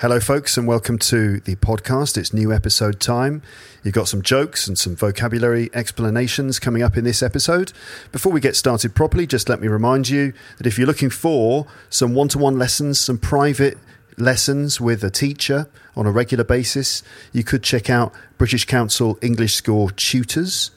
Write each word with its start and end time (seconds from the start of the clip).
Hello, 0.00 0.20
folks, 0.20 0.56
and 0.56 0.68
welcome 0.68 0.96
to 0.96 1.40
the 1.40 1.56
podcast. 1.56 2.16
It's 2.16 2.32
new 2.32 2.52
episode 2.52 3.00
time. 3.00 3.42
You've 3.82 3.94
got 3.94 4.06
some 4.06 4.22
jokes 4.22 4.68
and 4.68 4.78
some 4.78 4.94
vocabulary 4.94 5.70
explanations 5.74 6.60
coming 6.60 6.84
up 6.84 6.96
in 6.96 7.02
this 7.02 7.20
episode. 7.20 7.72
Before 8.12 8.30
we 8.30 8.40
get 8.40 8.54
started 8.54 8.94
properly, 8.94 9.26
just 9.26 9.48
let 9.48 9.60
me 9.60 9.66
remind 9.66 10.08
you 10.08 10.34
that 10.58 10.68
if 10.68 10.78
you're 10.78 10.86
looking 10.86 11.10
for 11.10 11.66
some 11.90 12.14
one 12.14 12.28
to 12.28 12.38
one 12.38 12.56
lessons, 12.56 13.00
some 13.00 13.18
private 13.18 13.76
lessons 14.16 14.80
with 14.80 15.02
a 15.02 15.10
teacher 15.10 15.68
on 15.96 16.06
a 16.06 16.12
regular 16.12 16.44
basis, 16.44 17.02
you 17.32 17.42
could 17.42 17.64
check 17.64 17.90
out 17.90 18.14
British 18.36 18.66
Council 18.66 19.18
English 19.20 19.54
Score 19.56 19.90
Tutors. 19.90 20.70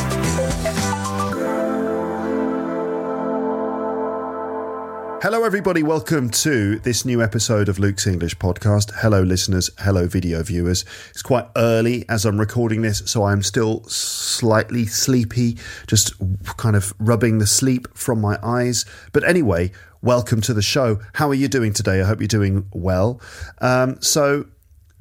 Hello, 5.20 5.42
everybody. 5.42 5.82
Welcome 5.82 6.30
to 6.30 6.78
this 6.78 7.04
new 7.04 7.20
episode 7.20 7.68
of 7.68 7.80
Luke's 7.80 8.06
English 8.06 8.38
podcast. 8.38 8.92
Hello, 8.98 9.20
listeners. 9.20 9.68
Hello, 9.80 10.06
video 10.06 10.44
viewers. 10.44 10.84
It's 11.10 11.22
quite 11.22 11.48
early 11.56 12.08
as 12.08 12.24
I'm 12.24 12.38
recording 12.38 12.82
this, 12.82 13.02
so 13.06 13.24
I'm 13.24 13.42
still 13.42 13.82
slightly 13.88 14.86
sleepy, 14.86 15.58
just 15.88 16.14
kind 16.56 16.76
of 16.76 16.94
rubbing 17.00 17.38
the 17.38 17.48
sleep 17.48 17.88
from 17.94 18.20
my 18.20 18.38
eyes. 18.44 18.84
But 19.12 19.24
anyway, 19.24 19.72
welcome 20.02 20.40
to 20.42 20.54
the 20.54 20.62
show. 20.62 21.00
How 21.14 21.28
are 21.28 21.34
you 21.34 21.48
doing 21.48 21.72
today? 21.72 22.00
I 22.00 22.04
hope 22.04 22.20
you're 22.20 22.28
doing 22.28 22.66
well. 22.72 23.20
Um, 23.60 24.00
so, 24.00 24.46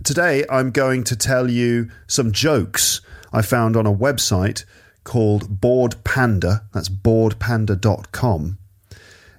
today 0.04 0.46
I'm 0.50 0.72
going 0.72 1.04
to 1.06 1.16
tell 1.16 1.50
you 1.50 1.90
some 2.08 2.32
jokes 2.32 3.02
I 3.32 3.42
found 3.42 3.76
on 3.76 3.86
a 3.86 3.94
website 3.94 4.66
called 5.04 5.62
Bored 5.62 5.96
Panda. 6.04 6.64
That's 6.74 6.90
boredpanda.com 6.90 8.58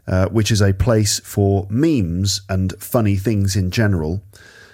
uh, 0.08 0.26
which 0.28 0.50
is 0.50 0.62
a 0.62 0.72
place 0.72 1.20
for 1.20 1.66
memes 1.68 2.40
and 2.48 2.72
funny 2.80 3.16
things 3.16 3.54
in 3.54 3.70
general. 3.70 4.22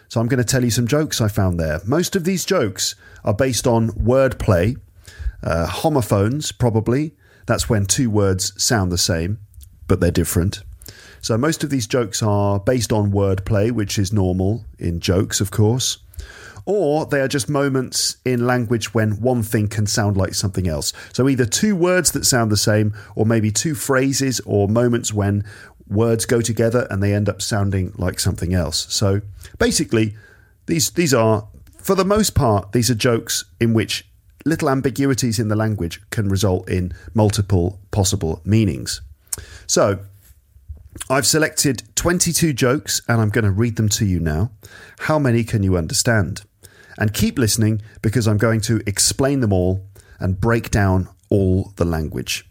So 0.09 0.21
I'm 0.21 0.29
going 0.29 0.39
to 0.39 0.45
tell 0.45 0.63
you 0.63 0.71
some 0.71 0.87
jokes 0.87 1.21
I 1.21 1.29
found 1.29 1.59
there. 1.59 1.81
Most 1.85 2.15
of 2.15 2.25
these 2.25 2.45
jokes 2.45 2.95
are 3.25 3.35
based 3.35 3.67
on 3.67 3.91
wordplay, 3.91 4.77
uh, 5.43 5.67
homophones, 5.67 6.53
probably. 6.53 7.17
That's 7.47 7.69
when 7.69 7.87
two 7.87 8.11
words 8.11 8.53
sound 8.63 8.93
the 8.93 8.99
same, 8.99 9.41
but 9.89 9.99
they're 9.99 10.13
different. 10.13 10.63
So 11.25 11.39
most 11.39 11.65
of 11.65 11.71
these 11.71 11.87
jokes 11.87 12.23
are 12.23 12.61
based 12.61 12.93
on 12.93 13.11
wordplay, 13.11 13.73
which 13.73 13.99
is 13.99 14.13
normal 14.13 14.67
in 14.79 15.01
jokes, 15.01 15.41
of 15.41 15.51
course 15.51 15.99
or 16.67 17.05
they 17.05 17.21
are 17.21 17.29
just 17.29 17.49
moments 17.49 18.17
in 18.25 18.47
language 18.47 18.95
when 18.95 19.21
one 19.21 19.43
thing 19.43 19.69
can 19.69 19.87
sound 19.87 20.17
like 20.17 20.35
something 20.35 20.67
else. 20.67 20.93
So 21.13 21.29
either 21.29 21.45
two 21.45 21.77
words 21.77 22.13
that 22.13 22.25
sound 22.25 22.51
the 22.51 22.57
same, 22.57 22.95
or 23.15 23.27
maybe 23.27 23.51
two 23.51 23.75
phrases 23.75 24.41
or 24.47 24.67
moments 24.67 25.13
when 25.13 25.45
words 25.87 26.25
go 26.25 26.41
together 26.41 26.87
and 26.91 27.03
they 27.03 27.13
end 27.13 27.29
up 27.29 27.43
sounding 27.43 27.93
like 27.99 28.19
something 28.19 28.55
else. 28.55 28.87
So 28.89 29.21
basically, 29.59 30.17
these 30.67 30.91
these 30.91 31.13
are 31.13 31.47
for 31.79 31.95
the 31.95 32.05
most 32.05 32.35
part 32.35 32.73
these 32.73 32.91
are 32.91 32.95
jokes 32.95 33.45
in 33.61 33.75
which 33.75 34.09
little 34.47 34.71
ambiguities 34.71 35.39
in 35.39 35.49
the 35.49 35.57
language 35.57 36.01
can 36.09 36.29
result 36.29 36.69
in 36.69 36.93
multiple 37.13 37.79
possible 37.91 38.41
meanings. 38.45 39.03
So, 39.67 39.99
I've 41.11 41.27
selected 41.27 41.83
22 41.97 42.53
jokes 42.53 43.03
and 43.09 43.21
I'm 43.21 43.29
going 43.29 43.45
to 43.45 43.51
read 43.51 43.77
them 43.77 43.89
to 43.91 44.07
you 44.07 44.21
now. 44.21 44.51
How 45.01 45.19
many 45.19 45.45
can 45.45 45.63
you 45.63 45.77
understand? 45.77 46.43
And 46.97 47.13
keep 47.13 47.39
listening 47.39 47.83
because 48.03 48.27
I'm 48.27 48.39
going 48.39 48.61
to 48.63 48.81
explain 48.87 49.41
them 49.41 49.53
all 49.53 49.85
and 50.19 50.41
break 50.41 50.71
down 50.71 51.09
all 51.29 51.73
the 51.77 51.85
language. 51.85 52.49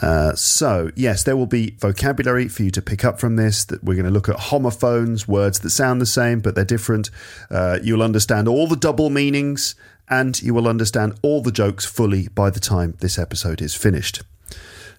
Uh, 0.00 0.34
so, 0.34 0.90
yes, 0.94 1.24
there 1.24 1.36
will 1.36 1.46
be 1.46 1.76
vocabulary 1.80 2.48
for 2.48 2.62
you 2.62 2.70
to 2.70 2.80
pick 2.80 3.04
up 3.04 3.18
from 3.18 3.36
this. 3.36 3.64
That 3.64 3.82
we're 3.82 3.94
going 3.94 4.06
to 4.06 4.10
look 4.10 4.28
at 4.28 4.36
homophones, 4.36 5.26
words 5.26 5.58
that 5.60 5.70
sound 5.70 6.00
the 6.00 6.06
same 6.06 6.40
but 6.40 6.54
they're 6.54 6.64
different. 6.64 7.10
Uh, 7.50 7.78
you'll 7.82 8.02
understand 8.02 8.48
all 8.48 8.66
the 8.66 8.76
double 8.76 9.10
meanings, 9.10 9.74
and 10.08 10.40
you 10.42 10.54
will 10.54 10.68
understand 10.68 11.18
all 11.22 11.42
the 11.42 11.52
jokes 11.52 11.84
fully 11.84 12.28
by 12.28 12.50
the 12.50 12.60
time 12.60 12.96
this 13.00 13.18
episode 13.18 13.60
is 13.60 13.74
finished. 13.74 14.22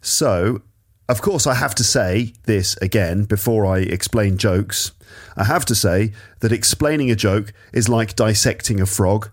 So, 0.01 0.61
of 1.11 1.21
course, 1.21 1.45
I 1.45 1.55
have 1.55 1.75
to 1.75 1.83
say 1.83 2.33
this 2.45 2.77
again 2.77 3.25
before 3.25 3.65
I 3.65 3.79
explain 3.79 4.37
jokes. 4.37 4.93
I 5.35 5.43
have 5.43 5.65
to 5.65 5.75
say 5.75 6.13
that 6.39 6.53
explaining 6.53 7.11
a 7.11 7.15
joke 7.15 7.51
is 7.73 7.89
like 7.89 8.15
dissecting 8.15 8.79
a 8.79 8.85
frog. 8.85 9.29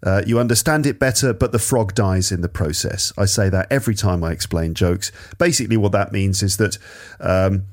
Uh, 0.00 0.22
you 0.24 0.38
understand 0.38 0.86
it 0.86 1.00
better, 1.00 1.32
but 1.32 1.50
the 1.50 1.58
frog 1.58 1.92
dies 1.94 2.30
in 2.30 2.40
the 2.40 2.48
process. 2.48 3.12
I 3.18 3.24
say 3.24 3.48
that 3.48 3.66
every 3.68 3.96
time 3.96 4.22
I 4.22 4.30
explain 4.30 4.74
jokes. 4.74 5.10
Basically, 5.38 5.76
what 5.76 5.90
that 5.90 6.12
means 6.12 6.40
is 6.40 6.56
that 6.58 6.78
um, 7.18 7.64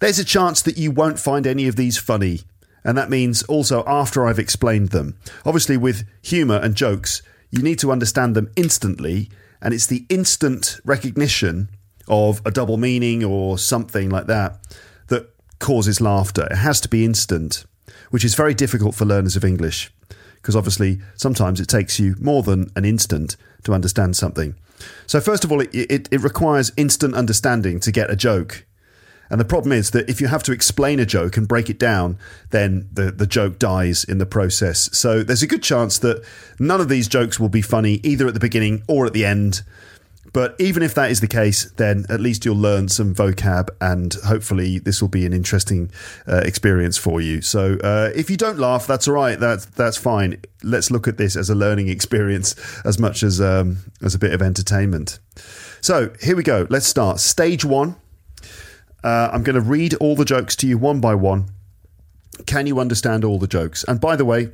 there's 0.00 0.18
a 0.18 0.24
chance 0.24 0.60
that 0.60 0.76
you 0.76 0.90
won't 0.90 1.18
find 1.18 1.46
any 1.46 1.68
of 1.68 1.76
these 1.76 1.96
funny. 1.96 2.40
And 2.84 2.98
that 2.98 3.08
means 3.08 3.42
also 3.44 3.82
after 3.86 4.26
I've 4.26 4.38
explained 4.38 4.90
them. 4.90 5.16
Obviously, 5.46 5.78
with 5.78 6.06
humour 6.20 6.56
and 6.56 6.74
jokes, 6.74 7.22
you 7.50 7.62
need 7.62 7.78
to 7.78 7.92
understand 7.92 8.34
them 8.34 8.50
instantly. 8.56 9.30
And 9.62 9.72
it's 9.72 9.86
the 9.86 10.04
instant 10.10 10.80
recognition 10.84 11.70
of 12.10 12.42
a 12.44 12.50
double 12.50 12.76
meaning 12.76 13.24
or 13.24 13.56
something 13.56 14.10
like 14.10 14.26
that 14.26 14.58
that 15.06 15.30
causes 15.58 16.00
laughter. 16.00 16.46
It 16.50 16.56
has 16.56 16.80
to 16.82 16.88
be 16.88 17.04
instant, 17.04 17.64
which 18.10 18.24
is 18.24 18.34
very 18.34 18.52
difficult 18.52 18.94
for 18.94 19.06
learners 19.06 19.36
of 19.36 19.44
English 19.44 19.90
because 20.40 20.56
obviously 20.56 21.00
sometimes 21.16 21.60
it 21.60 21.66
takes 21.66 21.98
you 21.98 22.16
more 22.20 22.42
than 22.42 22.70
an 22.76 22.84
instant 22.84 23.36
to 23.64 23.74
understand 23.74 24.16
something. 24.16 24.54
So, 25.06 25.20
first 25.20 25.44
of 25.44 25.52
all, 25.52 25.60
it, 25.60 25.74
it, 25.74 26.08
it, 26.10 26.22
requires 26.22 26.72
instant 26.76 27.14
understanding 27.14 27.80
to 27.80 27.92
get 27.92 28.10
a 28.10 28.16
joke. 28.16 28.64
And 29.28 29.38
the 29.38 29.44
problem 29.44 29.72
is 29.72 29.90
that 29.92 30.08
if 30.08 30.20
you 30.20 30.26
have 30.26 30.42
to 30.44 30.52
explain 30.52 30.98
a 30.98 31.06
joke 31.06 31.36
and 31.36 31.46
break 31.46 31.70
it 31.70 31.78
down, 31.78 32.18
then 32.50 32.88
the, 32.92 33.12
the 33.12 33.26
joke 33.26 33.58
dies 33.58 34.02
in 34.02 34.18
the 34.18 34.26
process. 34.26 34.88
So, 34.96 35.22
there's 35.22 35.42
a 35.42 35.46
good 35.46 35.62
chance 35.62 35.98
that 35.98 36.24
none 36.58 36.80
of 36.80 36.88
these 36.88 37.08
jokes 37.08 37.38
will 37.38 37.50
be 37.50 37.62
funny 37.62 38.00
either 38.02 38.26
at 38.26 38.34
the 38.34 38.40
beginning 38.40 38.82
or 38.88 39.04
at 39.04 39.12
the 39.12 39.26
end 39.26 39.62
But 40.32 40.54
even 40.60 40.82
if 40.82 40.94
that 40.94 41.10
is 41.10 41.20
the 41.20 41.26
case, 41.26 41.70
then 41.72 42.06
at 42.08 42.20
least 42.20 42.44
you'll 42.44 42.56
learn 42.56 42.88
some 42.88 43.14
vocab 43.14 43.68
and 43.80 44.14
hopefully 44.26 44.78
this 44.78 45.00
will 45.00 45.08
be 45.08 45.26
an 45.26 45.32
interesting 45.32 45.90
uh, 46.28 46.42
experience 46.44 46.96
for 46.96 47.20
you. 47.20 47.42
So 47.42 47.78
uh, 47.82 48.10
if 48.14 48.30
you 48.30 48.36
don't 48.36 48.58
laugh, 48.58 48.86
that's 48.86 49.08
all 49.08 49.14
right. 49.14 49.38
That's, 49.40 49.64
that's 49.66 49.96
fine. 49.96 50.40
Let's 50.62 50.90
look 50.90 51.08
at 51.08 51.18
this 51.18 51.36
as 51.36 51.50
a 51.50 51.54
learning 51.54 51.88
experience 51.88 52.54
as 52.84 52.98
much 52.98 53.22
as, 53.22 53.40
um, 53.40 53.78
as 54.02 54.14
a 54.14 54.18
bit 54.18 54.32
of 54.32 54.40
entertainment. 54.40 55.18
So 55.80 56.12
here 56.20 56.36
we 56.36 56.42
go. 56.42 56.66
Let's 56.70 56.86
start. 56.86 57.18
Stage 57.18 57.64
one. 57.64 57.96
Uh, 59.02 59.30
I'm 59.32 59.42
going 59.42 59.54
to 59.54 59.62
read 59.62 59.94
all 59.94 60.14
the 60.14 60.24
jokes 60.24 60.54
to 60.56 60.66
you 60.66 60.78
one 60.78 61.00
by 61.00 61.14
one. 61.14 61.46
Can 62.46 62.66
you 62.66 62.78
understand 62.78 63.24
all 63.24 63.38
the 63.38 63.46
jokes? 63.46 63.84
And 63.84 64.00
by 64.00 64.14
the 64.14 64.24
way, 64.24 64.50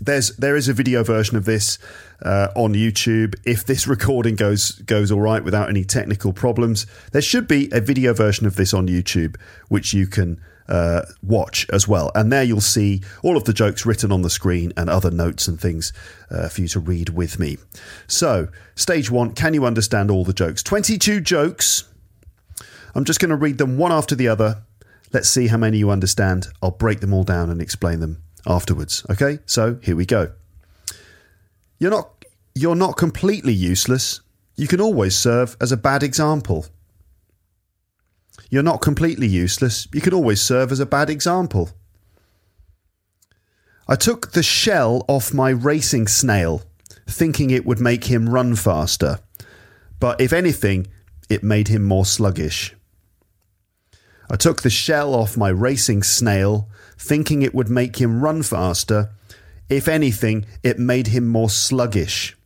there's 0.00 0.34
there 0.36 0.56
is 0.56 0.68
a 0.68 0.72
video 0.72 1.04
version 1.04 1.36
of 1.36 1.44
this 1.44 1.78
uh, 2.22 2.48
on 2.54 2.74
YouTube. 2.74 3.34
If 3.44 3.64
this 3.64 3.86
recording 3.86 4.36
goes 4.36 4.72
goes 4.72 5.10
all 5.10 5.20
right 5.20 5.42
without 5.42 5.68
any 5.68 5.84
technical 5.84 6.32
problems, 6.32 6.86
there 7.12 7.22
should 7.22 7.48
be 7.48 7.68
a 7.72 7.80
video 7.80 8.14
version 8.14 8.46
of 8.46 8.56
this 8.56 8.72
on 8.72 8.88
YouTube 8.88 9.36
which 9.68 9.92
you 9.92 10.06
can 10.06 10.40
uh, 10.68 11.02
watch 11.22 11.66
as 11.70 11.88
well. 11.88 12.10
And 12.14 12.32
there 12.32 12.42
you'll 12.42 12.60
see 12.60 13.02
all 13.22 13.36
of 13.36 13.44
the 13.44 13.52
jokes 13.52 13.84
written 13.84 14.12
on 14.12 14.22
the 14.22 14.30
screen 14.30 14.72
and 14.76 14.88
other 14.88 15.10
notes 15.10 15.48
and 15.48 15.60
things 15.60 15.92
uh, 16.30 16.48
for 16.48 16.60
you 16.60 16.68
to 16.68 16.80
read 16.80 17.10
with 17.10 17.38
me. 17.38 17.58
So, 18.06 18.48
stage 18.74 19.10
one: 19.10 19.34
Can 19.34 19.54
you 19.54 19.64
understand 19.64 20.10
all 20.10 20.24
the 20.24 20.32
jokes? 20.32 20.62
Twenty-two 20.62 21.20
jokes. 21.20 21.88
I'm 22.94 23.04
just 23.04 23.20
going 23.20 23.30
to 23.30 23.36
read 23.36 23.56
them 23.58 23.78
one 23.78 23.90
after 23.90 24.14
the 24.14 24.28
other. 24.28 24.62
Let's 25.12 25.28
see 25.28 25.46
how 25.46 25.56
many 25.56 25.78
you 25.78 25.90
understand. 25.90 26.48
I'll 26.62 26.70
break 26.70 27.00
them 27.00 27.12
all 27.12 27.24
down 27.24 27.50
and 27.50 27.60
explain 27.60 28.00
them 28.00 28.22
afterwards. 28.46 29.04
Okay, 29.10 29.38
so 29.46 29.78
here 29.82 29.96
we 29.96 30.06
go. 30.06 30.32
You're 31.78 31.90
not 31.90 32.11
you're 32.54 32.74
not 32.74 32.96
completely 32.96 33.52
useless. 33.52 34.20
You 34.56 34.68
can 34.68 34.80
always 34.80 35.16
serve 35.16 35.56
as 35.60 35.72
a 35.72 35.76
bad 35.76 36.02
example. 36.02 36.66
You're 38.50 38.62
not 38.62 38.82
completely 38.82 39.26
useless. 39.26 39.88
You 39.92 40.00
can 40.00 40.12
always 40.12 40.40
serve 40.40 40.72
as 40.72 40.80
a 40.80 40.86
bad 40.86 41.08
example. 41.08 41.70
I 43.88 43.96
took 43.96 44.32
the 44.32 44.42
shell 44.42 45.04
off 45.08 45.32
my 45.34 45.50
racing 45.50 46.06
snail, 46.06 46.62
thinking 47.06 47.50
it 47.50 47.64
would 47.64 47.80
make 47.80 48.04
him 48.04 48.28
run 48.28 48.54
faster. 48.54 49.20
But 49.98 50.20
if 50.20 50.32
anything, 50.32 50.86
it 51.28 51.42
made 51.42 51.68
him 51.68 51.82
more 51.82 52.04
sluggish. 52.04 52.74
I 54.30 54.36
took 54.36 54.62
the 54.62 54.70
shell 54.70 55.14
off 55.14 55.36
my 55.36 55.48
racing 55.48 56.02
snail, 56.02 56.68
thinking 56.98 57.42
it 57.42 57.54
would 57.54 57.68
make 57.68 57.96
him 57.96 58.20
run 58.20 58.42
faster. 58.42 59.10
If 59.68 59.88
anything, 59.88 60.44
it 60.62 60.78
made 60.78 61.08
him 61.08 61.26
more 61.26 61.50
sluggish. 61.50 62.36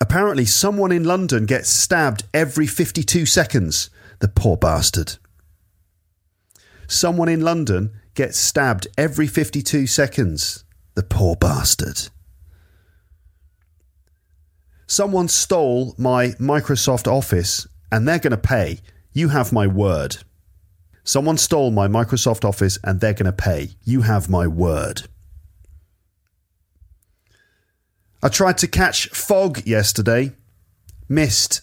Apparently, 0.00 0.44
someone 0.44 0.92
in 0.92 1.04
London 1.04 1.46
gets 1.46 1.68
stabbed 1.68 2.24
every 2.32 2.66
52 2.66 3.26
seconds. 3.26 3.90
The 4.20 4.28
poor 4.28 4.56
bastard. 4.56 5.16
Someone 6.86 7.28
in 7.28 7.40
London 7.40 7.92
gets 8.14 8.38
stabbed 8.38 8.86
every 8.96 9.26
52 9.26 9.86
seconds. 9.86 10.64
The 10.94 11.02
poor 11.02 11.36
bastard. 11.36 12.08
Someone 14.86 15.28
stole 15.28 15.94
my 15.98 16.28
Microsoft 16.40 17.06
Office 17.06 17.66
and 17.92 18.08
they're 18.08 18.18
going 18.18 18.30
to 18.30 18.36
pay. 18.36 18.80
You 19.12 19.28
have 19.28 19.52
my 19.52 19.66
word. 19.66 20.16
Someone 21.04 21.36
stole 21.36 21.70
my 21.70 21.86
Microsoft 21.86 22.44
Office 22.44 22.78
and 22.82 23.00
they're 23.00 23.12
going 23.12 23.26
to 23.26 23.32
pay. 23.32 23.70
You 23.84 24.02
have 24.02 24.30
my 24.30 24.46
word. 24.46 25.02
I 28.22 28.28
tried 28.28 28.58
to 28.58 28.68
catch 28.68 29.08
fog 29.10 29.64
yesterday. 29.66 30.32
Missed. 31.08 31.62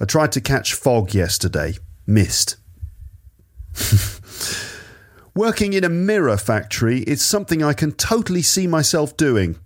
I 0.00 0.04
tried 0.04 0.32
to 0.32 0.40
catch 0.40 0.74
fog 0.74 1.14
yesterday. 1.14 1.74
Missed. 2.06 2.56
Working 5.34 5.72
in 5.72 5.82
a 5.82 5.88
mirror 5.88 6.36
factory 6.36 7.00
is 7.00 7.22
something 7.22 7.62
I 7.62 7.72
can 7.72 7.92
totally 7.92 8.42
see 8.42 8.66
myself 8.66 9.16
doing. 9.16 9.58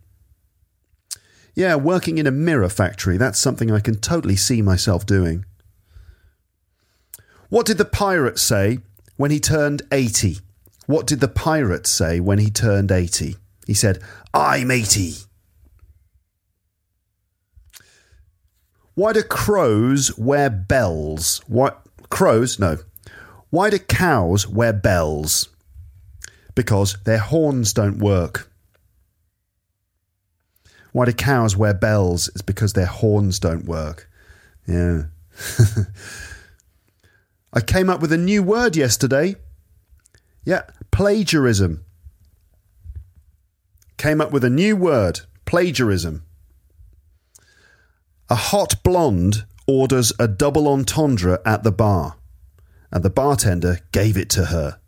Yeah, 1.56 1.74
working 1.76 2.18
in 2.18 2.26
a 2.26 2.30
mirror 2.30 2.68
factory, 2.68 3.16
that's 3.16 3.38
something 3.38 3.72
I 3.72 3.80
can 3.80 3.96
totally 3.96 4.36
see 4.36 4.60
myself 4.60 5.06
doing. 5.06 5.46
What 7.48 7.64
did 7.64 7.78
the 7.78 7.86
pirate 7.86 8.38
say 8.38 8.78
when 9.16 9.30
he 9.30 9.40
turned 9.40 9.82
80? 9.90 10.38
What 10.86 11.06
did 11.06 11.20
the 11.20 11.28
pirate 11.28 11.86
say 11.86 12.20
when 12.20 12.38
he 12.38 12.50
turned 12.50 12.92
80? 12.92 13.36
He 13.66 13.74
said, 13.74 14.00
I'm 14.34 14.70
80. 14.70 15.14
Why 18.96 19.12
do 19.12 19.22
crows 19.22 20.16
wear 20.16 20.48
bells? 20.48 21.42
What 21.46 21.82
crows? 22.08 22.58
No. 22.58 22.78
Why 23.50 23.68
do 23.68 23.78
cows 23.78 24.48
wear 24.48 24.72
bells? 24.72 25.50
Because 26.54 26.96
their 27.04 27.18
horns 27.18 27.74
don't 27.74 27.98
work. 27.98 28.50
Why 30.92 31.04
do 31.04 31.12
cows 31.12 31.58
wear 31.58 31.74
bells? 31.74 32.28
It's 32.28 32.40
because 32.40 32.72
their 32.72 32.86
horns 32.86 33.38
don't 33.38 33.66
work. 33.66 34.08
Yeah. 34.66 35.02
I 37.52 37.60
came 37.60 37.90
up 37.90 38.00
with 38.00 38.12
a 38.12 38.18
new 38.18 38.42
word 38.42 38.76
yesterday. 38.76 39.36
Yeah, 40.42 40.62
plagiarism. 40.90 41.84
Came 43.98 44.22
up 44.22 44.32
with 44.32 44.42
a 44.42 44.50
new 44.50 44.74
word 44.74 45.20
plagiarism. 45.44 46.25
A 48.28 48.34
hot 48.34 48.82
blonde 48.82 49.44
orders 49.68 50.12
a 50.18 50.26
double 50.26 50.66
entendre 50.66 51.40
at 51.44 51.62
the 51.62 51.70
bar, 51.70 52.16
and 52.90 53.04
the 53.04 53.10
bartender 53.10 53.80
gave 53.92 54.16
it 54.16 54.28
to 54.30 54.46
her. 54.46 54.80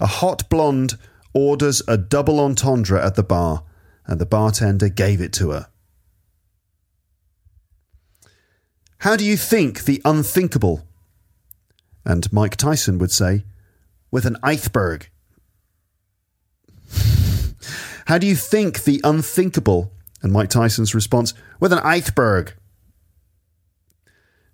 A 0.00 0.06
hot 0.06 0.48
blonde 0.48 0.96
orders 1.34 1.82
a 1.86 1.98
double 1.98 2.40
entendre 2.40 3.04
at 3.04 3.16
the 3.16 3.22
bar, 3.22 3.64
and 4.06 4.18
the 4.18 4.26
bartender 4.26 4.88
gave 4.88 5.20
it 5.20 5.32
to 5.34 5.50
her. 5.50 5.68
How 8.98 9.16
do 9.16 9.24
you 9.24 9.36
think 9.36 9.84
the 9.84 10.00
unthinkable? 10.04 10.86
And 12.04 12.32
Mike 12.32 12.56
Tyson 12.56 12.98
would 12.98 13.12
say, 13.12 13.44
with 14.10 14.24
an 14.24 14.38
iceberg. 14.42 15.10
How 18.06 18.16
do 18.16 18.26
you 18.26 18.34
think 18.34 18.84
the 18.84 19.02
unthinkable? 19.04 19.92
And 20.22 20.32
Mike 20.32 20.50
Tyson's 20.50 20.94
response, 20.94 21.34
with 21.60 21.72
an 21.72 21.78
iceberg. 21.80 22.54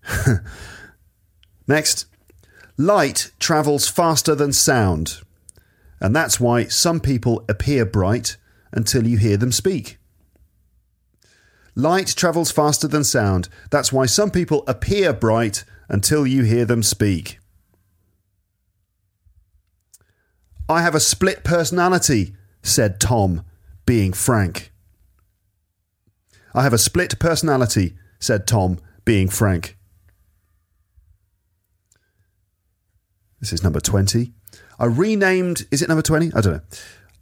Next, 1.67 2.07
light 2.77 3.33
travels 3.39 3.89
faster 3.89 4.35
than 4.35 4.53
sound. 4.53 5.21
And 6.01 6.15
that's 6.15 6.39
why 6.39 6.65
some 6.65 7.01
people 7.01 7.45
appear 7.49 7.87
bright 7.87 8.37
until 8.73 9.07
you 9.07 9.17
hear 9.17 9.37
them 9.37 9.53
speak. 9.53 9.99
Light 11.75 12.09
travels 12.09 12.51
faster 12.51 12.87
than 12.87 13.05
sound. 13.05 13.49
That's 13.71 13.93
why 13.93 14.07
some 14.07 14.31
people 14.31 14.65
appear 14.67 15.13
bright 15.13 15.65
until 15.89 16.27
you 16.27 16.43
hear 16.45 16.65
them 16.65 16.83
speak. 16.83 17.39
I 20.69 20.83
have 20.83 20.95
a 20.95 21.01
split 21.01 21.45
personality, 21.45 22.35
said 22.63 23.01
Tom, 23.01 23.45
being 23.87 24.13
frank. 24.13 24.73
I 26.55 26.63
have 26.63 26.73
a 26.73 26.79
split 26.79 27.19
personality, 27.19 27.97
said 28.21 28.47
Tom, 28.47 28.79
being 29.05 29.29
frank. 29.29 29.77
This 33.41 33.53
is 33.53 33.63
number 33.63 33.81
20. 33.81 34.33
I 34.79 34.85
renamed, 34.87 35.67
is 35.71 35.83
it 35.83 35.89
number 35.89 36.03
20? 36.03 36.33
I 36.35 36.41
don't 36.41 36.55
know. 36.55 36.61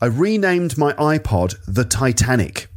I 0.00 0.06
renamed 0.06 0.76
my 0.76 0.92
iPod 0.94 1.56
the 1.66 1.84
Titanic. 1.84 2.68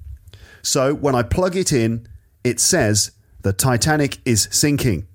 So 0.62 0.94
when 0.94 1.14
I 1.14 1.24
plug 1.24 1.56
it 1.56 1.72
in, 1.72 2.08
it 2.44 2.60
says 2.60 3.12
the 3.42 3.54
Titanic 3.54 4.20
is 4.26 4.48
sinking. 4.52 5.08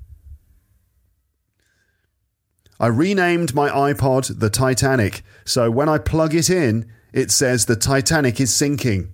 I 2.78 2.86
renamed 2.86 3.54
my 3.54 3.68
iPod 3.68 4.40
the 4.40 4.50
Titanic. 4.50 5.22
So 5.44 5.70
when 5.70 5.88
I 5.88 5.98
plug 5.98 6.34
it 6.34 6.50
in, 6.50 6.90
it 7.12 7.30
says 7.30 7.66
the 7.66 7.76
Titanic 7.76 8.40
is 8.40 8.54
sinking. 8.54 9.12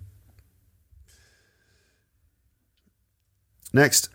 Next. 3.73 4.09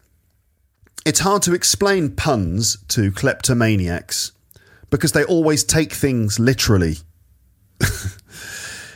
It's 1.05 1.21
hard 1.21 1.43
to 1.43 1.55
explain 1.55 2.15
puns 2.15 2.79
to 2.89 3.11
kleptomaniacs 3.11 4.33
because 4.91 5.13
they 5.13 5.25
always 5.25 5.65
take 5.65 5.93
things 5.93 6.39
literally. 6.39 6.97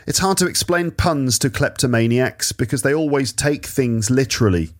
It's 0.06 0.20
hard 0.20 0.38
to 0.38 0.46
explain 0.46 0.92
puns 0.92 1.36
to 1.40 1.50
kleptomaniacs 1.50 2.56
because 2.56 2.82
they 2.82 2.94
always 2.94 3.32
take 3.32 3.66
things 3.66 4.08
literally. 4.08 4.70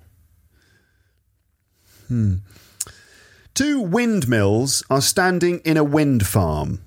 Hmm. 2.06 2.36
Two 3.52 3.80
windmills 3.80 4.84
are 4.88 5.00
standing 5.00 5.58
in 5.64 5.76
a 5.76 5.82
wind 5.82 6.26
farm. 6.26 6.80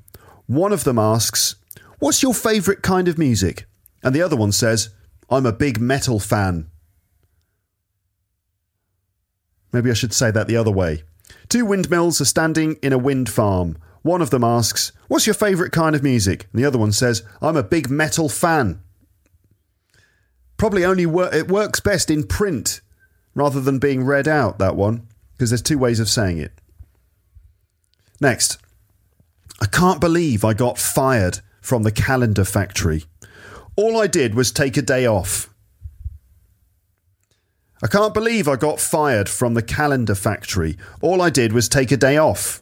One 0.48 0.72
of 0.72 0.86
them 0.86 0.98
asks, 0.98 1.56
What's 2.00 2.24
your 2.24 2.34
favourite 2.34 2.82
kind 2.82 3.10
of 3.10 3.18
music? 3.18 3.66
And 4.02 4.16
the 4.16 4.22
other 4.22 4.38
one 4.38 4.54
says, 4.54 4.90
I'm 5.30 5.46
a 5.46 5.52
big 5.52 5.82
metal 5.82 6.20
fan. 6.20 6.69
Maybe 9.72 9.90
I 9.92 9.94
should 9.94 10.14
say 10.14 10.32
that 10.32 10.48
the 10.48 10.58
other 10.58 10.72
way. 10.72 11.04
Two 11.48 11.66
windmills 11.66 12.22
are 12.22 12.26
standing 12.26 12.78
in 12.82 12.94
a 12.94 12.98
wind 12.98 13.30
farm. 13.30 13.78
One 14.02 14.22
of 14.22 14.30
them 14.30 14.44
asks, 14.44 14.92
What's 15.08 15.28
your 15.28 15.34
favourite 15.34 15.72
kind 15.72 15.96
of 15.96 16.04
music? 16.04 16.48
And 16.52 16.62
the 16.62 16.66
other 16.66 16.78
one 16.78 16.92
says, 16.92 17.24
I'm 17.42 17.58
a 17.58 17.64
big 17.64 17.90
metal 17.90 18.30
fan. 18.30 18.82
Probably 20.58 20.86
only 20.86 21.06
wor- 21.06 21.34
it 21.34 21.48
works 21.48 21.80
best 21.80 22.10
in 22.10 22.26
print 22.26 22.82
rather 23.34 23.62
than 23.62 23.80
being 23.80 24.04
read 24.04 24.28
out, 24.28 24.60
that 24.60 24.76
one, 24.76 25.08
because 25.34 25.50
there's 25.50 25.62
two 25.62 25.78
ways 25.78 26.00
of 26.00 26.10
saying 26.10 26.38
it. 26.38 26.52
Next, 28.20 28.58
I 29.62 29.66
can't 29.66 30.02
believe 30.02 30.44
I 30.44 30.54
got 30.54 30.78
fired 30.78 31.40
from 31.62 31.84
the 31.84 31.92
calendar 31.92 32.44
factory. 32.44 33.06
All 33.76 34.00
I 34.00 34.08
did 34.08 34.36
was 34.36 34.52
take 34.52 34.76
a 34.78 34.82
day 34.82 35.06
off. 35.06 35.49
I 37.82 37.88
can't 37.88 38.14
believe 38.14 38.48
I 38.48 38.58
got 38.58 38.80
fired 38.80 39.30
from 39.30 39.54
the 39.54 39.62
calendar 39.62 40.16
factory. 40.16 40.78
All 41.02 41.22
I 41.22 41.30
did 41.30 41.54
was 41.54 41.70
take 41.70 41.92
a 41.92 41.98
day 41.98 42.18
off. 42.18 42.62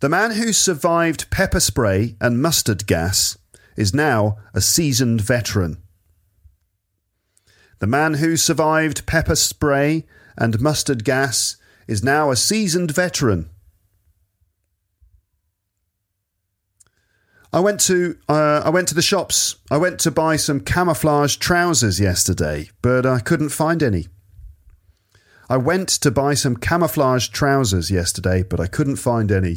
The 0.00 0.08
man 0.08 0.32
who 0.32 0.52
survived 0.52 1.30
pepper 1.30 1.60
spray 1.60 2.16
and 2.20 2.40
mustard 2.40 2.86
gas 2.86 3.36
is 3.76 3.94
now 3.94 4.38
a 4.54 4.60
seasoned 4.60 5.20
veteran. 5.20 5.78
The 7.78 7.86
man 7.86 8.14
who 8.14 8.36
survived 8.36 9.06
pepper 9.06 9.36
spray 9.36 10.06
and 10.38 10.60
mustard 10.60 11.04
gas 11.04 11.56
is 11.86 12.02
now 12.02 12.30
a 12.30 12.36
seasoned 12.36 12.90
veteran. 12.90 13.50
I 17.56 17.60
went 17.60 17.80
to 17.80 18.18
uh, 18.28 18.60
I 18.66 18.68
went 18.68 18.86
to 18.88 18.94
the 18.94 19.00
shops. 19.00 19.56
I 19.70 19.78
went 19.78 19.98
to 20.00 20.10
buy 20.10 20.36
some 20.36 20.60
camouflage 20.60 21.36
trousers 21.36 21.98
yesterday, 21.98 22.68
but 22.82 23.06
I 23.06 23.18
couldn't 23.18 23.48
find 23.48 23.82
any. 23.82 24.08
I 25.48 25.56
went 25.56 25.88
to 25.88 26.10
buy 26.10 26.34
some 26.34 26.58
camouflage 26.58 27.28
trousers 27.28 27.90
yesterday, 27.90 28.42
but 28.42 28.60
I 28.60 28.66
couldn't 28.66 28.96
find 28.96 29.32
any. 29.32 29.56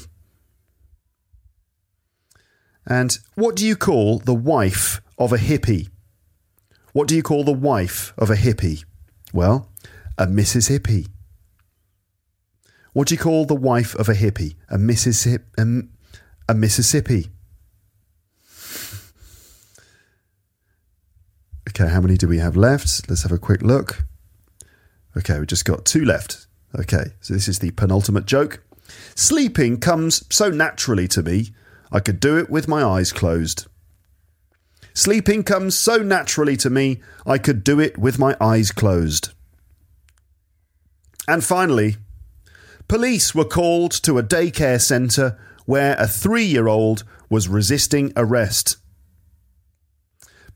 And 2.88 3.20
what 3.36 3.58
do 3.58 3.68
you 3.68 3.76
call 3.76 4.20
the 4.20 4.34
wife 4.34 5.02
of 5.18 5.34
a 5.34 5.38
hippie? 5.38 5.90
What 6.94 7.10
do 7.10 7.18
you 7.18 7.22
call 7.22 7.44
the 7.44 7.52
wife 7.52 8.14
of 8.18 8.30
a 8.30 8.38
hippie? 8.38 8.86
Well, 9.34 9.68
a 10.18 10.26
Mrs. 10.26 10.70
Hippie. 10.70 11.10
What 12.94 13.10
do 13.10 13.16
you 13.16 13.20
call 13.20 13.44
the 13.44 13.56
wife 13.56 13.94
of 13.96 14.08
a 14.08 14.14
hippie? 14.14 14.56
A 14.70 14.78
Mississippi. 14.78 15.44
A, 15.58 15.82
a 16.48 16.56
Mississippi. 16.56 17.30
Okay, 21.80 21.94
how 21.94 22.02
many 22.02 22.18
do 22.18 22.28
we 22.28 22.40
have 22.40 22.58
left? 22.58 23.08
Let's 23.08 23.24
have 23.24 23.32
a 23.32 23.38
quick 23.38 23.62
look. 23.62 24.04
Okay, 25.16 25.40
we 25.40 25.46
just 25.46 25.64
got 25.64 25.86
two 25.86 26.04
left. 26.04 26.46
Okay, 26.78 27.14
so 27.22 27.34
this 27.34 27.48
is 27.48 27.60
the 27.60 27.72
penultimate 27.72 28.26
joke. 28.26 28.62
Sleeping 29.16 29.80
comes 29.80 30.26
so 30.30 30.50
naturally 30.50 31.08
to 31.08 31.24
me, 31.24 31.52
I 31.90 32.02
could 32.02 32.20
do 32.20 32.38
it 32.38 32.50
with 32.50 32.68
my 32.68 32.84
eyes 32.84 33.14
closed. 33.14 33.68
Sleeping 34.94 35.44
comes 35.44 35.80
so 35.80 36.00
naturally 36.00 36.58
to 36.58 36.70
me, 36.70 37.00
I 37.26 37.38
could 37.38 37.64
do 37.64 37.80
it 37.80 37.98
with 37.98 38.20
my 38.20 38.36
eyes 38.42 38.72
closed. 38.72 39.30
And 41.30 41.46
finally, 41.46 41.96
police 42.90 43.34
were 43.34 43.46
called 43.46 43.94
to 44.04 44.18
a 44.18 44.24
daycare 44.24 44.82
centre 44.82 45.40
where 45.66 45.96
a 45.98 46.08
three 46.08 46.44
year 46.44 46.68
old 46.68 47.06
was 47.30 47.48
resisting 47.48 48.12
arrest. 48.18 48.76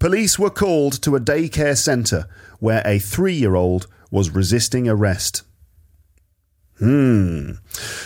Police 0.04 0.38
were 0.38 0.50
called 0.50 1.02
to 1.04 1.16
a 1.16 1.20
daycare 1.22 1.78
centre 1.78 2.28
where 2.60 2.82
a 2.86 3.00
three 3.00 3.36
year 3.36 3.56
old 3.56 3.88
was 4.12 4.32
resisting 4.32 4.86
arrest. 4.86 5.44
Hmm. 6.78 7.52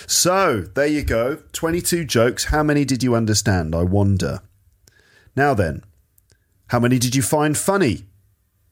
So, 0.05 0.61
there 0.75 0.85
you 0.85 1.01
go. 1.01 1.39
22 1.53 2.05
jokes. 2.05 2.43
How 2.45 2.61
many 2.61 2.85
did 2.85 3.01
you 3.01 3.15
understand? 3.15 3.73
I 3.73 3.81
wonder. 3.81 4.41
Now 5.35 5.55
then, 5.55 5.81
how 6.67 6.79
many 6.79 6.99
did 6.99 7.15
you 7.15 7.23
find 7.23 7.57
funny? 7.57 8.03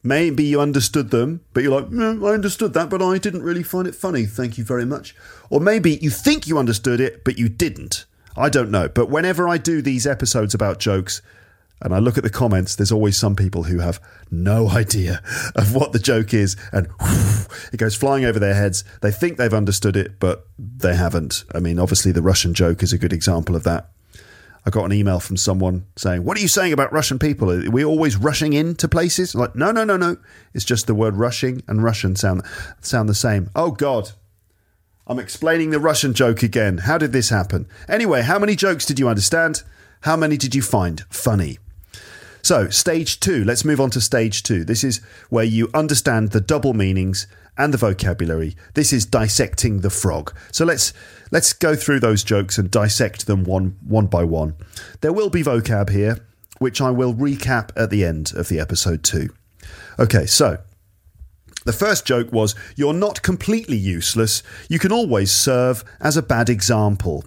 Maybe 0.03 0.43
you 0.43 0.61
understood 0.61 1.09
them, 1.09 1.41
but 1.51 1.63
you're 1.63 1.81
like, 1.81 1.89
mm, 1.89 2.23
I 2.29 2.35
understood 2.35 2.73
that, 2.73 2.91
but 2.91 3.01
I 3.01 3.17
didn't 3.17 3.41
really 3.41 3.63
find 3.63 3.87
it 3.87 3.95
funny. 3.95 4.27
Thank 4.27 4.59
you 4.59 4.63
very 4.63 4.85
much. 4.85 5.15
Or 5.49 5.59
maybe 5.59 5.97
you 5.99 6.11
think 6.11 6.45
you 6.45 6.59
understood 6.59 6.99
it, 6.99 7.23
but 7.25 7.39
you 7.39 7.49
didn't. 7.49 8.05
I 8.37 8.49
don't 8.49 8.69
know. 8.69 8.87
But 8.87 9.09
whenever 9.09 9.49
I 9.49 9.57
do 9.57 9.81
these 9.81 10.05
episodes 10.05 10.53
about 10.53 10.77
jokes, 10.77 11.23
and 11.81 11.93
I 11.93 11.99
look 11.99 12.17
at 12.17 12.23
the 12.23 12.29
comments, 12.29 12.75
there's 12.75 12.91
always 12.91 13.17
some 13.17 13.35
people 13.35 13.63
who 13.63 13.79
have 13.79 14.01
no 14.31 14.69
idea 14.81 15.21
of 15.55 15.75
what 15.75 15.91
the 15.91 15.99
joke 15.99 16.33
is, 16.33 16.55
and 16.71 16.87
whoosh, 16.99 17.47
it 17.73 17.77
goes 17.77 17.95
flying 17.95 18.25
over 18.25 18.39
their 18.39 18.55
heads. 18.55 18.83
They 19.01 19.11
think 19.11 19.37
they've 19.37 19.53
understood 19.53 19.95
it, 19.95 20.19
but 20.19 20.47
they 20.57 20.95
haven't. 20.95 21.43
I 21.53 21.59
mean, 21.59 21.79
obviously, 21.79 22.11
the 22.11 22.21
Russian 22.21 22.53
joke 22.53 22.83
is 22.83 22.93
a 22.93 22.97
good 22.97 23.13
example 23.13 23.55
of 23.55 23.63
that. 23.63 23.89
I 24.67 24.71
got 24.71 24.85
an 24.85 24.93
email 24.93 25.19
from 25.19 25.37
someone 25.37 25.85
saying, 25.95 26.23
What 26.23 26.37
are 26.37 26.41
you 26.41 26.47
saying 26.47 26.73
about 26.73 26.91
Russian 26.91 27.19
people? 27.19 27.51
Are 27.51 27.69
we 27.69 27.85
always 27.85 28.17
rushing 28.17 28.53
into 28.53 28.87
places? 28.87 29.35
Like, 29.35 29.55
no, 29.55 29.71
no, 29.71 29.83
no, 29.83 29.95
no. 29.95 30.17
It's 30.55 30.65
just 30.65 30.87
the 30.87 30.95
word 30.95 31.15
rushing 31.15 31.61
and 31.67 31.83
Russian 31.83 32.15
sound, 32.15 32.41
sound 32.81 33.07
the 33.07 33.13
same. 33.13 33.51
Oh, 33.55 33.71
God. 33.71 34.11
I'm 35.05 35.19
explaining 35.19 35.69
the 35.69 35.79
Russian 35.79 36.15
joke 36.15 36.41
again. 36.41 36.79
How 36.79 36.97
did 36.97 37.11
this 37.11 37.29
happen? 37.29 37.67
Anyway, 37.87 38.23
how 38.23 38.39
many 38.39 38.55
jokes 38.55 38.87
did 38.87 38.97
you 38.97 39.07
understand? 39.07 39.61
How 40.01 40.17
many 40.17 40.35
did 40.35 40.55
you 40.55 40.63
find 40.63 41.03
funny? 41.11 41.59
So, 42.45 42.69
stage 42.69 43.19
two, 43.19 43.43
let's 43.43 43.65
move 43.65 43.81
on 43.81 43.89
to 43.89 43.99
stage 43.99 44.43
two. 44.43 44.63
This 44.63 44.83
is 44.83 45.01
where 45.29 45.43
you 45.43 45.67
understand 45.73 46.29
the 46.29 46.39
double 46.39 46.75
meanings 46.75 47.25
and 47.57 47.73
the 47.73 47.77
vocabulary. 47.79 48.55
This 48.75 48.93
is 48.93 49.03
dissecting 49.03 49.79
the 49.79 49.89
frog. 49.89 50.31
So 50.51 50.63
let's 50.63 50.93
let's 51.31 51.53
go 51.53 51.75
through 51.75 52.01
those 52.01 52.23
jokes 52.23 52.59
and 52.59 52.69
dissect 52.69 53.25
them 53.25 53.45
one 53.45 53.77
one 53.83 54.05
by 54.05 54.25
one. 54.25 54.53
There 55.01 55.11
will 55.11 55.31
be 55.31 55.41
vocab 55.41 55.89
here, 55.89 56.19
which 56.59 56.81
I 56.81 56.91
will 56.91 57.15
recap 57.15 57.71
at 57.75 57.89
the 57.89 58.05
end 58.05 58.33
of 58.35 58.47
the 58.47 58.59
episode 58.59 59.03
too. 59.03 59.29
Okay, 59.97 60.27
so 60.27 60.59
the 61.65 61.73
first 61.73 62.05
joke 62.05 62.31
was 62.31 62.53
You're 62.75 62.93
not 62.93 63.23
completely 63.23 63.77
useless. 63.77 64.43
You 64.69 64.77
can 64.77 64.91
always 64.91 65.31
serve 65.31 65.83
as 65.99 66.15
a 66.15 66.21
bad 66.21 66.51
example. 66.51 67.25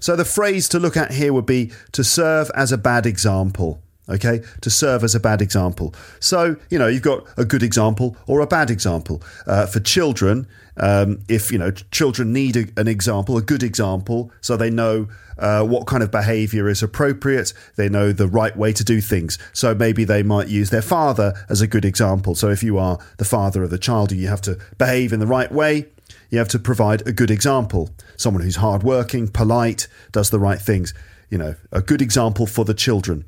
So 0.00 0.16
the 0.16 0.24
phrase 0.24 0.68
to 0.70 0.80
look 0.80 0.96
at 0.96 1.12
here 1.12 1.32
would 1.32 1.46
be 1.46 1.70
to 1.92 2.02
serve 2.02 2.50
as 2.56 2.72
a 2.72 2.78
bad 2.78 3.06
example. 3.06 3.80
Okay, 4.08 4.40
to 4.60 4.70
serve 4.70 5.02
as 5.02 5.16
a 5.16 5.20
bad 5.20 5.42
example. 5.42 5.92
So, 6.20 6.56
you 6.70 6.78
know, 6.78 6.86
you've 6.86 7.02
got 7.02 7.26
a 7.36 7.44
good 7.44 7.64
example 7.64 8.16
or 8.28 8.40
a 8.40 8.46
bad 8.46 8.70
example. 8.70 9.20
Uh, 9.48 9.66
for 9.66 9.80
children, 9.80 10.46
um, 10.76 11.24
if, 11.28 11.50
you 11.50 11.58
know, 11.58 11.72
children 11.72 12.32
need 12.32 12.56
a, 12.56 12.66
an 12.76 12.86
example, 12.86 13.36
a 13.36 13.42
good 13.42 13.64
example, 13.64 14.30
so 14.40 14.56
they 14.56 14.70
know 14.70 15.08
uh, 15.38 15.64
what 15.64 15.88
kind 15.88 16.04
of 16.04 16.12
behavior 16.12 16.68
is 16.68 16.84
appropriate, 16.84 17.52
they 17.74 17.88
know 17.88 18.12
the 18.12 18.28
right 18.28 18.56
way 18.56 18.72
to 18.72 18.84
do 18.84 19.00
things. 19.00 19.38
So 19.52 19.74
maybe 19.74 20.04
they 20.04 20.22
might 20.22 20.46
use 20.46 20.70
their 20.70 20.82
father 20.82 21.34
as 21.48 21.60
a 21.60 21.66
good 21.66 21.84
example. 21.84 22.36
So 22.36 22.48
if 22.48 22.62
you 22.62 22.78
are 22.78 22.98
the 23.16 23.24
father 23.24 23.64
of 23.64 23.70
the 23.70 23.78
child, 23.78 24.12
you 24.12 24.28
have 24.28 24.42
to 24.42 24.56
behave 24.78 25.12
in 25.12 25.18
the 25.18 25.26
right 25.26 25.50
way. 25.50 25.86
You 26.30 26.38
have 26.38 26.48
to 26.50 26.58
provide 26.60 27.06
a 27.06 27.12
good 27.12 27.30
example. 27.30 27.90
Someone 28.16 28.42
who's 28.42 28.56
hardworking, 28.56 29.28
polite, 29.28 29.88
does 30.12 30.30
the 30.30 30.38
right 30.38 30.60
things. 30.60 30.94
You 31.28 31.38
know, 31.38 31.54
a 31.72 31.82
good 31.82 32.00
example 32.00 32.46
for 32.46 32.64
the 32.64 32.74
children. 32.74 33.24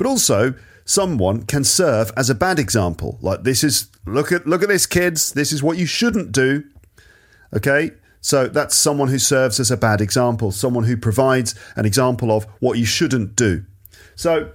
But 0.00 0.06
also, 0.06 0.54
someone 0.86 1.42
can 1.42 1.62
serve 1.62 2.10
as 2.16 2.30
a 2.30 2.34
bad 2.34 2.58
example. 2.58 3.18
Like 3.20 3.42
this 3.42 3.62
is 3.62 3.88
look 4.06 4.32
at 4.32 4.46
look 4.46 4.62
at 4.62 4.68
this, 4.70 4.86
kids. 4.86 5.34
This 5.34 5.52
is 5.52 5.62
what 5.62 5.76
you 5.76 5.84
shouldn't 5.84 6.32
do. 6.32 6.64
Okay, 7.54 7.90
so 8.22 8.48
that's 8.48 8.74
someone 8.74 9.08
who 9.08 9.18
serves 9.18 9.60
as 9.60 9.70
a 9.70 9.76
bad 9.76 10.00
example, 10.00 10.52
someone 10.52 10.84
who 10.84 10.96
provides 10.96 11.54
an 11.76 11.84
example 11.84 12.32
of 12.32 12.44
what 12.60 12.78
you 12.78 12.86
shouldn't 12.86 13.36
do. 13.36 13.66
So, 14.14 14.52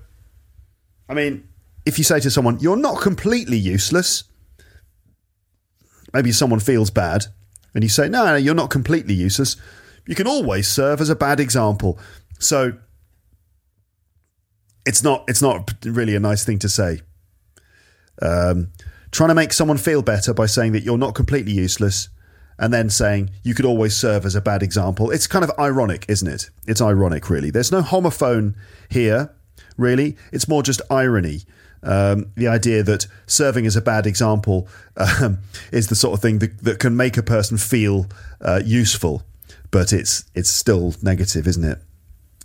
I 1.07 1.13
mean, 1.13 1.47
if 1.85 1.99
you 1.99 2.03
say 2.03 2.19
to 2.21 2.31
someone, 2.31 2.59
"You're 2.59 2.75
not 2.75 2.99
completely 2.99 3.57
useless," 3.57 4.23
maybe 6.11 6.31
someone 6.31 6.59
feels 6.59 6.89
bad, 6.89 7.27
and 7.75 7.83
you 7.83 7.89
say, 7.89 8.09
"No, 8.09 8.25
no, 8.25 8.35
you're 8.35 8.55
not 8.55 8.71
completely 8.71 9.13
useless." 9.13 9.57
You 10.07 10.15
can 10.15 10.25
always 10.25 10.67
serve 10.67 11.01
as 11.01 11.09
a 11.11 11.15
bad 11.15 11.39
example. 11.39 11.99
So 12.39 12.79
it's 14.85 15.03
not 15.03 15.23
it's 15.27 15.41
not 15.41 15.73
really 15.83 16.15
a 16.15 16.19
nice 16.19 16.45
thing 16.45 16.59
to 16.59 16.69
say. 16.69 17.01
Um, 18.21 18.69
trying 19.11 19.29
to 19.29 19.35
make 19.35 19.53
someone 19.53 19.77
feel 19.77 20.01
better 20.01 20.33
by 20.33 20.45
saying 20.45 20.71
that 20.73 20.83
you're 20.83 20.97
not 20.97 21.15
completely 21.15 21.51
useless, 21.51 22.09
and 22.57 22.73
then 22.73 22.89
saying 22.89 23.31
you 23.43 23.53
could 23.53 23.65
always 23.65 23.95
serve 23.95 24.25
as 24.25 24.35
a 24.35 24.41
bad 24.41 24.63
example. 24.63 25.11
It's 25.11 25.27
kind 25.27 25.43
of 25.43 25.51
ironic, 25.59 26.05
isn't 26.07 26.27
it? 26.27 26.49
It's 26.67 26.81
ironic, 26.81 27.29
really. 27.29 27.49
There's 27.49 27.71
no 27.71 27.81
homophone 27.81 28.55
here, 28.89 29.33
really. 29.77 30.15
It's 30.31 30.47
more 30.47 30.63
just 30.63 30.81
irony. 30.89 31.41
Um, 31.83 32.31
the 32.35 32.47
idea 32.47 32.81
that 32.83 33.05
serving 33.27 33.67
as 33.67 33.75
a 33.75 33.81
bad 33.81 34.07
example 34.07 34.67
um, 34.97 35.39
is 35.71 35.87
the 35.87 35.95
sort 35.95 36.13
of 36.13 36.21
thing 36.21 36.39
that, 36.39 36.63
that 36.63 36.79
can 36.79 36.95
make 36.95 37.17
a 37.17 37.23
person 37.23 37.57
feel 37.57 38.07
uh, 38.41 38.61
useful, 38.65 39.23
but 39.69 39.93
it's 39.93 40.25
it's 40.33 40.49
still 40.49 40.95
negative, 41.01 41.47
isn't 41.47 41.63
it? 41.63 41.79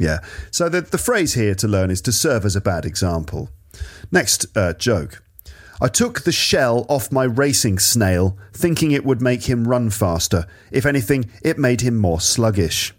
Yeah. 0.00 0.20
So 0.50 0.68
the, 0.70 0.80
the 0.80 0.98
phrase 0.98 1.34
here 1.34 1.54
to 1.56 1.68
learn 1.68 1.90
is 1.90 2.00
to 2.02 2.12
serve 2.12 2.46
as 2.46 2.56
a 2.56 2.60
bad 2.60 2.86
example. 2.86 3.50
Next 4.10 4.46
uh, 4.56 4.72
joke. 4.72 5.22
I 5.80 5.88
took 5.88 6.22
the 6.22 6.32
shell 6.32 6.86
off 6.88 7.12
my 7.12 7.24
racing 7.24 7.78
snail, 7.78 8.36
thinking 8.52 8.92
it 8.92 9.04
would 9.04 9.20
make 9.20 9.44
him 9.44 9.68
run 9.68 9.90
faster. 9.90 10.46
If 10.70 10.86
anything, 10.86 11.30
it 11.42 11.58
made 11.58 11.82
him 11.82 11.96
more 11.96 12.20
sluggish. 12.20 12.94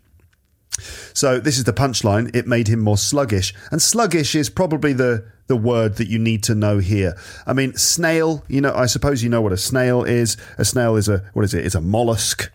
So 1.14 1.40
this 1.40 1.58
is 1.58 1.64
the 1.64 1.74
punchline. 1.74 2.34
It 2.36 2.48
made 2.48 2.68
him 2.68 2.80
more 2.80 2.98
sluggish, 2.98 3.54
and 3.72 3.82
sluggish 3.82 4.36
is 4.36 4.50
probably 4.50 4.94
the 4.94 5.26
the 5.48 5.58
word 5.58 5.98
that 5.98 6.08
you 6.08 6.18
need 6.18 6.44
to 6.44 6.56
know 6.56 6.80
here. 6.80 7.14
I 7.46 7.54
mean, 7.54 7.76
snail. 7.76 8.44
You 8.48 8.62
know, 8.62 8.74
I 8.74 8.86
suppose 8.86 9.22
you 9.22 9.30
know 9.30 9.42
what 9.42 9.52
a 9.52 9.58
snail 9.58 10.04
is. 10.04 10.38
A 10.58 10.64
snail 10.64 10.96
is 10.96 11.10
a 11.10 11.24
what 11.34 11.44
is 11.44 11.54
it? 11.54 11.66
It's 11.66 11.76
a 11.76 11.82
mollusk 11.82 12.52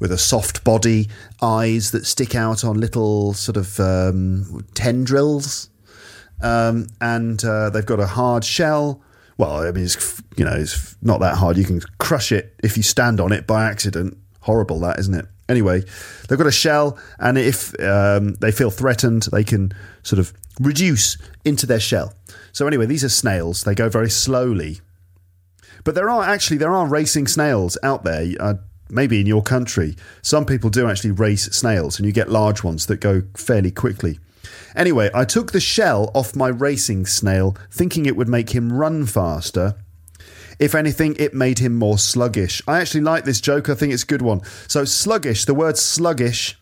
with 0.00 0.10
a 0.10 0.18
soft 0.18 0.64
body, 0.64 1.08
eyes 1.40 1.92
that 1.92 2.06
stick 2.06 2.34
out 2.34 2.64
on 2.64 2.80
little 2.80 3.34
sort 3.34 3.56
of 3.56 3.78
um, 3.78 4.66
tendrils, 4.74 5.68
um, 6.42 6.86
and 7.00 7.44
uh, 7.44 7.70
they've 7.70 7.86
got 7.86 8.00
a 8.00 8.06
hard 8.06 8.44
shell. 8.44 9.02
Well, 9.36 9.60
I 9.60 9.70
mean, 9.70 9.84
it's 9.84 10.22
you 10.36 10.44
know, 10.44 10.54
it's 10.54 10.96
not 11.02 11.20
that 11.20 11.36
hard. 11.36 11.56
You 11.56 11.64
can 11.64 11.80
crush 11.98 12.32
it 12.32 12.54
if 12.62 12.76
you 12.76 12.82
stand 12.82 13.20
on 13.20 13.30
it 13.30 13.46
by 13.46 13.68
accident. 13.68 14.16
Horrible, 14.40 14.80
that 14.80 14.98
isn't 14.98 15.14
it? 15.14 15.26
Anyway, 15.48 15.82
they've 16.28 16.38
got 16.38 16.46
a 16.46 16.52
shell, 16.52 16.98
and 17.18 17.36
if 17.36 17.78
um, 17.80 18.34
they 18.34 18.52
feel 18.52 18.70
threatened, 18.70 19.24
they 19.32 19.44
can 19.44 19.72
sort 20.02 20.18
of 20.18 20.32
reduce 20.60 21.18
into 21.44 21.66
their 21.66 21.80
shell. 21.80 22.14
So 22.52 22.66
anyway, 22.66 22.86
these 22.86 23.04
are 23.04 23.08
snails. 23.08 23.64
They 23.64 23.74
go 23.74 23.88
very 23.88 24.10
slowly, 24.10 24.80
but 25.84 25.94
there 25.94 26.08
are 26.08 26.22
actually 26.22 26.56
there 26.56 26.74
are 26.74 26.86
racing 26.86 27.26
snails 27.26 27.76
out 27.82 28.04
there. 28.04 28.26
Uh, 28.38 28.54
maybe 28.90 29.20
in 29.20 29.26
your 29.26 29.42
country, 29.42 29.96
some 30.22 30.46
people 30.46 30.70
do 30.70 30.88
actually 30.88 31.12
race 31.12 31.44
snails, 31.44 31.98
and 31.98 32.06
you 32.06 32.12
get 32.12 32.28
large 32.28 32.62
ones 32.62 32.86
that 32.86 33.00
go 33.00 33.22
fairly 33.36 33.70
quickly. 33.70 34.18
Anyway, 34.74 35.10
I 35.14 35.24
took 35.24 35.52
the 35.52 35.60
shell 35.60 36.10
off 36.14 36.36
my 36.36 36.48
racing 36.48 37.06
snail, 37.06 37.56
thinking 37.70 38.06
it 38.06 38.16
would 38.16 38.28
make 38.28 38.50
him 38.50 38.72
run 38.72 39.06
faster. 39.06 39.74
If 40.58 40.74
anything, 40.74 41.16
it 41.18 41.34
made 41.34 41.58
him 41.58 41.76
more 41.76 41.98
sluggish. 41.98 42.60
I 42.68 42.80
actually 42.80 43.00
like 43.00 43.24
this 43.24 43.40
joke. 43.40 43.68
I 43.68 43.74
think 43.74 43.92
it's 43.92 44.02
a 44.02 44.06
good 44.06 44.22
one. 44.22 44.42
So, 44.68 44.84
sluggish, 44.84 45.46
the 45.46 45.54
word 45.54 45.78
sluggish. 45.78 46.58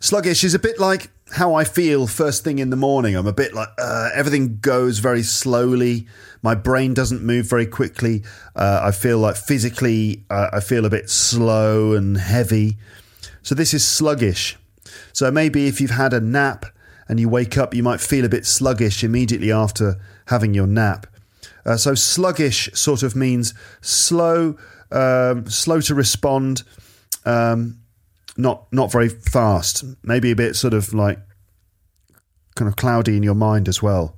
Sluggish 0.00 0.44
is 0.44 0.54
a 0.54 0.58
bit 0.58 0.78
like 0.78 1.10
how 1.32 1.54
I 1.54 1.64
feel 1.64 2.06
first 2.06 2.44
thing 2.44 2.58
in 2.58 2.70
the 2.70 2.76
morning. 2.76 3.16
I'm 3.16 3.26
a 3.26 3.32
bit 3.32 3.52
like 3.52 3.68
uh, 3.78 4.10
everything 4.14 4.58
goes 4.60 5.00
very 5.00 5.22
slowly. 5.22 6.06
My 6.42 6.54
brain 6.54 6.94
doesn't 6.94 7.22
move 7.22 7.46
very 7.46 7.66
quickly. 7.66 8.22
Uh, 8.54 8.80
I 8.82 8.90
feel 8.92 9.18
like 9.18 9.36
physically, 9.36 10.24
uh, 10.30 10.50
I 10.52 10.60
feel 10.60 10.84
a 10.84 10.90
bit 10.90 11.10
slow 11.10 11.92
and 11.92 12.16
heavy. 12.16 12.76
So, 13.42 13.54
this 13.54 13.74
is 13.74 13.84
sluggish. 13.84 14.56
So 15.12 15.30
maybe 15.30 15.66
if 15.66 15.80
you've 15.80 15.90
had 15.90 16.12
a 16.12 16.20
nap 16.20 16.66
and 17.08 17.18
you 17.18 17.28
wake 17.28 17.56
up, 17.56 17.74
you 17.74 17.82
might 17.82 18.00
feel 18.00 18.24
a 18.24 18.28
bit 18.28 18.46
sluggish 18.46 19.02
immediately 19.02 19.50
after 19.50 19.96
having 20.26 20.54
your 20.54 20.66
nap. 20.66 21.06
Uh, 21.64 21.76
so 21.76 21.94
sluggish 21.94 22.70
sort 22.74 23.02
of 23.02 23.16
means 23.16 23.54
slow, 23.80 24.56
um, 24.90 25.46
slow 25.48 25.80
to 25.80 25.94
respond, 25.94 26.62
um, 27.24 27.80
not 28.36 28.72
not 28.72 28.92
very 28.92 29.08
fast. 29.08 29.84
Maybe 30.02 30.30
a 30.30 30.36
bit 30.36 30.54
sort 30.54 30.74
of 30.74 30.94
like 30.94 31.18
kind 32.54 32.68
of 32.68 32.76
cloudy 32.76 33.16
in 33.16 33.22
your 33.22 33.34
mind 33.34 33.68
as 33.68 33.82
well. 33.82 34.16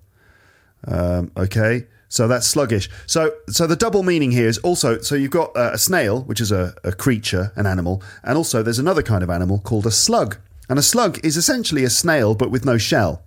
Um, 0.86 1.32
okay. 1.36 1.86
So 2.10 2.26
that's 2.26 2.46
sluggish. 2.46 2.90
So, 3.06 3.32
so 3.48 3.68
the 3.68 3.76
double 3.76 4.02
meaning 4.02 4.32
here 4.32 4.48
is 4.48 4.58
also 4.58 5.00
so 5.00 5.14
you've 5.14 5.30
got 5.30 5.56
uh, 5.56 5.70
a 5.72 5.78
snail, 5.78 6.22
which 6.22 6.40
is 6.40 6.50
a, 6.50 6.74
a 6.82 6.92
creature, 6.92 7.52
an 7.54 7.66
animal, 7.66 8.02
and 8.24 8.36
also 8.36 8.62
there's 8.62 8.80
another 8.80 9.02
kind 9.02 9.22
of 9.22 9.30
animal 9.30 9.60
called 9.60 9.86
a 9.86 9.92
slug. 9.92 10.36
And 10.68 10.78
a 10.78 10.82
slug 10.82 11.24
is 11.24 11.36
essentially 11.36 11.84
a 11.84 11.90
snail 11.90 12.34
but 12.34 12.50
with 12.50 12.64
no 12.64 12.78
shell. 12.78 13.22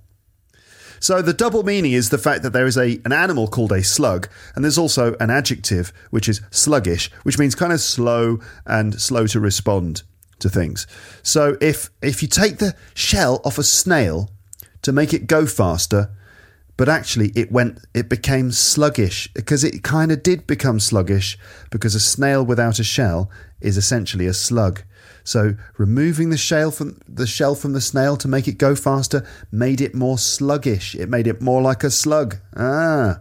So 1.00 1.22
the 1.22 1.34
double 1.34 1.64
meaning 1.64 1.94
is 1.94 2.10
the 2.10 2.18
fact 2.18 2.44
that 2.44 2.52
there 2.52 2.66
is 2.66 2.78
a 2.78 3.00
an 3.06 3.14
animal 3.14 3.48
called 3.48 3.72
a 3.72 3.84
slug, 3.84 4.28
and 4.54 4.66
there's 4.66 4.78
also 4.78 5.16
an 5.20 5.30
adjective 5.30 5.94
which 6.10 6.28
is 6.28 6.42
sluggish, 6.52 7.10
which 7.24 7.40
means 7.40 7.56
kind 7.56 7.72
of 7.72 7.80
slow 7.80 8.40
and 8.66 9.02
slow 9.02 9.28
to 9.28 9.40
respond 9.40 10.04
to 10.40 10.50
things. 10.50 10.88
So 11.22 11.58
if 11.62 11.90
if 12.02 12.22
you 12.22 12.28
take 12.28 12.58
the 12.58 12.76
shell 12.94 13.42
off 13.46 13.58
a 13.58 13.64
snail 13.64 14.30
to 14.82 14.92
make 14.92 15.14
it 15.14 15.28
go 15.28 15.46
faster, 15.46 16.10
but 16.78 16.90
actually 16.90 17.32
it 17.36 17.52
went 17.52 17.80
it 17.94 18.10
became 18.10 18.52
sluggish 18.52 19.32
because 19.34 19.64
it 19.64 19.84
kind 19.84 20.12
of 20.12 20.24
did 20.24 20.48
become 20.48 20.80
sluggish 20.80 21.38
because 21.70 21.96
a 21.96 22.00
snail 22.00 22.46
without 22.46 22.80
a 22.80 22.84
shell 22.84 23.30
is 23.62 23.78
essentially 23.78 24.28
a 24.28 24.34
slug. 24.34 24.84
So 25.24 25.56
removing 25.78 26.30
the 26.30 26.38
shell 26.38 26.72
from 26.72 27.00
the 27.08 27.28
shell 27.28 27.56
from 27.56 27.74
the 27.74 27.82
snail 27.82 28.18
to 28.18 28.28
make 28.28 28.48
it 28.48 28.58
go 28.58 28.76
faster 28.76 29.26
made 29.52 29.82
it 29.82 29.96
more 29.96 30.18
sluggish. 30.18 30.96
It 30.96 31.10
made 31.10 31.28
it 31.28 31.42
more 31.42 31.62
like 31.62 31.84
a 31.84 31.92
slug. 31.92 32.38
Ah. 32.58 33.20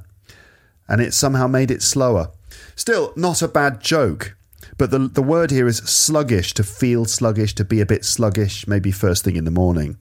And 0.88 1.00
it 1.00 1.14
somehow 1.14 1.46
made 1.46 1.70
it 1.70 1.82
slower. 1.82 2.30
Still 2.74 3.12
not 3.16 3.42
a 3.42 3.48
bad 3.48 3.80
joke. 3.80 4.36
But 4.78 4.90
the 4.90 4.98
the 4.98 5.22
word 5.22 5.50
here 5.50 5.68
is 5.68 5.76
sluggish, 5.78 6.54
to 6.54 6.64
feel 6.64 7.04
sluggish, 7.04 7.54
to 7.56 7.64
be 7.64 7.80
a 7.80 7.86
bit 7.86 8.04
sluggish, 8.04 8.66
maybe 8.66 8.90
first 8.90 9.22
thing 9.22 9.36
in 9.36 9.44
the 9.44 9.50
morning. 9.50 9.98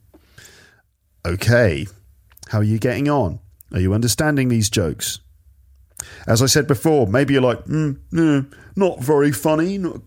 Okay. 1.24 1.86
How 2.48 2.58
are 2.58 2.64
you 2.64 2.78
getting 2.78 3.08
on? 3.08 3.38
Are 3.72 3.80
you 3.80 3.94
understanding 3.94 4.48
these 4.48 4.70
jokes? 4.70 5.20
As 6.26 6.42
I 6.42 6.46
said 6.46 6.66
before, 6.66 7.06
maybe 7.06 7.34
you're 7.34 7.42
like, 7.42 7.64
mm, 7.64 7.96
mm, 8.12 8.52
not 8.76 9.00
very 9.00 9.32
funny, 9.32 9.78
not, 9.78 10.00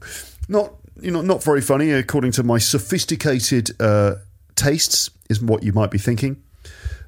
not 0.48 0.74
you 1.02 1.12
know, 1.12 1.22
not 1.22 1.44
very 1.44 1.62
funny 1.62 1.92
according 1.92 2.32
to 2.34 2.44
my 2.44 2.58
sophisticated 2.58 3.72
uh, 3.82 4.16
tastes, 4.56 5.10
is 5.30 5.42
what 5.42 5.64
you 5.64 5.74
might 5.74 5.92
be 5.92 5.98
thinking. 5.98 6.42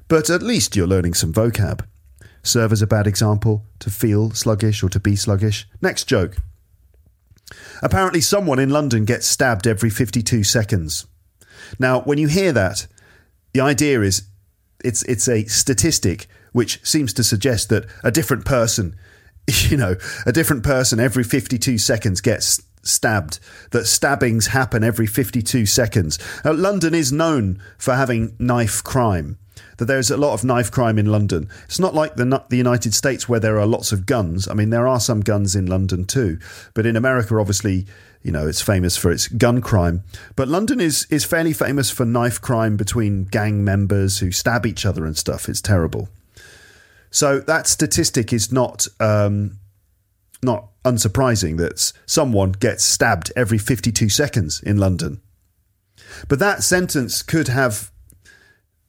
But 0.08 0.30
at 0.30 0.42
least 0.42 0.74
you're 0.74 0.86
learning 0.86 1.14
some 1.14 1.32
vocab. 1.32 1.84
Serve 2.42 2.72
as 2.72 2.82
a 2.82 2.86
bad 2.86 3.06
example 3.06 3.64
to 3.80 3.90
feel 3.90 4.30
sluggish 4.30 4.82
or 4.82 4.88
to 4.88 5.00
be 5.00 5.16
sluggish. 5.16 5.68
Next 5.82 6.04
joke. 6.04 6.36
Apparently, 7.82 8.20
someone 8.20 8.58
in 8.58 8.70
London 8.70 9.04
gets 9.04 9.26
stabbed 9.26 9.66
every 9.66 9.90
52 9.90 10.44
seconds. 10.44 11.06
Now, 11.78 12.00
when 12.00 12.18
you 12.18 12.28
hear 12.28 12.52
that, 12.52 12.86
the 13.52 13.60
idea 13.60 14.00
is 14.02 14.28
it's 14.84 15.02
it's 15.04 15.28
a 15.28 15.44
statistic 15.44 16.26
which 16.52 16.84
seems 16.84 17.12
to 17.14 17.24
suggest 17.24 17.68
that 17.68 17.86
a 18.02 18.10
different 18.10 18.44
person, 18.44 18.96
you 19.68 19.76
know, 19.76 19.96
a 20.26 20.32
different 20.32 20.62
person 20.62 21.00
every 21.00 21.24
52 21.24 21.78
seconds 21.78 22.20
gets 22.20 22.62
stabbed, 22.82 23.38
that 23.70 23.86
stabbings 23.86 24.48
happen 24.48 24.82
every 24.82 25.06
52 25.06 25.66
seconds. 25.66 26.18
Now, 26.44 26.52
London 26.52 26.94
is 26.94 27.12
known 27.12 27.60
for 27.76 27.94
having 27.94 28.34
knife 28.38 28.82
crime. 28.82 29.38
That 29.78 29.86
there's 29.86 30.10
a 30.10 30.16
lot 30.16 30.34
of 30.34 30.44
knife 30.44 30.72
crime 30.72 30.98
in 30.98 31.06
London. 31.06 31.48
It's 31.64 31.78
not 31.78 31.94
like 31.94 32.16
the 32.16 32.44
the 32.48 32.56
United 32.56 32.94
States 32.94 33.28
where 33.28 33.38
there 33.38 33.60
are 33.60 33.66
lots 33.66 33.92
of 33.92 34.06
guns. 34.06 34.48
I 34.48 34.54
mean, 34.54 34.70
there 34.70 34.88
are 34.88 34.98
some 34.98 35.20
guns 35.20 35.54
in 35.54 35.66
London 35.66 36.04
too, 36.04 36.38
but 36.74 36.84
in 36.84 36.96
America, 36.96 37.38
obviously, 37.38 37.86
you 38.22 38.32
know, 38.32 38.48
it's 38.48 38.60
famous 38.60 38.96
for 38.96 39.12
its 39.12 39.28
gun 39.28 39.60
crime. 39.60 40.02
But 40.34 40.48
London 40.48 40.80
is 40.80 41.06
is 41.10 41.24
fairly 41.24 41.52
famous 41.52 41.90
for 41.90 42.04
knife 42.04 42.40
crime 42.40 42.76
between 42.76 43.24
gang 43.24 43.64
members 43.64 44.18
who 44.18 44.32
stab 44.32 44.66
each 44.66 44.84
other 44.84 45.06
and 45.06 45.16
stuff. 45.16 45.48
It's 45.48 45.60
terrible. 45.60 46.08
So 47.10 47.40
that 47.40 47.66
statistic 47.66 48.32
is 48.32 48.52
not 48.52 48.86
um, 49.00 49.58
not 50.42 50.68
unsurprising 50.84 51.58
that 51.58 51.92
someone 52.06 52.52
gets 52.52 52.84
stabbed 52.84 53.32
every 53.36 53.58
52 53.58 54.08
seconds 54.08 54.60
in 54.62 54.78
London. 54.78 55.20
But 56.28 56.38
that 56.38 56.62
sentence 56.62 57.22
could 57.22 57.48
have, 57.48 57.90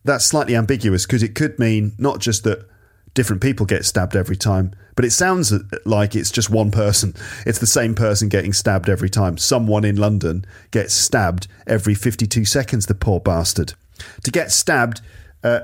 that's 0.04 0.26
slightly 0.26 0.56
ambiguous 0.56 1.06
because 1.06 1.24
it 1.24 1.36
could 1.36 1.60
mean 1.60 1.94
not 1.98 2.20
just 2.20 2.44
that 2.44 2.68
different 3.14 3.42
people 3.42 3.66
get 3.66 3.86
stabbed 3.86 4.16
every 4.16 4.36
time, 4.36 4.74
but 4.96 5.06
it 5.06 5.12
sounds 5.12 5.54
like 5.86 6.16
it's 6.16 6.32
just 6.32 6.50
one 6.50 6.72
person. 6.72 7.14
It's 7.46 7.60
the 7.60 7.68
same 7.68 7.96
person 7.96 8.30
getting 8.30 8.54
stabbed 8.54 8.90
every 8.90 9.10
time. 9.10 9.38
Someone 9.38 9.84
in 9.84 9.96
London 9.96 10.46
gets 10.72 10.94
stabbed 10.94 11.48
every 11.66 11.96
52 11.96 12.46
seconds, 12.46 12.86
the 12.86 12.96
poor 12.96 13.20
bastard. 13.20 13.74
To 14.24 14.32
get 14.32 14.52
stabbed, 14.52 15.02
uh, 15.44 15.62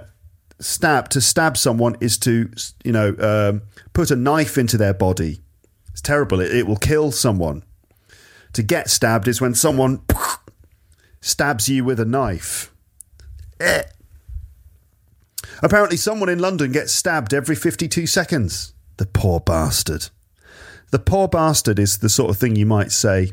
stab 0.59 1.09
to 1.09 1.19
stab 1.21 1.57
someone 1.57 1.95
is 1.99 2.17
to 2.17 2.49
you 2.83 2.91
know 2.91 3.15
um, 3.19 3.61
put 3.93 4.11
a 4.11 4.15
knife 4.15 4.57
into 4.57 4.77
their 4.77 4.93
body 4.93 5.41
it's 5.95 6.01
terrible. 6.01 6.41
It, 6.41 6.53
it 6.53 6.67
will 6.67 6.75
kill 6.75 7.13
someone. 7.13 7.63
To 8.51 8.61
get 8.61 8.89
stabbed 8.89 9.29
is 9.29 9.39
when 9.39 9.55
someone 9.55 10.01
stabs 11.21 11.69
you 11.69 11.85
with 11.85 12.01
a 12.01 12.05
knife. 12.05 12.69
Eh. 13.61 13.83
Apparently, 15.63 15.95
someone 15.95 16.27
in 16.27 16.39
London 16.39 16.73
gets 16.73 16.91
stabbed 16.91 17.33
every 17.33 17.55
52 17.55 18.07
seconds. 18.07 18.73
The 18.97 19.05
poor 19.05 19.39
bastard. 19.39 20.09
The 20.91 20.99
poor 20.99 21.29
bastard 21.29 21.79
is 21.79 21.99
the 21.99 22.09
sort 22.09 22.29
of 22.29 22.37
thing 22.37 22.57
you 22.57 22.65
might 22.65 22.91
say 22.91 23.31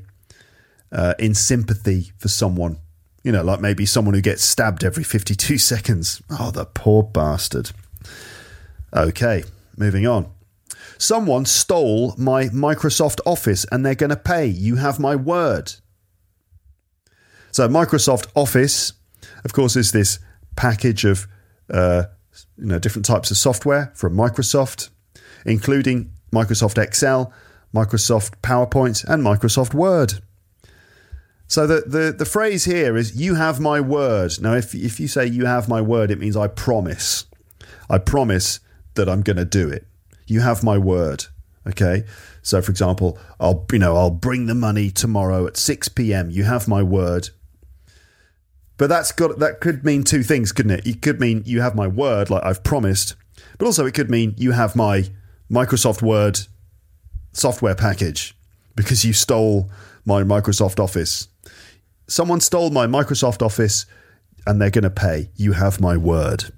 uh, 0.92 1.14
in 1.18 1.34
sympathy 1.34 2.12
for 2.16 2.28
someone. 2.28 2.78
You 3.22 3.32
know, 3.32 3.42
like 3.42 3.60
maybe 3.60 3.86
someone 3.86 4.14
who 4.14 4.20
gets 4.20 4.42
stabbed 4.42 4.84
every 4.84 5.04
52 5.04 5.58
seconds. 5.72 6.22
Oh, 6.30 6.50
the 6.50 6.64
poor 6.64 7.02
bastard. 7.02 7.70
Okay, 8.94 9.44
moving 9.76 10.06
on. 10.06 10.30
Someone 10.98 11.46
stole 11.46 12.14
my 12.16 12.44
Microsoft 12.48 13.20
Office 13.26 13.64
and 13.72 13.84
they're 13.84 13.94
going 13.94 14.10
to 14.10 14.16
pay. 14.16 14.46
You 14.46 14.76
have 14.76 15.00
my 15.00 15.16
word. 15.16 15.74
So, 17.50 17.68
Microsoft 17.68 18.28
Office, 18.34 18.92
of 19.44 19.52
course, 19.52 19.76
is 19.76 19.92
this 19.92 20.18
package 20.56 21.04
of 21.04 21.26
uh, 21.70 22.04
you 22.56 22.66
know, 22.66 22.78
different 22.78 23.04
types 23.04 23.30
of 23.30 23.36
software 23.36 23.92
from 23.94 24.14
Microsoft, 24.14 24.90
including 25.44 26.12
Microsoft 26.32 26.82
Excel, 26.82 27.32
Microsoft 27.74 28.34
PowerPoint, 28.42 29.04
and 29.04 29.22
Microsoft 29.22 29.74
Word. 29.74 30.14
So 31.52 31.66
the, 31.66 31.82
the, 31.86 32.14
the 32.16 32.24
phrase 32.24 32.64
here 32.64 32.96
is 32.96 33.14
you 33.14 33.34
have 33.34 33.60
my 33.60 33.78
word. 33.78 34.40
Now 34.40 34.54
if 34.54 34.74
if 34.74 34.98
you 34.98 35.06
say 35.06 35.26
you 35.26 35.44
have 35.44 35.68
my 35.68 35.82
word, 35.82 36.10
it 36.10 36.18
means 36.18 36.34
I 36.34 36.48
promise. 36.48 37.26
I 37.90 37.98
promise 37.98 38.60
that 38.94 39.06
I'm 39.06 39.20
gonna 39.20 39.44
do 39.44 39.68
it. 39.68 39.86
You 40.26 40.40
have 40.40 40.64
my 40.64 40.78
word. 40.78 41.26
Okay. 41.66 42.04
So 42.40 42.62
for 42.62 42.70
example, 42.70 43.18
I'll 43.38 43.66
you 43.70 43.80
know, 43.80 43.98
I'll 43.98 44.10
bring 44.10 44.46
the 44.46 44.54
money 44.54 44.90
tomorrow 44.90 45.46
at 45.46 45.58
six 45.58 45.90
PM. 45.90 46.30
You 46.30 46.44
have 46.44 46.68
my 46.68 46.82
word. 46.82 47.28
But 48.78 48.86
that's 48.86 49.12
got 49.12 49.38
that 49.40 49.60
could 49.60 49.84
mean 49.84 50.04
two 50.04 50.22
things, 50.22 50.52
couldn't 50.52 50.78
it? 50.78 50.86
It 50.86 51.02
could 51.02 51.20
mean 51.20 51.42
you 51.44 51.60
have 51.60 51.74
my 51.74 51.86
word, 51.86 52.30
like 52.30 52.44
I've 52.46 52.64
promised, 52.64 53.14
but 53.58 53.66
also 53.66 53.84
it 53.84 53.92
could 53.92 54.08
mean 54.08 54.32
you 54.38 54.52
have 54.52 54.74
my 54.74 55.04
Microsoft 55.50 56.00
Word 56.00 56.38
software 57.34 57.74
package 57.74 58.34
because 58.74 59.04
you 59.04 59.12
stole 59.12 59.70
my 60.06 60.22
Microsoft 60.22 60.80
Office. 60.80 61.28
Someone 62.12 62.40
stole 62.40 62.68
my 62.68 62.86
Microsoft 62.86 63.40
Office 63.40 63.86
and 64.46 64.60
they're 64.60 64.70
going 64.70 64.84
to 64.84 64.90
pay. 64.90 65.30
You 65.34 65.52
have 65.52 65.80
my 65.80 65.96
word. 65.96 66.52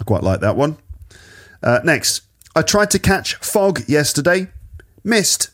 I 0.00 0.02
quite 0.04 0.24
like 0.24 0.40
that 0.40 0.56
one. 0.56 0.78
Uh, 1.62 1.78
next, 1.84 2.22
I 2.56 2.62
tried 2.62 2.90
to 2.90 2.98
catch 2.98 3.36
fog 3.36 3.88
yesterday. 3.88 4.48
Missed. 5.04 5.50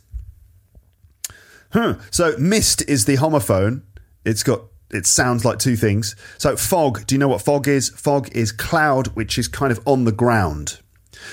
Huh. 1.72 1.96
So 2.10 2.34
mist 2.38 2.82
is 2.88 3.04
the 3.04 3.18
homophone. 3.18 3.82
It's 4.24 4.42
got 4.42 4.62
it 4.90 5.04
sounds 5.04 5.44
like 5.44 5.58
two 5.58 5.76
things. 5.76 6.16
So 6.38 6.56
fog, 6.56 7.06
do 7.06 7.14
you 7.14 7.18
know 7.18 7.28
what 7.28 7.42
fog 7.42 7.68
is? 7.68 7.90
Fog 7.90 8.34
is 8.34 8.52
cloud 8.52 9.08
which 9.08 9.38
is 9.38 9.48
kind 9.48 9.70
of 9.70 9.86
on 9.86 10.04
the 10.04 10.12
ground. 10.12 10.80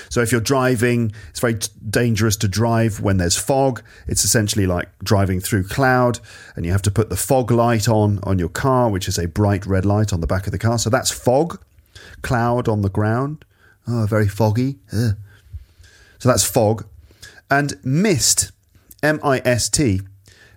So 0.08 0.20
if 0.20 0.32
you're 0.32 0.40
driving, 0.40 1.12
it's 1.30 1.40
very 1.40 1.54
t- 1.54 1.70
dangerous 1.90 2.36
to 2.36 2.48
drive 2.48 3.00
when 3.00 3.16
there's 3.16 3.36
fog. 3.36 3.82
It's 4.06 4.24
essentially 4.24 4.66
like 4.66 4.88
driving 5.02 5.40
through 5.40 5.64
cloud, 5.64 6.20
and 6.56 6.64
you 6.66 6.72
have 6.72 6.82
to 6.82 6.90
put 6.90 7.10
the 7.10 7.16
fog 7.16 7.50
light 7.50 7.88
on 7.88 8.20
on 8.22 8.38
your 8.38 8.48
car, 8.48 8.90
which 8.90 9.08
is 9.08 9.18
a 9.18 9.28
bright 9.28 9.66
red 9.66 9.84
light 9.84 10.12
on 10.12 10.20
the 10.20 10.26
back 10.26 10.46
of 10.46 10.52
the 10.52 10.58
car. 10.58 10.78
So 10.78 10.90
that's 10.90 11.10
fog, 11.10 11.60
cloud 12.22 12.68
on 12.68 12.82
the 12.82 12.90
ground. 12.90 13.44
Oh, 13.86 14.06
very 14.06 14.28
foggy. 14.28 14.78
Ugh. 14.92 15.16
So 16.18 16.28
that's 16.28 16.44
fog, 16.44 16.86
and 17.50 17.74
mist, 17.84 18.52
M 19.02 19.20
I 19.22 19.40
S 19.44 19.68
T. 19.68 20.00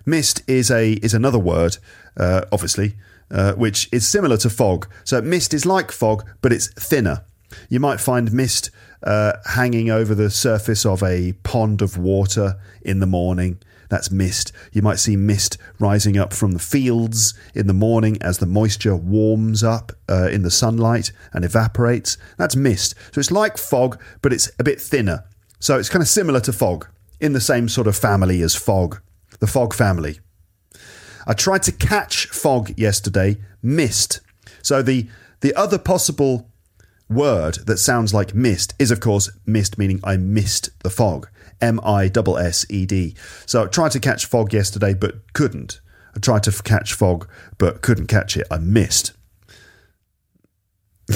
Mist 0.06 0.41
is 0.48 0.72
a 0.72 0.94
is 0.94 1.13
another 1.13 1.38
word, 1.38 1.78
uh, 2.17 2.41
obviously, 2.52 2.96
uh, 3.30 3.54
which 3.54 3.88
is 3.91 4.08
similar 4.08 4.38
to 4.38 4.50
fog. 4.50 4.88
So 5.04 5.22
mist 5.22 5.54
is 5.54 5.65
like 5.65 5.91
fog, 5.91 6.28
but 6.41 6.52
it's 6.52 6.67
thinner. 6.74 7.24
You 7.70 7.80
might 7.80 8.00
find 8.00 8.32
mist 8.32 8.72
uh, 9.04 9.34
hanging 9.46 9.90
over 9.90 10.14
the 10.14 10.30
surface 10.30 10.86
of 10.86 11.04
a 11.04 11.34
pond 11.44 11.82
of 11.82 11.98
water 11.98 12.60
in 12.82 13.00
the 13.00 13.06
morning. 13.06 13.60
That's 13.90 14.10
mist. 14.10 14.54
You 14.72 14.82
might 14.82 15.00
see 15.00 15.18
mist 15.18 15.58
rising 15.78 16.18
up 16.18 16.32
from 16.32 16.54
the 16.54 16.60
fields 16.60 17.34
in 17.54 17.68
the 17.68 17.74
morning 17.74 18.18
as 18.22 18.38
the 18.38 18.46
moisture 18.46 18.96
warms 18.96 19.64
up 19.64 19.92
uh, 20.10 20.30
in 20.30 20.44
the 20.44 20.52
sunlight 20.52 21.12
and 21.34 21.44
evaporates. 21.44 22.18
That's 22.38 22.56
mist. 22.56 22.96
So 23.12 23.20
it's 23.20 23.32
like 23.32 23.58
fog, 23.58 24.02
but 24.22 24.32
it's 24.32 24.50
a 24.58 24.64
bit 24.64 24.80
thinner. 24.80 25.26
So 25.60 25.78
it's 25.78 25.90
kind 25.90 26.02
of 26.02 26.08
similar 26.08 26.40
to 26.42 26.54
fog 26.54 26.88
in 27.20 27.34
the 27.34 27.42
same 27.42 27.68
sort 27.68 27.88
of 27.88 27.98
family 27.98 28.42
as 28.42 28.56
fog, 28.56 29.02
the 29.40 29.48
fog 29.48 29.74
family. 29.74 30.20
I 31.28 31.34
tried 31.34 31.64
to 31.64 31.72
catch 31.72 32.28
fog 32.28 32.78
yesterday, 32.78 33.38
missed. 33.62 34.22
So 34.64 34.82
the 34.82 35.08
the 35.42 35.54
other 35.56 35.78
possible 35.78 36.51
word 37.12 37.56
that 37.65 37.78
sounds 37.78 38.13
like 38.13 38.34
mist 38.34 38.74
is, 38.80 38.91
of 38.91 39.00
course, 39.00 39.30
mist, 39.45 39.78
meaning 39.78 40.00
I 40.04 40.17
missed 40.17 40.69
the 40.84 40.89
fog. 40.89 41.30
M 41.62 41.80
I 41.84 42.06
S 42.06 42.28
S 42.39 42.65
E 42.69 42.86
D. 42.86 43.15
So 43.45 43.63
I 43.63 43.67
tried 43.67 43.91
to 43.91 44.00
catch 44.00 44.26
fog 44.26 44.54
yesterday, 44.54 44.93
but 44.93 45.34
couldn't. 45.34 45.80
I 46.15 46.19
tried 46.19 46.43
to 46.43 46.52
catch 46.63 46.93
fog, 46.93 47.28
but 47.58 47.82
couldn't 47.82 48.08
catch 48.08 48.36
it. 48.36 48.47
I 48.50 48.58
missed. 48.58 49.13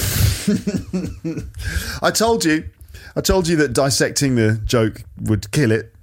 I 2.01 2.11
told 2.11 2.45
you. 2.45 2.69
I 3.15 3.21
told 3.21 3.47
you 3.47 3.55
that 3.57 3.73
dissecting 3.73 4.35
the 4.35 4.61
joke 4.63 5.03
would 5.19 5.51
kill 5.51 5.71
it. 5.71 5.93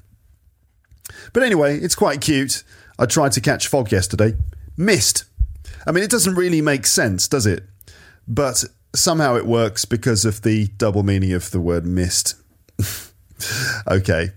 But 1.32 1.42
anyway, 1.42 1.78
it's 1.78 1.94
quite 1.94 2.20
cute. 2.20 2.64
I 2.98 3.06
tried 3.06 3.32
to 3.32 3.40
catch 3.40 3.68
fog 3.68 3.92
yesterday. 3.92 4.34
Missed. 4.76 5.24
I 5.86 5.92
mean, 5.92 6.04
it 6.04 6.10
doesn't 6.10 6.34
really 6.34 6.60
make 6.60 6.86
sense, 6.86 7.28
does 7.28 7.46
it? 7.46 7.64
But 8.26 8.64
somehow 8.94 9.36
it 9.36 9.46
works 9.46 9.84
because 9.84 10.24
of 10.24 10.42
the 10.42 10.68
double 10.78 11.02
meaning 11.02 11.32
of 11.32 11.50
the 11.50 11.60
word 11.60 11.86
missed. 11.86 12.34
okay, 13.88 14.30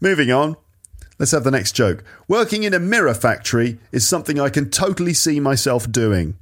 moving 0.00 0.30
on. 0.30 0.56
Let's 1.18 1.32
have 1.32 1.44
the 1.44 1.50
next 1.50 1.72
joke. 1.72 2.04
Working 2.28 2.62
in 2.62 2.74
a 2.74 2.78
mirror 2.78 3.14
factory 3.14 3.78
is 3.90 4.06
something 4.06 4.38
I 4.38 4.50
can 4.50 4.70
totally 4.70 5.14
see 5.14 5.40
myself 5.40 5.90
doing. 5.90 6.36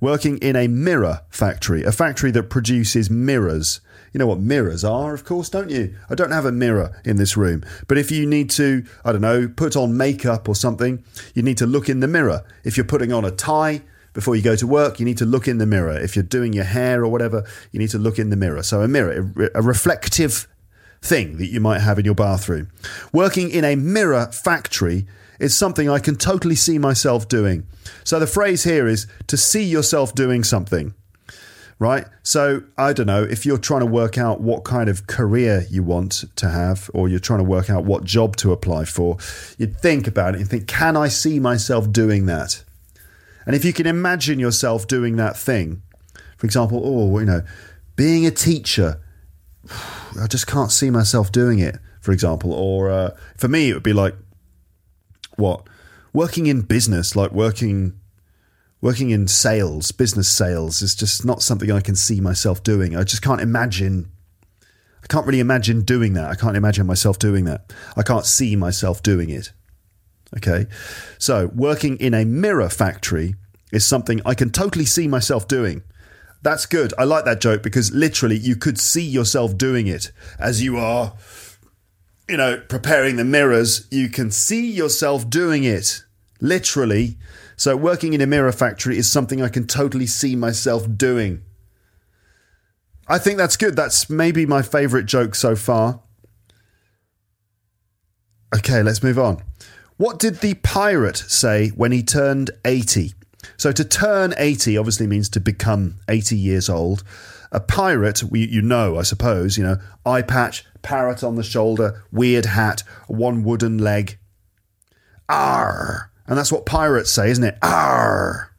Working 0.00 0.38
in 0.38 0.54
a 0.54 0.68
mirror 0.68 1.22
factory, 1.28 1.82
a 1.82 1.92
factory 1.92 2.30
that 2.32 2.50
produces 2.50 3.10
mirrors. 3.10 3.80
You 4.12 4.18
know 4.18 4.26
what 4.26 4.40
mirrors 4.40 4.84
are, 4.84 5.14
of 5.14 5.24
course, 5.24 5.48
don't 5.48 5.70
you? 5.70 5.96
I 6.10 6.14
don't 6.14 6.30
have 6.30 6.44
a 6.44 6.52
mirror 6.52 7.00
in 7.04 7.16
this 7.16 7.36
room, 7.36 7.64
but 7.88 7.96
if 7.96 8.10
you 8.10 8.26
need 8.26 8.50
to, 8.50 8.84
I 9.04 9.12
don't 9.12 9.22
know, 9.22 9.48
put 9.48 9.74
on 9.74 9.96
makeup 9.96 10.48
or 10.48 10.54
something, 10.54 11.02
you 11.34 11.42
need 11.42 11.56
to 11.58 11.66
look 11.66 11.88
in 11.88 12.00
the 12.00 12.08
mirror. 12.08 12.44
If 12.62 12.76
you're 12.76 12.84
putting 12.84 13.12
on 13.12 13.24
a 13.24 13.30
tie, 13.30 13.80
before 14.12 14.36
you 14.36 14.42
go 14.42 14.56
to 14.56 14.66
work, 14.66 15.00
you 15.00 15.06
need 15.06 15.18
to 15.18 15.24
look 15.24 15.48
in 15.48 15.58
the 15.58 15.66
mirror. 15.66 15.98
If 15.98 16.16
you're 16.16 16.22
doing 16.22 16.52
your 16.52 16.64
hair 16.64 17.04
or 17.04 17.08
whatever, 17.08 17.44
you 17.70 17.78
need 17.78 17.90
to 17.90 17.98
look 17.98 18.18
in 18.18 18.30
the 18.30 18.36
mirror. 18.36 18.62
So, 18.62 18.82
a 18.82 18.88
mirror, 18.88 19.32
a 19.54 19.62
reflective 19.62 20.46
thing 21.00 21.38
that 21.38 21.46
you 21.46 21.60
might 21.60 21.80
have 21.80 21.98
in 21.98 22.04
your 22.04 22.14
bathroom. 22.14 22.70
Working 23.12 23.50
in 23.50 23.64
a 23.64 23.74
mirror 23.74 24.26
factory 24.26 25.06
is 25.40 25.56
something 25.56 25.88
I 25.88 25.98
can 25.98 26.16
totally 26.16 26.54
see 26.54 26.78
myself 26.78 27.28
doing. 27.28 27.66
So, 28.04 28.18
the 28.18 28.26
phrase 28.26 28.64
here 28.64 28.86
is 28.86 29.06
to 29.28 29.36
see 29.36 29.64
yourself 29.64 30.14
doing 30.14 30.44
something. 30.44 30.94
Right? 31.78 32.04
So, 32.22 32.62
I 32.78 32.92
don't 32.92 33.06
know, 33.06 33.24
if 33.24 33.44
you're 33.44 33.58
trying 33.58 33.80
to 33.80 33.86
work 33.86 34.16
out 34.16 34.40
what 34.40 34.62
kind 34.62 34.88
of 34.88 35.08
career 35.08 35.66
you 35.68 35.82
want 35.82 36.24
to 36.36 36.48
have, 36.48 36.88
or 36.94 37.08
you're 37.08 37.18
trying 37.18 37.40
to 37.40 37.44
work 37.44 37.70
out 37.70 37.84
what 37.84 38.04
job 38.04 38.36
to 38.36 38.52
apply 38.52 38.84
for, 38.84 39.16
you'd 39.58 39.80
think 39.80 40.06
about 40.06 40.34
it 40.34 40.40
and 40.40 40.48
think, 40.48 40.68
can 40.68 40.96
I 40.96 41.08
see 41.08 41.40
myself 41.40 41.90
doing 41.90 42.26
that? 42.26 42.62
And 43.46 43.56
if 43.56 43.64
you 43.64 43.72
can 43.72 43.86
imagine 43.86 44.38
yourself 44.38 44.86
doing 44.86 45.16
that 45.16 45.36
thing, 45.36 45.82
for 46.36 46.46
example, 46.46 46.80
oh, 46.84 47.18
you 47.18 47.26
know, 47.26 47.42
being 47.96 48.26
a 48.26 48.30
teacher, 48.30 49.00
I 50.20 50.26
just 50.26 50.46
can't 50.46 50.72
see 50.72 50.90
myself 50.90 51.32
doing 51.32 51.58
it, 51.58 51.78
for 52.00 52.12
example. 52.12 52.52
Or 52.52 52.90
uh, 52.90 53.10
for 53.36 53.48
me, 53.48 53.70
it 53.70 53.74
would 53.74 53.82
be 53.82 53.92
like, 53.92 54.14
what? 55.36 55.66
Working 56.12 56.46
in 56.46 56.62
business, 56.62 57.16
like 57.16 57.32
working 57.32 57.98
working 58.82 59.10
in 59.10 59.28
sales, 59.28 59.92
business 59.92 60.28
sales, 60.28 60.82
is 60.82 60.94
just 60.94 61.24
not 61.24 61.40
something 61.40 61.70
I 61.70 61.80
can 61.80 61.94
see 61.94 62.20
myself 62.20 62.62
doing. 62.62 62.96
I 62.96 63.04
just 63.04 63.22
can't 63.22 63.40
imagine. 63.40 64.10
I 65.02 65.06
can't 65.06 65.26
really 65.26 65.40
imagine 65.40 65.82
doing 65.82 66.12
that. 66.14 66.28
I 66.28 66.34
can't 66.34 66.56
imagine 66.56 66.86
myself 66.86 67.18
doing 67.18 67.44
that. 67.46 67.72
I 67.96 68.02
can't 68.02 68.26
see 68.26 68.56
myself 68.56 69.02
doing 69.02 69.30
it. 69.30 69.52
Okay. 70.36 70.66
So, 71.18 71.50
working 71.54 71.96
in 71.98 72.14
a 72.14 72.24
mirror 72.24 72.68
factory 72.68 73.34
is 73.72 73.84
something 73.84 74.20
I 74.24 74.34
can 74.34 74.50
totally 74.50 74.84
see 74.84 75.06
myself 75.08 75.46
doing. 75.46 75.82
That's 76.42 76.66
good. 76.66 76.92
I 76.98 77.04
like 77.04 77.24
that 77.24 77.40
joke 77.40 77.62
because 77.62 77.92
literally 77.92 78.36
you 78.36 78.56
could 78.56 78.78
see 78.78 79.04
yourself 79.04 79.56
doing 79.56 79.86
it 79.86 80.10
as 80.38 80.62
you 80.62 80.76
are, 80.76 81.14
you 82.28 82.36
know, 82.36 82.60
preparing 82.68 83.16
the 83.16 83.24
mirrors. 83.24 83.86
You 83.90 84.08
can 84.08 84.30
see 84.30 84.70
yourself 84.70 85.28
doing 85.28 85.64
it. 85.64 86.02
Literally. 86.40 87.18
So, 87.56 87.76
working 87.76 88.14
in 88.14 88.20
a 88.20 88.26
mirror 88.26 88.52
factory 88.52 88.98
is 88.98 89.10
something 89.10 89.42
I 89.42 89.48
can 89.48 89.66
totally 89.66 90.06
see 90.06 90.34
myself 90.34 90.86
doing. 90.96 91.42
I 93.06 93.18
think 93.18 93.36
that's 93.36 93.56
good. 93.56 93.76
That's 93.76 94.08
maybe 94.08 94.46
my 94.46 94.62
favorite 94.62 95.06
joke 95.06 95.34
so 95.34 95.54
far. 95.54 96.00
Okay, 98.56 98.82
let's 98.82 99.02
move 99.02 99.18
on. 99.18 99.42
What 100.02 100.18
did 100.18 100.40
the 100.40 100.54
pirate 100.54 101.18
say 101.28 101.68
when 101.68 101.92
he 101.92 102.02
turned 102.02 102.50
80? 102.64 103.14
So 103.56 103.70
to 103.70 103.84
turn 103.84 104.34
80 104.36 104.76
obviously 104.76 105.06
means 105.06 105.28
to 105.28 105.38
become 105.38 106.00
80 106.08 106.36
years 106.36 106.68
old. 106.68 107.04
A 107.52 107.60
pirate, 107.60 108.20
you 108.32 108.62
know, 108.62 108.98
I 108.98 109.02
suppose, 109.02 109.56
you 109.56 109.62
know, 109.62 109.76
eye 110.04 110.22
patch, 110.22 110.64
parrot 110.82 111.22
on 111.22 111.36
the 111.36 111.44
shoulder, 111.44 112.02
weird 112.10 112.46
hat, 112.46 112.82
one 113.06 113.44
wooden 113.44 113.78
leg. 113.78 114.18
Arr! 115.28 116.10
And 116.26 116.36
that's 116.36 116.50
what 116.50 116.66
pirates 116.66 117.12
say, 117.12 117.30
isn't 117.30 117.44
it? 117.44 117.58
Arr! 117.62 118.50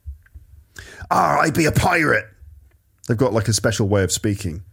Arr, 1.12 1.40
I 1.40 1.50
be 1.50 1.66
a 1.66 1.74
pirate. 1.74 2.28
They've 3.10 3.18
got 3.18 3.34
like 3.34 3.50
a 3.50 3.54
special 3.54 3.90
way 3.90 4.04
of 4.06 4.14
speaking. 4.14 4.64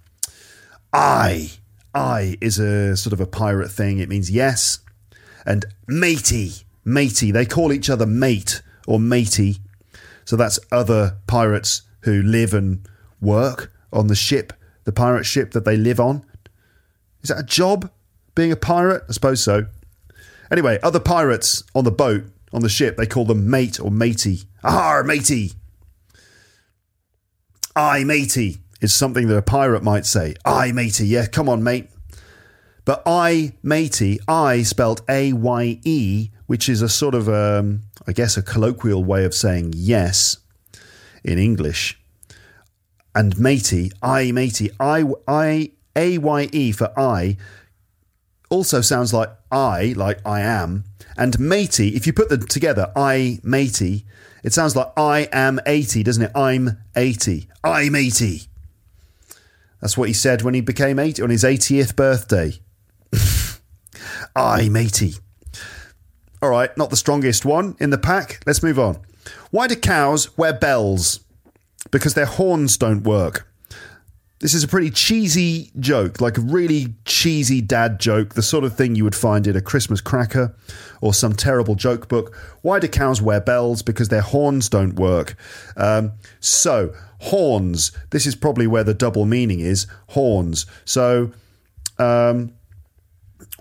I. 0.92 1.50
I 1.92 2.36
is 2.40 2.60
a 2.60 2.96
sort 2.96 3.12
of 3.12 3.18
a 3.18 3.26
pirate 3.26 3.72
thing. 3.72 3.98
It 3.98 4.08
means 4.08 4.30
yes 4.30 4.78
and 5.46 5.66
matey, 5.86 6.52
matey. 6.84 7.30
They 7.30 7.46
call 7.46 7.72
each 7.72 7.90
other 7.90 8.06
mate 8.06 8.62
or 8.86 8.98
matey. 9.00 9.56
So 10.24 10.36
that's 10.36 10.58
other 10.70 11.16
pirates 11.26 11.82
who 12.02 12.22
live 12.22 12.54
and 12.54 12.86
work 13.20 13.72
on 13.92 14.06
the 14.06 14.14
ship 14.14 14.52
The 14.84 14.92
pirate 14.92 15.24
ship 15.24 15.52
that 15.52 15.64
they 15.64 15.76
live 15.76 16.00
on? 16.00 16.24
Is 17.22 17.28
that 17.28 17.38
a 17.38 17.42
job? 17.44 17.90
Being 18.34 18.50
a 18.52 18.56
pirate? 18.56 19.02
I 19.08 19.12
suppose 19.12 19.42
so. 19.42 19.66
Anyway, 20.50 20.78
other 20.82 21.00
pirates 21.00 21.62
on 21.74 21.84
the 21.84 21.90
boat, 21.90 22.24
on 22.52 22.62
the 22.62 22.68
ship, 22.68 22.96
they 22.96 23.06
call 23.06 23.24
them 23.24 23.48
mate 23.48 23.78
or 23.78 23.90
matey. 23.90 24.42
Ah, 24.64 25.02
matey. 25.04 25.52
Aye, 27.76 28.04
matey 28.04 28.58
is 28.80 28.92
something 28.92 29.28
that 29.28 29.36
a 29.36 29.42
pirate 29.42 29.82
might 29.82 30.06
say. 30.06 30.34
Aye, 30.44 30.72
matey. 30.72 31.06
Yeah, 31.06 31.26
come 31.26 31.48
on, 31.48 31.62
mate. 31.62 31.88
But 32.90 33.04
I, 33.06 33.52
matey, 33.62 34.18
I 34.26 34.64
spelt 34.64 35.02
A 35.08 35.32
Y 35.32 35.78
E, 35.84 36.30
which 36.46 36.68
is 36.68 36.82
a 36.82 36.88
sort 36.88 37.14
of, 37.14 37.28
um, 37.28 37.82
I 38.04 38.10
guess, 38.10 38.36
a 38.36 38.42
colloquial 38.42 39.04
way 39.04 39.24
of 39.24 39.32
saying 39.32 39.74
yes 39.76 40.38
in 41.22 41.38
English. 41.38 42.00
And 43.14 43.38
matey, 43.38 43.92
I, 44.02 44.32
matey, 44.32 44.72
I, 44.80 45.04
I, 45.28 45.70
A 45.94 46.18
Y 46.18 46.48
E 46.50 46.72
for 46.72 46.92
I 46.98 47.36
also 48.48 48.80
sounds 48.80 49.14
like 49.14 49.30
I, 49.52 49.94
like 49.96 50.18
I 50.26 50.40
am. 50.40 50.82
And 51.16 51.38
matey, 51.38 51.90
if 51.94 52.08
you 52.08 52.12
put 52.12 52.28
them 52.28 52.44
together, 52.48 52.90
I, 52.96 53.38
matey, 53.44 54.04
it 54.42 54.52
sounds 54.52 54.74
like 54.74 54.92
I 54.96 55.28
am 55.30 55.60
80, 55.64 56.02
doesn't 56.02 56.24
it? 56.24 56.32
I'm 56.34 56.76
80. 56.96 57.48
I'm 57.62 57.94
80. 57.94 58.48
That's 59.80 59.96
what 59.96 60.08
he 60.08 60.12
said 60.12 60.42
when 60.42 60.54
he 60.54 60.60
became 60.60 60.98
80 60.98 61.22
on 61.22 61.30
his 61.30 61.44
80th 61.44 61.94
birthday. 61.94 62.58
I'm 64.36 64.76
80. 64.76 65.14
All 66.42 66.50
right, 66.50 66.76
not 66.76 66.90
the 66.90 66.96
strongest 66.96 67.44
one 67.44 67.76
in 67.80 67.90
the 67.90 67.98
pack. 67.98 68.40
Let's 68.46 68.62
move 68.62 68.78
on. 68.78 68.98
Why 69.50 69.66
do 69.66 69.76
cows 69.76 70.36
wear 70.38 70.52
bells? 70.52 71.20
Because 71.90 72.14
their 72.14 72.26
horns 72.26 72.76
don't 72.76 73.02
work. 73.02 73.46
This 74.40 74.54
is 74.54 74.64
a 74.64 74.68
pretty 74.68 74.90
cheesy 74.90 75.70
joke, 75.78 76.22
like 76.22 76.38
a 76.38 76.40
really 76.40 76.94
cheesy 77.04 77.60
dad 77.60 78.00
joke, 78.00 78.34
the 78.34 78.42
sort 78.42 78.64
of 78.64 78.74
thing 78.74 78.94
you 78.94 79.04
would 79.04 79.14
find 79.14 79.46
in 79.46 79.54
a 79.54 79.60
Christmas 79.60 80.00
cracker 80.00 80.56
or 81.02 81.12
some 81.12 81.34
terrible 81.34 81.74
joke 81.74 82.08
book. 82.08 82.34
Why 82.62 82.78
do 82.78 82.88
cows 82.88 83.20
wear 83.20 83.42
bells? 83.42 83.82
Because 83.82 84.08
their 84.08 84.22
horns 84.22 84.70
don't 84.70 84.94
work. 84.94 85.36
Um, 85.76 86.12
so, 86.40 86.94
horns. 87.20 87.92
This 88.10 88.26
is 88.26 88.34
probably 88.34 88.66
where 88.66 88.84
the 88.84 88.94
double 88.94 89.26
meaning 89.26 89.60
is 89.60 89.86
horns. 90.08 90.64
So, 90.86 91.32
um, 91.98 92.54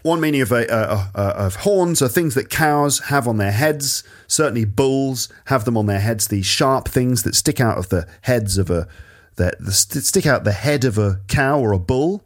one 0.03 0.19
meaning 0.19 0.41
of, 0.41 0.51
a, 0.51 0.71
uh, 0.71 1.07
uh, 1.15 1.33
of 1.37 1.57
horns 1.57 2.01
are 2.01 2.07
things 2.07 2.35
that 2.35 2.49
cows 2.49 2.99
have 3.05 3.27
on 3.27 3.37
their 3.37 3.51
heads. 3.51 4.03
Certainly, 4.27 4.65
bulls 4.65 5.29
have 5.45 5.65
them 5.65 5.77
on 5.77 5.85
their 5.85 5.99
heads. 5.99 6.27
These 6.27 6.45
sharp 6.45 6.87
things 6.87 7.23
that 7.23 7.35
stick 7.35 7.59
out 7.59 7.77
of 7.77 7.89
the 7.89 8.07
heads 8.21 8.57
of 8.57 8.69
a 8.69 8.87
that 9.35 9.55
stick 9.71 10.25
out 10.25 10.43
the 10.43 10.51
head 10.51 10.83
of 10.83 10.97
a 10.97 11.21
cow 11.27 11.59
or 11.59 11.71
a 11.71 11.79
bull. 11.79 12.25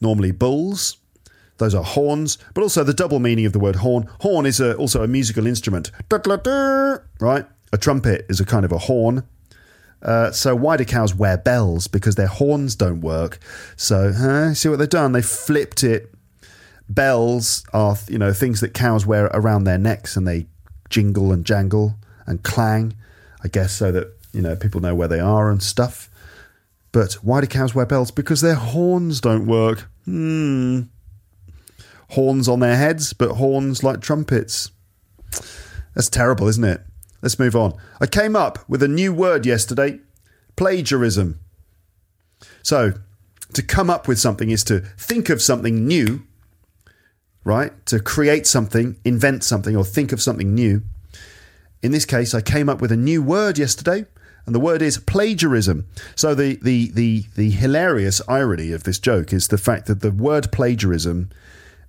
Normally, 0.00 0.32
bulls. 0.32 0.96
Those 1.58 1.74
are 1.74 1.82
horns, 1.82 2.38
but 2.54 2.62
also 2.62 2.84
the 2.84 2.94
double 2.94 3.18
meaning 3.18 3.44
of 3.44 3.52
the 3.52 3.58
word 3.58 3.76
horn. 3.76 4.08
Horn 4.20 4.46
is 4.46 4.60
a, 4.60 4.76
also 4.76 5.02
a 5.02 5.08
musical 5.08 5.46
instrument. 5.46 5.90
Right? 7.20 7.46
A 7.72 7.78
trumpet 7.78 8.26
is 8.28 8.40
a 8.40 8.44
kind 8.44 8.64
of 8.64 8.72
a 8.72 8.78
horn. 8.78 9.24
Uh, 10.00 10.30
so 10.30 10.54
why 10.54 10.76
do 10.76 10.84
cows 10.84 11.14
wear 11.14 11.36
bells? 11.36 11.88
Because 11.88 12.14
their 12.14 12.28
horns 12.28 12.76
don't 12.76 13.00
work. 13.00 13.40
So 13.76 14.12
huh, 14.12 14.54
see 14.54 14.68
what 14.68 14.78
they've 14.78 14.88
done? 14.88 15.12
They 15.12 15.22
flipped 15.22 15.82
it. 15.82 16.14
Bells 16.88 17.64
are 17.72 17.96
you 18.08 18.18
know 18.18 18.32
things 18.32 18.60
that 18.60 18.74
cows 18.74 19.04
wear 19.04 19.26
around 19.26 19.64
their 19.64 19.78
necks, 19.78 20.16
and 20.16 20.26
they 20.26 20.46
jingle 20.88 21.32
and 21.32 21.44
jangle 21.44 21.96
and 22.26 22.42
clang. 22.42 22.94
I 23.42 23.48
guess 23.48 23.72
so 23.72 23.92
that 23.92 24.08
you 24.32 24.42
know 24.42 24.56
people 24.56 24.80
know 24.80 24.94
where 24.94 25.08
they 25.08 25.20
are 25.20 25.50
and 25.50 25.62
stuff. 25.62 26.10
But 26.92 27.14
why 27.14 27.40
do 27.40 27.46
cows 27.46 27.74
wear 27.74 27.86
bells? 27.86 28.10
Because 28.10 28.40
their 28.40 28.54
horns 28.54 29.20
don't 29.20 29.46
work. 29.46 29.88
Hmm. 30.04 30.82
Horns 32.10 32.48
on 32.48 32.60
their 32.60 32.76
heads, 32.76 33.12
but 33.12 33.32
horns 33.32 33.84
like 33.84 34.00
trumpets. 34.00 34.70
That's 35.94 36.08
terrible, 36.08 36.48
isn't 36.48 36.64
it? 36.64 36.80
Let's 37.20 37.38
move 37.38 37.54
on. 37.54 37.74
I 38.00 38.06
came 38.06 38.34
up 38.34 38.66
with 38.68 38.82
a 38.82 38.88
new 38.88 39.12
word 39.12 39.44
yesterday 39.44 40.00
plagiarism. 40.58 41.38
So, 42.62 42.94
to 43.54 43.62
come 43.62 43.88
up 43.88 44.08
with 44.08 44.18
something 44.18 44.50
is 44.50 44.64
to 44.64 44.80
think 44.98 45.30
of 45.30 45.40
something 45.40 45.86
new, 45.86 46.26
right? 47.48 47.72
To 47.86 47.98
create 47.98 48.46
something, 48.46 48.96
invent 49.04 49.42
something, 49.42 49.74
or 49.74 49.84
think 49.84 50.12
of 50.12 50.20
something 50.20 50.54
new. 50.54 50.82
In 51.82 51.92
this 51.92 52.04
case, 52.04 52.34
I 52.34 52.42
came 52.42 52.68
up 52.68 52.80
with 52.80 52.92
a 52.92 52.96
new 52.96 53.22
word 53.22 53.56
yesterday 53.56 54.04
and 54.44 54.54
the 54.54 54.60
word 54.60 54.82
is 54.82 54.98
plagiarism. 54.98 55.86
So 56.14 56.34
the, 56.34 56.58
the 56.62 56.90
the 56.90 57.24
the 57.36 57.50
hilarious 57.50 58.20
irony 58.28 58.72
of 58.72 58.84
this 58.84 58.98
joke 58.98 59.32
is 59.32 59.48
the 59.48 59.58
fact 59.58 59.86
that 59.86 60.00
the 60.00 60.10
word 60.10 60.52
plagiarism 60.52 61.30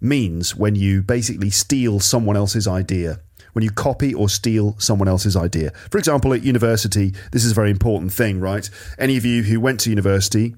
means 0.02 0.56
when 0.56 0.76
you 0.76 1.02
basically 1.02 1.50
steal 1.50 2.00
someone 2.00 2.38
else's 2.38 2.68
idea. 2.68 3.20
When 3.54 3.64
you 3.64 3.72
copy 3.72 4.14
or 4.14 4.30
steal 4.30 4.76
someone 4.78 5.08
else's 5.08 5.36
idea. 5.36 5.72
For 5.90 5.98
example, 5.98 6.34
at 6.34 6.44
university, 6.44 7.14
this 7.32 7.44
is 7.44 7.52
a 7.52 7.56
very 7.56 7.72
important 7.72 8.14
thing, 8.14 8.40
right? 8.40 8.70
Any 8.98 9.18
of 9.18 9.26
you 9.26 9.44
who 9.44 9.60
went 9.60 9.80
to 9.82 9.90
university 9.90 10.56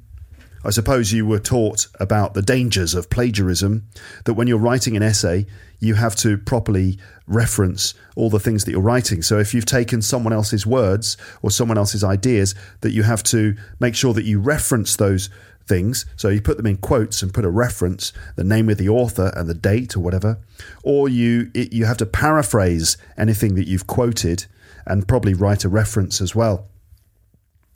I 0.63 0.69
suppose 0.69 1.11
you 1.11 1.25
were 1.25 1.39
taught 1.39 1.87
about 1.99 2.33
the 2.33 2.41
dangers 2.41 2.93
of 2.93 3.09
plagiarism, 3.09 3.87
that 4.25 4.35
when 4.35 4.47
you're 4.47 4.59
writing 4.59 4.95
an 4.95 5.03
essay, 5.03 5.47
you 5.79 5.95
have 5.95 6.15
to 6.17 6.37
properly 6.37 6.99
reference 7.25 7.95
all 8.15 8.29
the 8.29 8.39
things 8.39 8.65
that 8.65 8.71
you're 8.71 8.81
writing. 8.81 9.21
So 9.21 9.39
if 9.39 9.53
you've 9.53 9.65
taken 9.65 10.01
someone 10.01 10.33
else's 10.33 10.65
words 10.65 11.17
or 11.41 11.49
someone 11.49 11.77
else's 11.77 12.03
ideas, 12.03 12.53
that 12.81 12.91
you 12.91 13.03
have 13.03 13.23
to 13.23 13.55
make 13.79 13.95
sure 13.95 14.13
that 14.13 14.25
you 14.25 14.39
reference 14.39 14.95
those 14.95 15.29
things. 15.65 16.05
So 16.15 16.29
you 16.29 16.41
put 16.41 16.57
them 16.57 16.67
in 16.67 16.77
quotes 16.77 17.23
and 17.23 17.33
put 17.33 17.45
a 17.45 17.49
reference, 17.49 18.13
the 18.35 18.43
name 18.43 18.69
of 18.69 18.77
the 18.77 18.89
author 18.89 19.31
and 19.35 19.49
the 19.49 19.53
date 19.53 19.95
or 19.95 20.01
whatever. 20.01 20.39
Or 20.83 21.09
you 21.09 21.49
it, 21.53 21.73
you 21.73 21.85
have 21.85 21.97
to 21.97 22.05
paraphrase 22.05 22.97
anything 23.17 23.55
that 23.55 23.67
you've 23.67 23.87
quoted 23.87 24.45
and 24.85 25.07
probably 25.07 25.33
write 25.33 25.63
a 25.63 25.69
reference 25.69 26.21
as 26.21 26.35
well. 26.35 26.67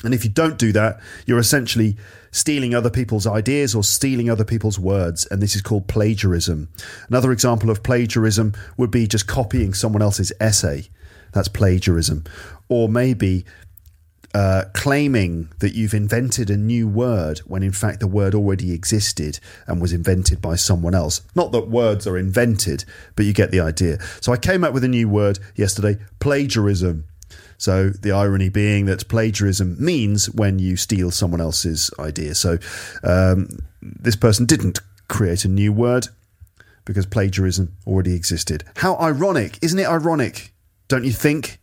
And 0.06 0.14
if 0.14 0.24
you 0.24 0.30
don't 0.30 0.58
do 0.58 0.72
that, 0.74 1.00
you're 1.26 1.40
essentially 1.40 1.98
stealing 2.32 2.76
other 2.76 2.90
people's 2.90 3.26
ideas 3.26 3.74
or 3.74 3.84
stealing 3.84 4.30
other 4.30 4.46
people's 4.46 4.78
words. 4.78 5.28
And 5.32 5.42
this 5.42 5.56
is 5.56 5.62
called 5.62 5.88
plagiarism. 5.88 6.70
Another 7.08 7.32
example 7.32 7.70
of 7.70 7.84
plagiarism 7.84 8.54
would 8.78 8.92
be 8.92 9.08
just 9.08 9.28
copying 9.28 9.74
someone 9.74 10.02
else's 10.02 10.34
essay. 10.40 10.90
That's 11.32 11.48
plagiarism. 11.48 12.24
Or 12.70 12.90
maybe 12.90 13.46
uh, 14.36 14.66
claiming 14.74 15.48
that 15.60 15.76
you've 15.76 15.94
invented 15.94 16.50
a 16.50 16.58
new 16.58 16.90
word 16.90 17.40
when 17.40 17.64
in 17.64 17.72
fact 17.72 18.02
the 18.02 18.08
word 18.08 18.36
already 18.36 18.74
existed 18.74 19.40
and 19.66 19.80
was 19.80 19.94
invented 19.94 20.42
by 20.42 20.56
someone 20.56 20.94
else. 20.94 21.22
Not 21.36 21.54
that 21.54 21.70
words 21.70 22.06
are 22.06 22.18
invented, 22.18 22.84
but 23.16 23.24
you 23.26 23.32
get 23.32 23.52
the 23.52 23.62
idea. 23.62 23.98
So 24.20 24.34
I 24.34 24.38
came 24.38 24.66
up 24.66 24.74
with 24.74 24.84
a 24.84 24.90
new 24.90 25.08
word 25.08 25.40
yesterday 25.56 25.98
plagiarism. 26.20 27.06
So 27.58 27.90
the 27.90 28.12
irony 28.12 28.50
being 28.50 28.86
that 28.86 29.08
plagiarism 29.08 29.78
means 29.84 30.30
when 30.30 30.60
you 30.60 30.76
steal 30.76 31.12
someone 31.12 31.42
else's 31.42 31.92
idea. 32.00 32.36
So 32.36 32.58
um, 33.04 33.48
this 33.82 34.16
person 34.16 34.46
didn't 34.46 34.80
create 35.08 35.46
a 35.46 35.50
new 35.50 35.72
word 35.72 36.08
because 36.86 37.06
plagiarism 37.06 37.76
already 37.88 38.14
existed. 38.14 38.64
How 38.78 38.96
ironic! 38.98 39.58
Isn't 39.62 39.80
it 39.80 39.88
ironic? 39.88 40.54
Don't 40.88 41.04
you 41.04 41.12
think? 41.12 41.60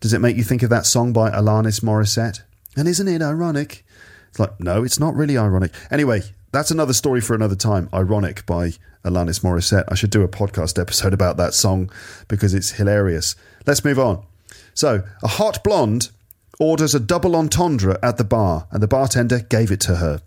Does 0.00 0.12
it 0.12 0.20
make 0.20 0.36
you 0.36 0.44
think 0.44 0.62
of 0.62 0.70
that 0.70 0.86
song 0.86 1.12
by 1.12 1.30
Alanis 1.30 1.80
Morissette? 1.80 2.42
And 2.76 2.88
isn't 2.88 3.08
it 3.08 3.22
ironic? 3.22 3.84
It's 4.28 4.38
like, 4.38 4.58
no, 4.58 4.82
it's 4.82 4.98
not 4.98 5.14
really 5.14 5.38
ironic. 5.38 5.72
Anyway, 5.90 6.22
that's 6.50 6.70
another 6.70 6.92
story 6.92 7.20
for 7.20 7.34
another 7.34 7.54
time. 7.54 7.88
Ironic 7.92 8.44
by 8.46 8.72
Alanis 9.04 9.40
Morissette. 9.42 9.84
I 9.88 9.94
should 9.94 10.10
do 10.10 10.22
a 10.22 10.28
podcast 10.28 10.80
episode 10.80 11.12
about 11.12 11.36
that 11.36 11.54
song 11.54 11.90
because 12.26 12.54
it's 12.54 12.72
hilarious. 12.72 13.36
Let's 13.66 13.84
move 13.84 13.98
on. 13.98 14.24
So, 14.74 15.04
a 15.22 15.28
hot 15.28 15.62
blonde 15.64 16.10
orders 16.58 16.94
a 16.94 17.00
double 17.00 17.34
entendre 17.36 17.98
at 18.02 18.16
the 18.16 18.24
bar, 18.24 18.66
and 18.70 18.82
the 18.82 18.88
bartender 18.88 19.40
gave 19.40 19.70
it 19.70 19.80
to 19.80 19.96
her. 19.96 20.20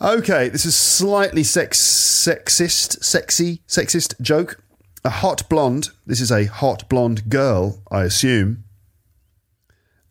Okay, 0.00 0.48
this 0.48 0.64
is 0.64 0.76
slightly 0.76 1.44
sex, 1.44 1.80
sexist, 1.80 3.02
sexy, 3.02 3.62
sexist 3.68 4.20
joke. 4.20 4.62
A 5.04 5.10
hot 5.10 5.48
blonde. 5.48 5.90
This 6.06 6.20
is 6.20 6.30
a 6.30 6.44
hot 6.44 6.88
blonde 6.88 7.28
girl, 7.28 7.82
I 7.90 8.04
assume. 8.04 8.64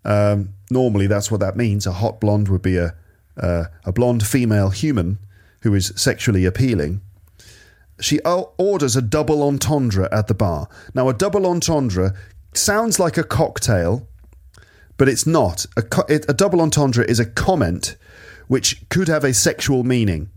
Um, 0.04 0.54
normally, 0.70 1.08
that's 1.08 1.32
what 1.32 1.40
that 1.40 1.56
means. 1.56 1.86
A 1.86 1.94
hot 1.94 2.20
blonde 2.20 2.50
would 2.50 2.62
be 2.62 2.78
a 2.78 2.96
uh, 3.38 3.66
a 3.86 3.92
blonde 3.92 4.26
female 4.26 4.70
human 4.70 5.20
who 5.62 5.74
is 5.74 5.94
sexually 5.96 6.46
appealing. 6.46 7.02
She 8.00 8.20
orders 8.22 8.96
a 8.96 9.02
double 9.02 9.44
entendre 9.44 10.10
at 10.12 10.28
the 10.28 10.34
bar. 10.34 10.68
Now, 10.94 11.08
a 11.08 11.14
double 11.14 11.46
entendre 11.46 12.14
sounds 12.54 13.00
like 13.00 13.18
a 13.18 13.24
cocktail, 13.24 14.08
but 14.98 15.10
it's 15.10 15.26
not. 15.26 15.66
A, 15.78 15.82
co- 15.82 16.06
it, 16.08 16.26
a 16.30 16.34
double 16.34 16.62
entendre 16.62 17.04
is 17.06 17.20
a 17.20 17.26
comment 17.26 17.98
which 18.48 18.88
could 18.90 19.08
have 19.08 19.24
a 19.24 19.34
sexual 19.34 19.84
meaning. 19.84 20.30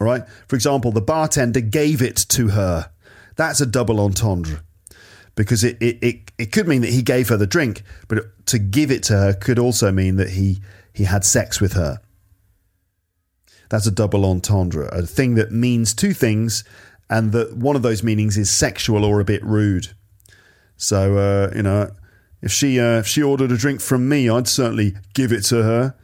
All 0.00 0.06
right? 0.06 0.22
For 0.46 0.56
example, 0.56 0.92
the 0.92 1.00
bartender 1.00 1.60
gave 1.60 2.00
it 2.00 2.16
to 2.30 2.48
her. 2.48 2.90
That's 3.36 3.60
a 3.60 3.66
double 3.66 4.00
entendre 4.00 4.62
because 5.34 5.62
it, 5.62 5.76
it, 5.80 5.98
it, 6.02 6.32
it 6.36 6.52
could 6.52 6.66
mean 6.66 6.82
that 6.82 6.90
he 6.92 7.02
gave 7.02 7.28
her 7.28 7.36
the 7.36 7.46
drink, 7.46 7.82
but 8.08 8.46
to 8.46 8.58
give 8.58 8.90
it 8.90 9.04
to 9.04 9.12
her 9.12 9.32
could 9.32 9.58
also 9.58 9.92
mean 9.92 10.16
that 10.16 10.30
he 10.30 10.60
he 10.92 11.04
had 11.04 11.24
sex 11.24 11.60
with 11.60 11.74
her. 11.74 12.00
That's 13.68 13.86
a 13.86 13.92
double 13.92 14.24
entendre, 14.24 14.88
a 14.88 15.02
thing 15.02 15.36
that 15.36 15.52
means 15.52 15.94
two 15.94 16.12
things, 16.12 16.64
and 17.08 17.30
that 17.32 17.56
one 17.56 17.76
of 17.76 17.82
those 17.82 18.02
meanings 18.02 18.36
is 18.36 18.50
sexual 18.50 19.04
or 19.04 19.20
a 19.20 19.24
bit 19.24 19.44
rude. 19.44 19.94
So, 20.78 21.18
uh, 21.18 21.54
you 21.54 21.62
know, 21.62 21.90
if 22.40 22.52
she 22.52 22.80
uh, 22.80 23.00
if 23.00 23.06
she 23.06 23.22
ordered 23.22 23.52
a 23.52 23.56
drink 23.56 23.80
from 23.80 24.08
me, 24.08 24.30
I'd 24.30 24.48
certainly 24.48 24.94
give 25.12 25.32
it 25.32 25.42
to 25.46 25.62
her. 25.62 25.94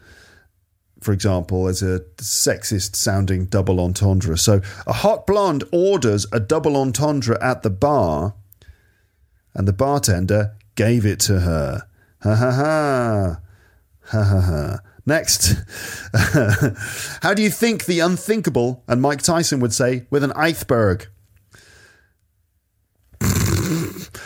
For 1.01 1.13
example, 1.13 1.69
as 1.69 1.83
a 1.83 2.01
sexist 2.17 2.97
sounding 2.97 3.47
double 3.47 3.79
entendre. 3.79 4.37
So, 4.37 4.61
a 4.87 4.93
hot 4.93 5.27
blonde 5.27 5.65
orders 5.71 6.27
a 6.33 6.41
double 6.41 6.77
entendre 6.77 7.39
at 7.43 7.63
the 7.63 7.71
bar, 7.71 8.35
and 9.55 9.69
the 9.69 9.73
bartender 9.73 10.57
gave 10.75 11.07
it 11.07 11.21
to 11.21 11.41
her. 11.41 11.87
Ha 12.23 12.35
ha 12.35 12.51
ha. 12.51 13.41
Ha 14.07 14.23
ha 14.23 14.41
ha. 14.41 14.79
Next. 15.07 15.55
How 17.23 17.35
do 17.35 17.43
you 17.43 17.51
think 17.51 17.85
the 17.85 18.01
unthinkable, 18.01 18.83
and 18.89 19.01
Mike 19.01 19.23
Tyson 19.23 19.61
would 19.61 19.73
say, 19.73 20.07
with 20.11 20.25
an 20.25 20.33
iceberg? 20.33 21.07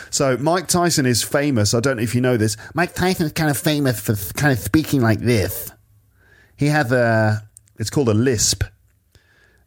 So 0.09 0.37
Mike 0.37 0.67
Tyson 0.67 1.05
is 1.05 1.23
famous. 1.23 1.73
I 1.73 1.79
don't 1.79 1.97
know 1.97 2.03
if 2.03 2.15
you 2.15 2.21
know 2.21 2.37
this. 2.37 2.57
Mike 2.73 2.95
Tyson 2.95 3.25
is 3.25 3.31
kind 3.33 3.49
of 3.49 3.57
famous 3.57 3.99
for 3.99 4.15
kind 4.33 4.51
of 4.51 4.59
speaking 4.59 5.01
like 5.01 5.19
this. 5.19 5.71
He 6.57 6.67
has 6.67 6.91
a. 6.91 7.47
It's 7.77 7.89
called 7.89 8.09
a 8.09 8.13
lisp. 8.13 8.63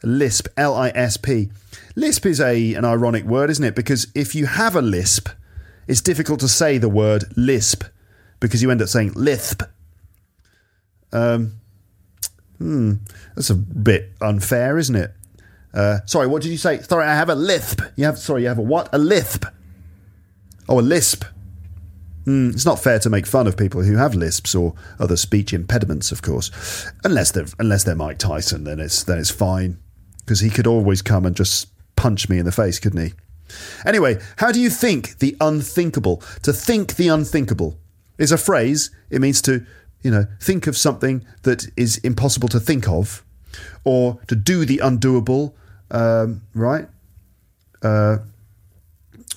Lisp. 0.03 0.49
L 0.57 0.75
I 0.75 0.91
S 0.91 1.17
P. 1.17 1.51
Lisp 1.97 2.27
is 2.27 2.41
a 2.41 2.75
an 2.75 2.85
ironic 2.85 3.25
word, 3.25 3.51
isn't 3.51 3.65
it? 3.65 3.75
Because 3.75 4.09
if 4.15 4.35
you 4.35 4.47
have 4.47 4.77
a 4.77 4.83
lisp, 4.83 5.29
it's 5.87 6.01
difficult 6.01 6.41
to 6.41 6.49
say 6.49 6.79
the 6.79 6.89
word 6.89 7.25
lisp 7.37 7.85
because 8.41 8.63
you 8.63 8.71
end 8.71 8.83
up 8.83 8.89
saying 8.89 9.13
lisp. 9.15 9.63
Um, 11.13 11.61
hmm, 12.59 12.95
that's 13.35 13.51
a 13.51 13.55
bit 13.55 14.13
unfair, 14.21 14.79
isn't 14.79 14.97
it? 14.97 15.13
Uh, 15.75 15.99
sorry, 16.07 16.27
what 16.27 16.43
did 16.43 16.51
you 16.51 16.59
say? 16.59 16.81
Sorry, 16.81 17.07
I 17.07 17.15
have 17.15 17.29
a 17.29 17.35
lisp. 17.35 17.81
You 17.97 18.05
have 18.05 18.19
sorry, 18.19 18.43
you 18.43 18.49
have 18.49 18.59
a 18.59 18.63
what? 18.63 18.89
A 18.93 18.99
lisp. 18.99 19.47
Oh, 20.73 20.81
a 20.81 20.81
lisp. 20.81 21.27
Mm, 22.25 22.55
it's 22.55 22.65
not 22.65 22.83
fair 22.83 22.99
to 23.01 23.11
make 23.11 23.27
fun 23.27 23.47
of 23.47 23.59
people 23.59 23.83
who 23.83 23.97
have 23.97 24.15
lisps 24.15 24.55
or 24.55 24.73
other 24.99 25.19
speech 25.19 25.53
impediments, 25.53 26.11
of 26.11 26.23
course, 26.23 26.51
unless 27.05 27.31
they're 27.31 27.45
unless 27.59 27.85
they're 27.85 27.95
Mike 27.95 28.17
Tyson. 28.17 28.65
Then 28.65 28.81
it's 28.81 29.05
then 29.05 29.19
it's 29.19 29.29
fine 29.29 29.77
because 30.21 30.41
he 30.41 30.49
could 30.49 30.67
always 30.67 31.03
come 31.03 31.27
and 31.27 31.37
just 31.37 31.69
punch 31.95 32.31
me 32.31 32.39
in 32.39 32.47
the 32.47 32.53
face, 32.53 32.79
couldn't 32.79 33.05
he? 33.05 33.13
Anyway, 33.85 34.19
how 34.39 34.51
do 34.51 34.63
you 34.63 34.71
think 34.71 35.19
the 35.19 35.37
unthinkable? 35.43 36.23
To 36.45 36.55
think 36.55 36.97
the 36.97 37.09
unthinkable 37.09 37.79
is 38.17 38.33
a 38.33 38.39
phrase. 38.39 38.91
It 39.11 39.21
means 39.21 39.43
to 39.43 39.67
you 40.01 40.11
know 40.11 40.25
think 40.41 40.67
of 40.67 40.75
something 40.75 41.23
that 41.43 41.67
is 41.77 41.99
impossible 41.99 42.49
to 42.49 42.61
think 42.61 42.89
of, 42.89 43.23
or 43.85 44.19
to 44.29 44.35
do 44.35 44.65
the 44.65 44.79
undoable. 44.79 45.53
Um, 45.91 46.41
right. 46.55 46.89
Uh, 47.83 48.21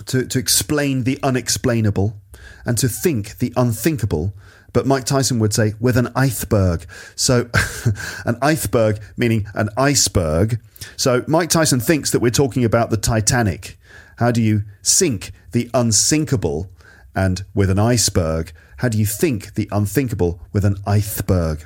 to, 0.08 0.26
to 0.26 0.40
explain 0.40 1.04
the 1.04 1.20
unexplainable 1.24 2.20
and 2.66 2.78
to 2.78 2.88
think 2.88 3.38
the 3.38 3.54
unthinkable. 3.56 4.34
But 4.74 4.86
Mike 4.86 5.06
Tyson 5.06 5.40
would 5.40 5.54
say, 5.54 5.74
with 5.80 5.96
an 5.96 6.10
iceberg. 6.16 6.86
So, 7.16 7.50
an 8.26 8.38
iceberg 8.42 9.00
meaning 9.16 9.48
an 9.54 9.70
iceberg. 9.78 10.60
So, 10.98 11.24
Mike 11.28 11.50
Tyson 11.50 11.80
thinks 11.80 12.12
that 12.12 12.20
we're 12.20 12.30
talking 12.30 12.66
about 12.66 12.90
the 12.90 12.98
Titanic. 12.98 13.78
How 14.18 14.32
do 14.32 14.42
you 14.42 14.64
sink 14.82 15.32
the 15.52 15.70
unsinkable? 15.74 16.72
And 17.16 17.46
with 17.54 17.70
an 17.70 17.80
iceberg, 17.80 18.52
how 18.78 18.90
do 18.90 18.98
you 18.98 19.06
think 19.06 19.54
the 19.54 19.70
unthinkable 19.72 20.42
with 20.52 20.66
an 20.66 20.76
iceberg? 20.86 21.66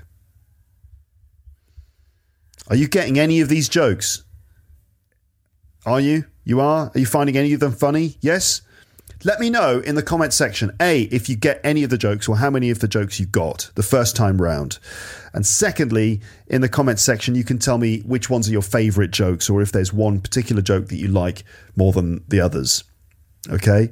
Are 2.68 2.76
you 2.76 2.88
getting 2.88 3.18
any 3.18 3.42
of 3.42 3.50
these 3.50 3.68
jokes? 3.68 4.24
Are 5.86 6.00
you? 6.00 6.26
You 6.49 6.62
are? 6.62 6.91
Are 6.95 6.99
you 6.99 7.05
finding 7.05 7.38
any 7.38 7.53
of 7.53 7.59
them 7.59 7.73
funny? 7.73 8.17
Yes? 8.21 8.63
Let 9.23 9.39
me 9.39 9.51
know 9.51 9.81
in 9.81 9.93
the 9.93 10.01
comment 10.01 10.33
section, 10.33 10.75
A, 10.81 11.03
if 11.03 11.29
you 11.29 11.35
get 11.35 11.62
any 11.63 11.83
of 11.83 11.91
the 11.91 11.97
jokes 11.97 12.27
or 12.27 12.38
how 12.38 12.49
many 12.49 12.71
of 12.71 12.79
the 12.79 12.88
jokes 12.88 13.19
you 13.19 13.27
got 13.27 13.69
the 13.75 13.83
first 13.83 14.15
time 14.15 14.41
round. 14.41 14.79
And 15.31 15.45
secondly, 15.45 16.21
in 16.47 16.62
the 16.62 16.67
comment 16.67 16.99
section, 16.99 17.35
you 17.35 17.43
can 17.43 17.59
tell 17.59 17.77
me 17.77 17.99
which 17.99 18.31
ones 18.31 18.49
are 18.49 18.51
your 18.51 18.63
favourite 18.63 19.12
jokes 19.12 19.47
or 19.47 19.62
if 19.62 19.71
there's 19.71 19.93
one 19.93 20.21
particular 20.21 20.63
joke 20.63 20.88
that 20.88 20.95
you 20.95 21.07
like 21.07 21.43
more 21.75 21.91
than 21.91 22.23
the 22.27 22.39
others. 22.39 22.83
Okay? 23.47 23.91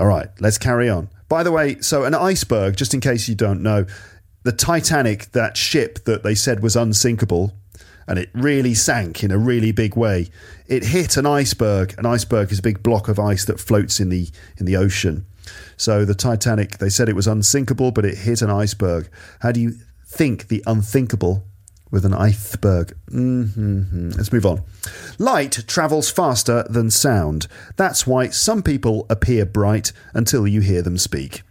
All 0.00 0.06
right, 0.08 0.26
let's 0.40 0.58
carry 0.58 0.88
on. 0.88 1.10
By 1.28 1.44
the 1.44 1.52
way, 1.52 1.80
so 1.80 2.02
an 2.02 2.14
iceberg, 2.16 2.76
just 2.76 2.92
in 2.92 3.00
case 3.00 3.28
you 3.28 3.36
don't 3.36 3.62
know, 3.62 3.86
the 4.42 4.50
Titanic, 4.50 5.30
that 5.30 5.56
ship 5.56 6.06
that 6.06 6.24
they 6.24 6.34
said 6.34 6.60
was 6.60 6.74
unsinkable, 6.74 7.52
and 8.08 8.18
it 8.18 8.30
really 8.34 8.74
sank 8.74 9.22
in 9.24 9.30
a 9.30 9.38
really 9.38 9.72
big 9.72 9.96
way. 9.96 10.28
It 10.66 10.84
hit 10.84 11.16
an 11.16 11.26
iceberg. 11.26 11.94
An 11.98 12.06
iceberg 12.06 12.52
is 12.52 12.58
a 12.58 12.62
big 12.62 12.82
block 12.82 13.08
of 13.08 13.18
ice 13.18 13.44
that 13.46 13.60
floats 13.60 14.00
in 14.00 14.08
the 14.08 14.28
in 14.58 14.66
the 14.66 14.76
ocean. 14.76 15.26
So 15.76 16.04
the 16.04 16.14
Titanic, 16.14 16.78
they 16.78 16.88
said 16.88 17.08
it 17.08 17.16
was 17.16 17.26
unsinkable, 17.26 17.92
but 17.92 18.04
it 18.04 18.18
hit 18.18 18.42
an 18.42 18.50
iceberg. 18.50 19.08
How 19.40 19.52
do 19.52 19.60
you 19.60 19.74
think 20.04 20.48
the 20.48 20.62
unthinkable 20.66 21.44
with 21.90 22.04
an 22.04 22.14
iceberg? 22.14 22.96
Mm-hmm. 23.10 24.10
Let's 24.10 24.32
move 24.32 24.46
on. 24.46 24.62
Light 25.18 25.64
travels 25.66 26.10
faster 26.10 26.64
than 26.68 26.90
sound. 26.90 27.46
That's 27.76 28.06
why 28.06 28.28
some 28.28 28.62
people 28.62 29.06
appear 29.08 29.46
bright 29.46 29.92
until 30.14 30.46
you 30.46 30.60
hear 30.60 30.82
them 30.82 30.98
speak. 30.98 31.42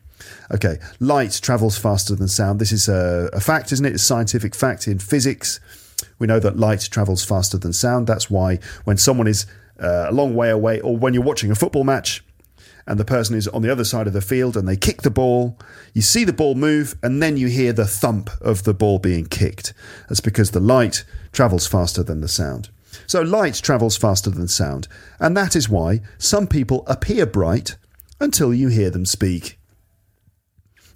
Okay, 0.52 0.78
light 1.00 1.40
travels 1.42 1.78
faster 1.78 2.16
than 2.16 2.28
sound. 2.28 2.60
This 2.60 2.72
is 2.72 2.88
a, 2.88 3.30
a 3.34 3.40
fact, 3.40 3.72
isn't 3.72 3.86
it? 3.86 3.94
It's 3.94 4.04
a 4.04 4.06
scientific 4.06 4.54
fact 4.54 4.88
in 4.88 5.00
physics. 5.00 5.60
We 6.20 6.28
know 6.28 6.40
that 6.40 6.58
light 6.58 6.88
travels 6.92 7.24
faster 7.24 7.58
than 7.58 7.74
sound. 7.74 8.08
That's 8.08 8.30
why 8.30 8.60
when 8.84 8.98
someone 8.98 9.28
is 9.28 9.46
uh, 9.80 10.08
a 10.10 10.12
long 10.12 10.36
way 10.36 10.50
away, 10.50 10.80
or 10.80 10.96
when 10.98 11.14
you're 11.14 11.24
watching 11.24 11.52
a 11.52 11.56
football 11.56 11.84
match 11.84 12.24
and 12.88 13.00
the 13.00 13.06
person 13.06 13.36
is 13.36 13.48
on 13.48 13.62
the 13.62 13.72
other 13.72 13.84
side 13.84 14.08
of 14.08 14.14
the 14.14 14.22
field 14.22 14.56
and 14.56 14.68
they 14.68 14.78
kick 14.78 15.02
the 15.02 15.10
ball, 15.10 15.58
you 15.94 16.02
see 16.02 16.24
the 16.24 16.34
ball 16.34 16.56
move 16.56 16.96
and 17.02 17.22
then 17.22 17.36
you 17.38 17.48
hear 17.48 17.74
the 17.74 17.86
thump 17.88 18.30
of 18.42 18.64
the 18.64 18.74
ball 18.74 19.00
being 19.00 19.26
kicked. 19.26 19.74
That's 20.08 20.22
because 20.22 20.52
the 20.52 20.60
light 20.60 21.04
travels 21.32 21.68
faster 21.68 22.04
than 22.04 22.22
the 22.22 22.28
sound. 22.28 22.70
So 23.08 23.22
light 23.22 23.56
travels 23.56 23.98
faster 23.98 24.30
than 24.30 24.48
sound, 24.48 24.88
and 25.20 25.36
that 25.36 25.56
is 25.56 25.70
why 25.70 26.02
some 26.18 26.48
people 26.48 26.84
appear 26.88 27.26
bright 27.26 27.76
until 28.20 28.54
you 28.54 28.70
hear 28.70 28.90
them 28.90 29.06
speak. 29.06 29.60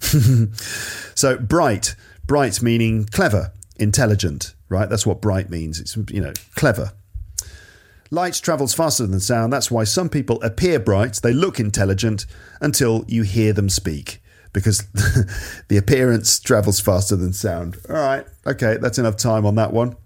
so 1.14 1.36
bright, 1.38 1.94
bright 2.26 2.62
meaning 2.62 3.04
clever, 3.04 3.52
intelligent, 3.76 4.54
right? 4.70 4.88
That's 4.88 5.04
what 5.04 5.20
bright 5.20 5.50
means. 5.50 5.78
It's, 5.78 5.96
you 6.10 6.22
know, 6.22 6.32
clever. 6.54 6.92
Light 8.10 8.34
travels 8.42 8.72
faster 8.72 9.06
than 9.06 9.20
sound. 9.20 9.52
That's 9.52 9.70
why 9.70 9.84
some 9.84 10.08
people 10.08 10.42
appear 10.42 10.80
bright, 10.80 11.20
they 11.22 11.32
look 11.32 11.60
intelligent 11.60 12.24
until 12.60 13.04
you 13.06 13.22
hear 13.22 13.52
them 13.52 13.68
speak 13.68 14.22
because 14.52 14.86
the 15.68 15.76
appearance 15.76 16.40
travels 16.40 16.80
faster 16.80 17.14
than 17.16 17.32
sound. 17.32 17.76
All 17.88 17.96
right, 17.96 18.26
okay, 18.46 18.78
that's 18.80 18.98
enough 18.98 19.16
time 19.16 19.46
on 19.46 19.54
that 19.56 19.72
one. 19.72 19.96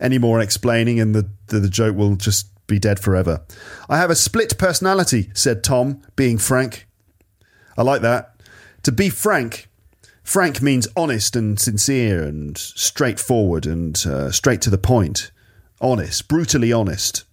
Any 0.00 0.18
more 0.18 0.40
explaining, 0.40 0.98
and 0.98 1.14
the, 1.14 1.30
the, 1.46 1.60
the 1.60 1.68
joke 1.68 1.96
will 1.96 2.16
just 2.16 2.48
be 2.66 2.78
dead 2.78 2.98
forever. 2.98 3.42
I 3.88 3.98
have 3.98 4.10
a 4.10 4.16
split 4.16 4.58
personality, 4.58 5.30
said 5.34 5.62
Tom, 5.62 6.02
being 6.16 6.38
frank. 6.38 6.88
I 7.76 7.82
like 7.82 8.02
that. 8.02 8.34
To 8.82 8.92
be 8.92 9.08
frank 9.08 9.68
Frank 10.24 10.60
means 10.60 10.88
honest 10.96 11.36
and 11.36 11.60
sincere 11.60 12.22
and 12.22 12.58
straightforward 12.58 13.66
and 13.66 14.04
uh, 14.06 14.32
straight 14.32 14.60
to 14.62 14.70
the 14.70 14.78
point. 14.78 15.30
Honest, 15.80 16.26
brutally 16.26 16.72
honest. 16.72 17.24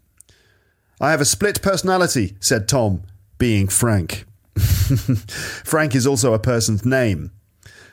I 1.00 1.10
have 1.12 1.22
a 1.22 1.26
split 1.26 1.62
personality, 1.62 2.36
said 2.40 2.68
Tom, 2.68 3.04
being 3.40 3.68
frank. 3.68 4.26
Frank 4.56 5.96
is 5.96 6.06
also 6.06 6.34
a 6.34 6.40
person's 6.40 6.86
name. 6.86 7.32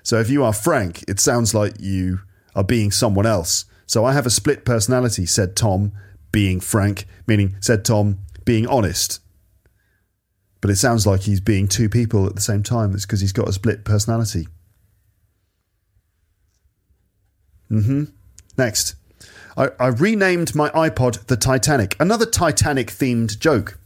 So 0.03 0.19
if 0.19 0.29
you 0.29 0.45
are 0.45 0.53
Frank, 0.53 1.05
it 1.09 1.21
sounds 1.21 1.55
like 1.55 1.75
you 1.79 2.21
are 2.55 2.65
being 2.65 2.91
someone 2.91 3.25
else. 3.25 3.65
So 3.87 4.05
I 4.05 4.13
have 4.13 4.27
a 4.27 4.31
split 4.31 4.65
personality, 4.65 5.25
said 5.25 5.57
Tom, 5.57 5.93
being 6.33 6.61
frank, 6.61 7.07
meaning, 7.27 7.57
said 7.61 7.85
Tom, 7.85 8.19
being 8.45 8.67
honest. 8.67 9.21
But 10.61 10.71
it 10.71 10.77
sounds 10.77 11.07
like 11.07 11.23
he's 11.23 11.41
being 11.41 11.69
two 11.69 11.89
people 11.89 12.27
at 12.27 12.35
the 12.35 12.43
same 12.43 12.63
time. 12.63 12.93
It's 12.93 13.07
because 13.07 13.21
he's 13.21 13.33
got 13.33 13.49
a 13.49 13.53
split 13.53 13.85
personality. 13.85 14.49
Mm-hmm. 17.71 18.05
Next. 18.57 18.95
I, 19.57 19.71
I 19.81 19.87
renamed 19.89 20.55
my 20.55 20.71
iPod 20.71 21.27
the 21.27 21.37
Titanic. 21.37 21.97
Another 22.01 22.27
Titanic 22.27 22.89
themed 22.89 23.39
joke. 23.39 23.79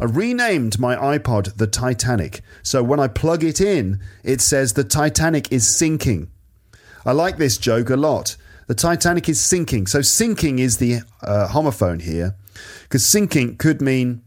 I 0.00 0.04
renamed 0.04 0.78
my 0.78 0.96
iPod 0.96 1.56
the 1.56 1.68
Titanic. 1.68 2.42
So 2.62 2.82
when 2.82 2.98
I 2.98 3.08
plug 3.08 3.44
it 3.44 3.60
in, 3.60 4.00
it 4.24 4.40
says 4.40 4.72
the 4.72 4.84
Titanic 4.84 5.52
is 5.52 5.66
sinking. 5.66 6.30
I 7.06 7.12
like 7.12 7.36
this 7.36 7.58
joke 7.58 7.90
a 7.90 7.96
lot. 7.96 8.36
The 8.66 8.74
Titanic 8.74 9.28
is 9.28 9.40
sinking. 9.40 9.86
So 9.86 10.02
sinking 10.02 10.58
is 10.58 10.78
the 10.78 11.00
uh, 11.22 11.48
homophone 11.48 12.02
here, 12.02 12.34
because 12.82 13.04
sinking 13.04 13.56
could 13.56 13.80
mean 13.80 14.22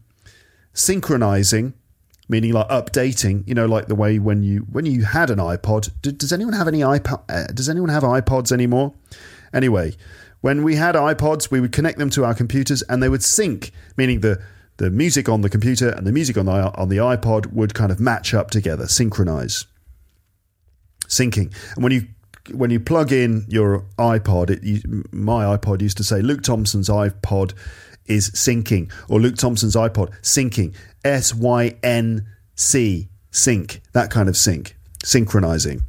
synchronizing 0.72 1.74
meaning 2.28 2.52
like 2.52 2.68
updating. 2.68 3.46
You 3.46 3.54
know, 3.54 3.66
like 3.66 3.86
the 3.86 3.94
way 3.94 4.18
when 4.18 4.42
you 4.42 4.60
when 4.70 4.86
you 4.86 5.04
had 5.04 5.30
an 5.30 5.38
iPod. 5.38 5.90
does 6.18 6.32
anyone 6.32 6.54
have 6.54 6.68
any 6.68 6.80
iPod? 6.80 7.22
Uh, 7.28 7.46
does 7.52 7.68
anyone 7.68 7.90
have 7.90 8.02
iPods 8.02 8.52
anymore? 8.52 8.94
Anyway, 9.52 9.94
when 10.40 10.62
we 10.62 10.76
had 10.76 10.94
iPods, 10.94 11.50
we 11.50 11.60
would 11.60 11.72
connect 11.72 11.98
them 11.98 12.10
to 12.10 12.24
our 12.24 12.34
computers 12.34 12.82
and 12.82 13.02
they 13.02 13.08
would 13.08 13.22
sync, 13.22 13.72
meaning 13.96 14.20
the 14.20 14.40
the 14.78 14.90
music 14.90 15.28
on 15.28 15.40
the 15.40 15.48
computer 15.48 15.88
and 15.88 16.06
the 16.06 16.12
music 16.12 16.36
on 16.36 16.46
the 16.46 16.52
on 16.52 16.88
the 16.88 16.98
iPod 16.98 17.52
would 17.52 17.74
kind 17.74 17.90
of 17.90 18.00
match 18.00 18.34
up 18.34 18.50
together, 18.50 18.86
synchronize, 18.86 19.66
syncing. 21.06 21.52
And 21.74 21.82
when 21.82 21.92
you 21.92 22.08
when 22.52 22.70
you 22.70 22.78
plug 22.78 23.12
in 23.12 23.44
your 23.48 23.84
iPod, 23.98 24.50
it, 24.50 24.62
you, 24.62 25.04
my 25.10 25.56
iPod 25.56 25.82
used 25.82 25.96
to 25.96 26.04
say 26.04 26.20
Luke 26.20 26.42
Thompson's 26.42 26.88
iPod 26.88 27.54
is 28.08 28.30
syncing, 28.30 28.90
or 29.08 29.20
Luke 29.20 29.36
Thompson's 29.36 29.76
iPod 29.76 30.12
syncing, 30.22 30.74
S 31.04 31.34
Y 31.34 31.74
N 31.82 32.26
C, 32.54 33.08
sync, 33.30 33.82
that 33.92 34.10
kind 34.10 34.28
of 34.28 34.36
sync, 34.36 34.76
synchronizing. 35.04 35.82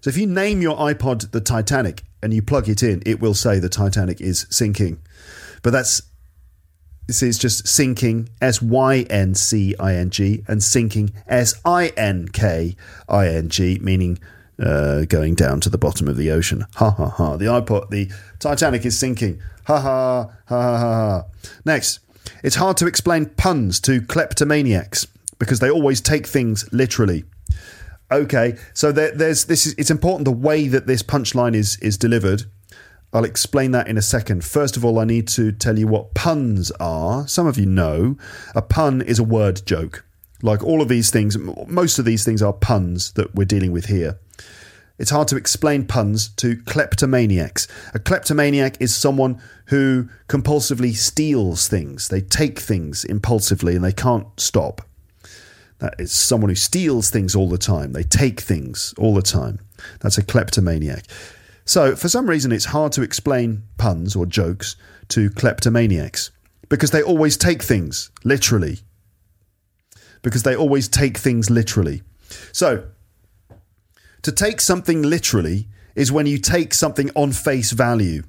So 0.00 0.08
if 0.08 0.16
you 0.16 0.26
name 0.26 0.62
your 0.62 0.76
iPod 0.76 1.30
the 1.30 1.40
Titanic 1.40 2.04
and 2.22 2.32
you 2.32 2.42
plug 2.42 2.68
it 2.68 2.82
in, 2.82 3.02
it 3.04 3.20
will 3.20 3.34
say 3.34 3.58
the 3.58 3.68
Titanic 3.68 4.20
is 4.20 4.46
sinking. 4.50 5.00
But 5.62 5.70
that's 5.70 6.02
is 7.08 7.38
just 7.38 7.66
sinking 7.66 8.28
S 8.40 8.62
Y 8.62 9.04
N 9.10 9.34
C 9.34 9.74
I 9.80 9.94
N 9.94 10.10
G 10.10 10.44
and 10.46 10.62
sinking 10.62 11.12
S 11.26 11.54
I 11.64 11.88
N 11.96 12.28
K 12.28 12.76
I 13.08 13.26
N 13.28 13.48
G, 13.48 13.78
meaning 13.82 14.18
uh, 14.60 15.04
going 15.06 15.34
down 15.34 15.60
to 15.60 15.70
the 15.70 15.78
bottom 15.78 16.08
of 16.08 16.16
the 16.16 16.30
ocean. 16.30 16.66
Ha 16.76 16.90
ha 16.90 17.08
ha. 17.08 17.36
The 17.36 17.46
iPod, 17.46 17.90
the 17.90 18.10
Titanic 18.38 18.84
is 18.84 18.98
sinking. 18.98 19.40
Ha 19.66 19.80
ha 19.80 20.30
ha 20.46 20.62
ha 20.62 20.78
ha. 20.78 21.24
Next, 21.64 22.00
it's 22.42 22.56
hard 22.56 22.76
to 22.78 22.86
explain 22.86 23.26
puns 23.26 23.80
to 23.80 24.00
kleptomaniacs 24.02 25.06
because 25.38 25.60
they 25.60 25.70
always 25.70 26.00
take 26.00 26.26
things 26.26 26.68
literally. 26.72 27.24
Okay, 28.12 28.56
so 28.74 28.90
there, 28.90 29.12
there's 29.12 29.44
this. 29.44 29.66
Is, 29.66 29.74
it's 29.78 29.90
important 29.90 30.24
the 30.24 30.32
way 30.32 30.66
that 30.68 30.86
this 30.86 31.02
punchline 31.02 31.54
is 31.54 31.78
is 31.78 31.96
delivered. 31.96 32.44
I'll 33.12 33.24
explain 33.24 33.72
that 33.72 33.88
in 33.88 33.96
a 33.98 34.02
second. 34.02 34.44
First 34.44 34.76
of 34.76 34.84
all, 34.84 34.98
I 34.98 35.04
need 35.04 35.26
to 35.28 35.50
tell 35.50 35.78
you 35.78 35.88
what 35.88 36.14
puns 36.14 36.70
are. 36.72 37.26
Some 37.26 37.46
of 37.46 37.58
you 37.58 37.66
know 37.66 38.16
a 38.54 38.62
pun 38.62 39.02
is 39.02 39.18
a 39.18 39.24
word 39.24 39.62
joke. 39.66 40.04
Like 40.42 40.62
all 40.62 40.80
of 40.80 40.88
these 40.88 41.10
things, 41.10 41.36
most 41.38 41.98
of 41.98 42.04
these 42.04 42.24
things 42.24 42.40
are 42.42 42.52
puns 42.52 43.12
that 43.12 43.34
we're 43.34 43.44
dealing 43.44 43.72
with 43.72 43.86
here. 43.86 44.18
It's 45.00 45.10
hard 45.10 45.28
to 45.28 45.36
explain 45.36 45.86
puns 45.86 46.28
to 46.36 46.56
kleptomaniacs. 46.56 47.66
A 47.94 47.98
kleptomaniac 47.98 48.76
is 48.80 48.94
someone 48.94 49.40
who 49.66 50.10
compulsively 50.28 50.94
steals 50.94 51.68
things. 51.68 52.08
They 52.08 52.20
take 52.20 52.58
things 52.58 53.02
impulsively 53.04 53.74
and 53.74 53.82
they 53.82 53.94
can't 53.94 54.26
stop. 54.38 54.82
That 55.78 55.94
is 55.98 56.12
someone 56.12 56.50
who 56.50 56.54
steals 56.54 57.08
things 57.08 57.34
all 57.34 57.48
the 57.48 57.56
time. 57.56 57.94
They 57.94 58.02
take 58.02 58.40
things 58.40 58.92
all 58.98 59.14
the 59.14 59.22
time. 59.22 59.60
That's 60.00 60.18
a 60.18 60.22
kleptomaniac. 60.22 61.06
So, 61.64 61.96
for 61.96 62.10
some 62.10 62.28
reason, 62.28 62.52
it's 62.52 62.66
hard 62.66 62.92
to 62.92 63.02
explain 63.02 63.62
puns 63.78 64.14
or 64.14 64.26
jokes 64.26 64.76
to 65.08 65.30
kleptomaniacs 65.30 66.30
because 66.68 66.90
they 66.90 67.02
always 67.02 67.38
take 67.38 67.62
things 67.62 68.10
literally. 68.22 68.80
Because 70.20 70.42
they 70.42 70.54
always 70.54 70.88
take 70.88 71.16
things 71.16 71.48
literally. 71.48 72.02
So, 72.52 72.84
to 74.22 74.32
take 74.32 74.60
something 74.60 75.02
literally 75.02 75.68
is 75.94 76.12
when 76.12 76.26
you 76.26 76.38
take 76.38 76.74
something 76.74 77.10
on 77.14 77.32
face 77.32 77.72
value. 77.72 78.22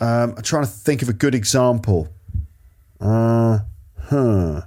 Um, 0.00 0.34
I'm 0.36 0.42
trying 0.42 0.64
to 0.64 0.70
think 0.70 1.02
of 1.02 1.08
a 1.08 1.12
good 1.12 1.34
example. 1.34 2.08
Uh, 3.00 3.60
huh. 4.00 4.62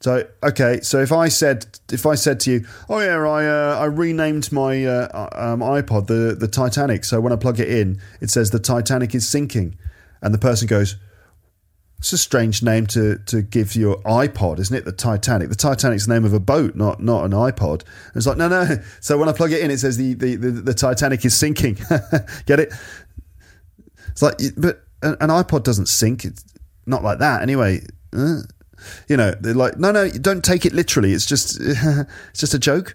So 0.00 0.28
okay, 0.42 0.80
so 0.82 1.00
if 1.00 1.10
I 1.10 1.28
said 1.28 1.66
if 1.90 2.06
I 2.06 2.14
said 2.14 2.38
to 2.40 2.50
you, 2.52 2.66
oh 2.88 3.00
yeah, 3.00 3.16
I 3.16 3.46
uh, 3.46 3.78
I 3.80 3.84
renamed 3.86 4.52
my 4.52 4.84
uh, 4.84 5.28
um, 5.34 5.60
iPod 5.60 6.06
the 6.06 6.36
the 6.38 6.46
Titanic. 6.46 7.04
So 7.04 7.20
when 7.20 7.32
I 7.32 7.36
plug 7.36 7.58
it 7.58 7.68
in, 7.68 8.00
it 8.20 8.30
says 8.30 8.50
the 8.50 8.60
Titanic 8.60 9.14
is 9.14 9.28
sinking, 9.28 9.76
and 10.22 10.32
the 10.32 10.38
person 10.38 10.68
goes, 10.68 10.96
it's 11.98 12.12
a 12.12 12.18
strange 12.18 12.62
name 12.62 12.86
to, 12.88 13.18
to 13.26 13.40
give 13.40 13.74
your 13.74 13.96
iPod, 14.02 14.58
isn't 14.58 14.76
it? 14.76 14.84
The 14.84 14.92
Titanic. 14.92 15.48
The 15.48 15.54
Titanic's 15.54 16.06
the 16.06 16.14
name 16.14 16.24
of 16.24 16.34
a 16.34 16.40
boat, 16.40 16.76
not 16.76 17.02
not 17.02 17.24
an 17.24 17.30
iPod. 17.30 17.82
And 17.82 18.16
it's 18.16 18.26
like, 18.26 18.36
no, 18.36 18.48
no. 18.48 18.66
So 19.00 19.16
when 19.16 19.28
I 19.28 19.32
plug 19.32 19.52
it 19.52 19.62
in, 19.62 19.70
it 19.70 19.78
says 19.78 19.96
the, 19.96 20.14
the, 20.14 20.36
the, 20.36 20.50
the 20.50 20.74
Titanic 20.74 21.24
is 21.24 21.34
sinking. 21.34 21.74
Get 22.46 22.60
it? 22.60 22.72
It's 24.08 24.22
like, 24.22 24.38
but 24.56 24.84
an, 25.02 25.16
iPod 25.30 25.62
doesn't 25.62 25.86
sink. 25.86 26.24
It's 26.24 26.44
not 26.86 27.02
like 27.02 27.18
that 27.18 27.42
anyway. 27.42 27.80
Uh, 28.12 28.42
you 29.08 29.16
know, 29.16 29.32
they're 29.32 29.54
like, 29.54 29.78
no, 29.78 29.90
no, 29.90 30.08
don't 30.10 30.44
take 30.44 30.66
it 30.66 30.72
literally. 30.74 31.12
It's 31.12 31.26
just, 31.26 31.58
it's 31.60 32.40
just 32.40 32.54
a 32.54 32.58
joke. 32.58 32.94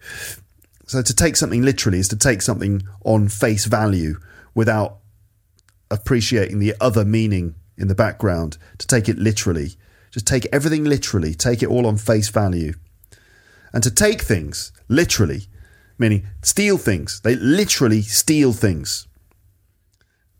So 0.85 1.01
to 1.01 1.15
take 1.15 1.37
something 1.37 1.63
literally 1.63 1.99
is 1.99 2.07
to 2.09 2.17
take 2.17 2.41
something 2.41 2.83
on 3.03 3.29
face 3.29 3.65
value 3.65 4.19
without 4.53 4.97
appreciating 5.89 6.59
the 6.59 6.75
other 6.79 7.03
meaning 7.03 7.55
in 7.81 7.87
the 7.87 7.95
background 7.95 8.57
to 8.77 8.87
take 8.87 9.09
it 9.09 9.17
literally. 9.17 9.75
Just 10.11 10.27
take 10.27 10.45
everything 10.53 10.83
literally, 10.83 11.33
take 11.33 11.63
it 11.63 11.69
all 11.69 11.87
on 11.87 11.97
face 11.97 12.29
value. 12.29 12.73
And 13.73 13.81
to 13.83 13.91
take 13.91 14.21
things 14.21 14.71
literally, 14.87 15.47
meaning 15.97 16.27
steal 16.41 16.77
things, 16.77 17.21
they 17.21 17.35
literally 17.35 18.01
steal 18.01 18.53
things. 18.53 19.07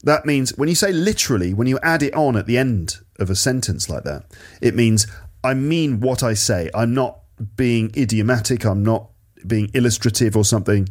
That 0.03 0.25
means 0.25 0.57
when 0.57 0.69
you 0.69 0.75
say 0.75 0.91
literally, 0.91 1.53
when 1.53 1.67
you 1.67 1.79
add 1.81 2.03
it 2.03 2.13
on 2.13 2.35
at 2.35 2.47
the 2.47 2.57
end 2.57 2.97
of 3.19 3.29
a 3.29 3.35
sentence 3.35 3.89
like 3.89 4.03
that, 4.03 4.25
it 4.61 4.75
means 4.75 5.07
I 5.43 5.53
mean 5.53 5.99
what 5.99 6.23
I 6.23 6.33
say. 6.33 6.69
I'm 6.73 6.93
not 6.93 7.19
being 7.55 7.91
idiomatic. 7.95 8.65
I'm 8.65 8.83
not 8.83 9.09
being 9.45 9.69
illustrative 9.73 10.35
or 10.35 10.43
something. 10.43 10.87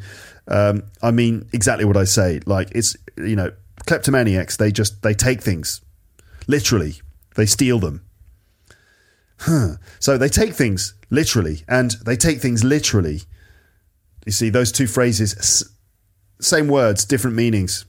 Um, 0.48 0.84
I 1.02 1.10
mean 1.10 1.48
exactly 1.52 1.84
what 1.84 1.96
I 1.96 2.04
say. 2.04 2.40
Like 2.46 2.70
it's 2.72 2.96
you 3.16 3.36
know 3.36 3.52
kleptomaniacs. 3.86 4.56
They 4.56 4.70
just 4.70 5.02
they 5.02 5.14
take 5.14 5.42
things 5.42 5.80
literally. 6.46 6.94
They 7.36 7.46
steal 7.46 7.78
them. 7.78 8.04
Huh. 9.38 9.76
So 9.98 10.18
they 10.18 10.28
take 10.28 10.52
things 10.52 10.94
literally, 11.08 11.64
and 11.68 11.92
they 12.04 12.16
take 12.16 12.40
things 12.40 12.62
literally. 12.62 13.22
You 14.26 14.32
see, 14.32 14.50
those 14.50 14.70
two 14.70 14.86
phrases, 14.86 15.64
same 16.40 16.68
words, 16.68 17.04
different 17.04 17.36
meanings. 17.36 17.86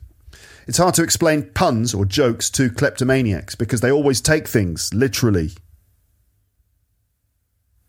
It's 0.68 0.78
hard 0.78 0.94
to 0.96 1.04
explain 1.04 1.52
puns 1.52 1.94
or 1.94 2.06
jokes 2.06 2.50
to 2.52 2.70
kleptomaniacs 2.70 3.58
because 3.58 3.82
they 3.82 3.92
always 3.92 4.22
take 4.22 4.48
things 4.48 4.94
literally. 4.94 5.52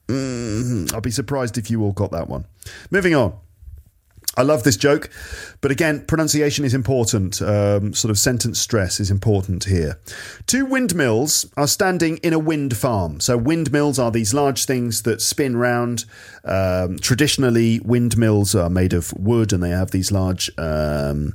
Mm, 0.08 0.92
I'll 0.92 1.00
be 1.00 1.10
surprised 1.10 1.56
if 1.56 1.70
you 1.70 1.82
all 1.82 1.92
got 1.92 2.10
that 2.10 2.28
one. 2.28 2.46
Moving 2.90 3.14
on. 3.14 3.38
I 4.34 4.42
love 4.42 4.62
this 4.62 4.78
joke, 4.78 5.10
but 5.60 5.70
again, 5.70 6.06
pronunciation 6.06 6.64
is 6.64 6.72
important. 6.72 7.42
Um, 7.42 7.92
sort 7.92 8.10
of 8.10 8.18
sentence 8.18 8.58
stress 8.58 8.98
is 8.98 9.10
important 9.10 9.64
here. 9.64 10.00
Two 10.46 10.64
windmills 10.64 11.44
are 11.56 11.66
standing 11.66 12.16
in 12.18 12.32
a 12.32 12.38
wind 12.38 12.74
farm. 12.74 13.20
So, 13.20 13.36
windmills 13.36 13.98
are 13.98 14.10
these 14.10 14.32
large 14.32 14.64
things 14.64 15.02
that 15.02 15.20
spin 15.20 15.56
round. 15.56 16.06
Um, 16.44 16.98
traditionally, 16.98 17.80
windmills 17.80 18.54
are 18.54 18.70
made 18.70 18.94
of 18.94 19.12
wood 19.12 19.52
and 19.52 19.62
they 19.62 19.70
have 19.70 19.90
these 19.90 20.10
large. 20.10 20.50
Um, 20.56 21.34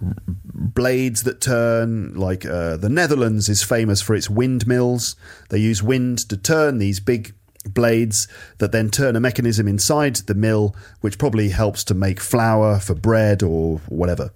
blades 0.00 1.24
that 1.24 1.42
turn 1.42 2.14
like 2.14 2.46
uh, 2.46 2.78
the 2.78 2.88
netherlands 2.88 3.50
is 3.50 3.62
famous 3.62 4.00
for 4.00 4.14
its 4.14 4.30
windmills 4.30 5.14
they 5.50 5.58
use 5.58 5.82
wind 5.82 6.18
to 6.18 6.38
turn 6.38 6.78
these 6.78 7.00
big 7.00 7.34
blades 7.64 8.26
that 8.58 8.72
then 8.72 8.90
turn 8.90 9.16
a 9.16 9.20
mechanism 9.20 9.68
inside 9.68 10.16
the 10.16 10.34
mill, 10.34 10.74
which 11.00 11.18
probably 11.18 11.50
helps 11.50 11.84
to 11.84 11.94
make 11.94 12.20
flour 12.20 12.78
for 12.78 12.94
bread 12.94 13.42
or 13.42 13.78
whatever. 13.88 14.30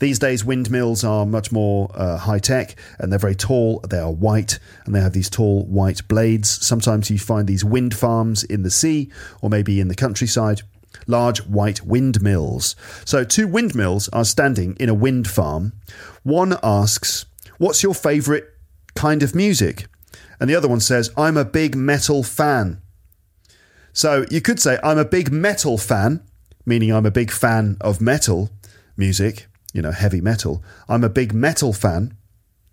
These 0.00 0.18
days, 0.18 0.44
windmills 0.44 1.04
are 1.04 1.24
much 1.24 1.52
more 1.52 1.90
uh, 1.94 2.18
high 2.18 2.40
tech 2.40 2.74
and 2.98 3.10
they're 3.10 3.18
very 3.18 3.36
tall. 3.36 3.80
They 3.88 3.98
are 3.98 4.10
white 4.10 4.58
and 4.84 4.94
they 4.94 5.00
have 5.00 5.12
these 5.12 5.30
tall 5.30 5.64
white 5.64 6.06
blades. 6.08 6.50
Sometimes 6.50 7.10
you 7.10 7.18
find 7.18 7.46
these 7.46 7.64
wind 7.64 7.94
farms 7.94 8.42
in 8.42 8.62
the 8.62 8.70
sea 8.70 9.10
or 9.40 9.48
maybe 9.48 9.80
in 9.80 9.88
the 9.88 9.94
countryside. 9.94 10.62
Large 11.06 11.40
white 11.46 11.84
windmills. 11.84 12.76
So, 13.04 13.24
two 13.24 13.46
windmills 13.46 14.08
are 14.10 14.24
standing 14.24 14.76
in 14.76 14.88
a 14.88 14.94
wind 14.94 15.28
farm. 15.28 15.72
One 16.22 16.56
asks, 16.62 17.26
What's 17.58 17.82
your 17.82 17.94
favourite 17.94 18.44
kind 18.94 19.22
of 19.22 19.34
music? 19.34 19.86
And 20.40 20.48
the 20.50 20.54
other 20.54 20.68
one 20.68 20.80
says, 20.80 21.10
I'm 21.16 21.36
a 21.36 21.44
big 21.44 21.76
metal 21.76 22.22
fan. 22.22 22.80
So 23.92 24.24
you 24.30 24.40
could 24.40 24.60
say, 24.60 24.78
I'm 24.82 24.98
a 24.98 25.04
big 25.04 25.30
metal 25.30 25.78
fan, 25.78 26.22
meaning 26.66 26.92
I'm 26.92 27.06
a 27.06 27.10
big 27.10 27.30
fan 27.30 27.76
of 27.80 28.00
metal 28.00 28.50
music, 28.96 29.46
you 29.72 29.82
know, 29.82 29.92
heavy 29.92 30.20
metal. 30.20 30.62
I'm 30.88 31.04
a 31.04 31.08
big 31.08 31.32
metal 31.32 31.72
fan, 31.72 32.16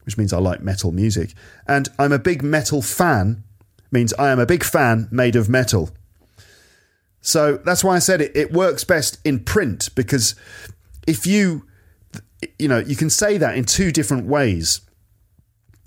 which 0.05 0.18
means 0.18 0.34
I 0.34 0.39
like 0.39 0.62
metal 0.62 0.91
music. 0.91 1.34
And 1.68 1.89
I'm 1.99 2.12
a 2.12 2.20
big 2.20 2.43
metal 2.43 2.82
fan 2.82 3.43
means 3.91 4.14
I 4.14 4.30
am 4.32 4.39
a 4.39 4.45
big 4.45 4.64
fan 4.64 5.07
made 5.12 5.36
of 5.36 5.49
metal. 5.49 5.91
So 7.22 7.57
that's 7.57 7.84
why 7.84 7.95
I 7.95 7.99
said 7.99 8.22
it, 8.22 8.36
it 8.36 8.51
works 8.51 8.84
best 8.84 9.20
in 9.24 9.41
print 9.41 9.89
because 9.95 10.34
if 11.05 11.28
you, 11.28 11.68
you 12.57 12.68
know, 12.68 12.80
you 12.80 12.95
can 12.95 13.09
say 13.09 13.38
that 13.38 13.55
in 13.55 13.66
two 13.66 13.91
different 13.91 14.26
ways. 14.26 14.82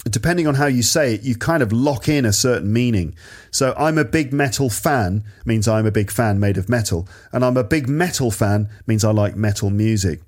Depending 0.05 0.47
on 0.47 0.55
how 0.55 0.67
you 0.67 0.83
say 0.83 1.15
it, 1.15 1.23
you 1.23 1.35
kind 1.35 1.63
of 1.63 1.73
lock 1.73 2.09
in 2.09 2.25
a 2.25 2.33
certain 2.33 2.73
meaning. 2.73 3.15
So 3.51 3.75
I'm 3.79 3.99
a 3.99 4.05
big 4.05 4.33
metal 4.33 4.71
fan 4.71 5.25
means 5.45 5.67
I'm 5.67 5.87
a 5.87 5.91
big 5.91 6.11
fan 6.11 6.39
made 6.39 6.57
of 6.57 6.69
metal, 6.69 7.09
and 7.33 7.45
I'm 7.45 7.57
a 7.57 7.65
big 7.65 7.89
metal 7.89 8.31
fan 8.31 8.69
means 8.87 9.05
I 9.05 9.11
like 9.11 9.37
metal 9.37 9.71
music. 9.71 10.21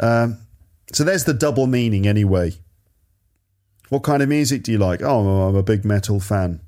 Um, 0.00 0.38
so 0.92 1.04
there's 1.04 1.24
the 1.24 1.34
double 1.34 1.66
meaning 1.66 2.06
anyway. 2.06 2.54
What 3.88 4.02
kind 4.02 4.22
of 4.22 4.28
music 4.28 4.62
do 4.62 4.72
you 4.72 4.78
like? 4.78 5.02
Oh, 5.02 5.48
I'm 5.48 5.54
a 5.54 5.62
big 5.62 5.84
metal 5.84 6.20
fan. 6.20 6.60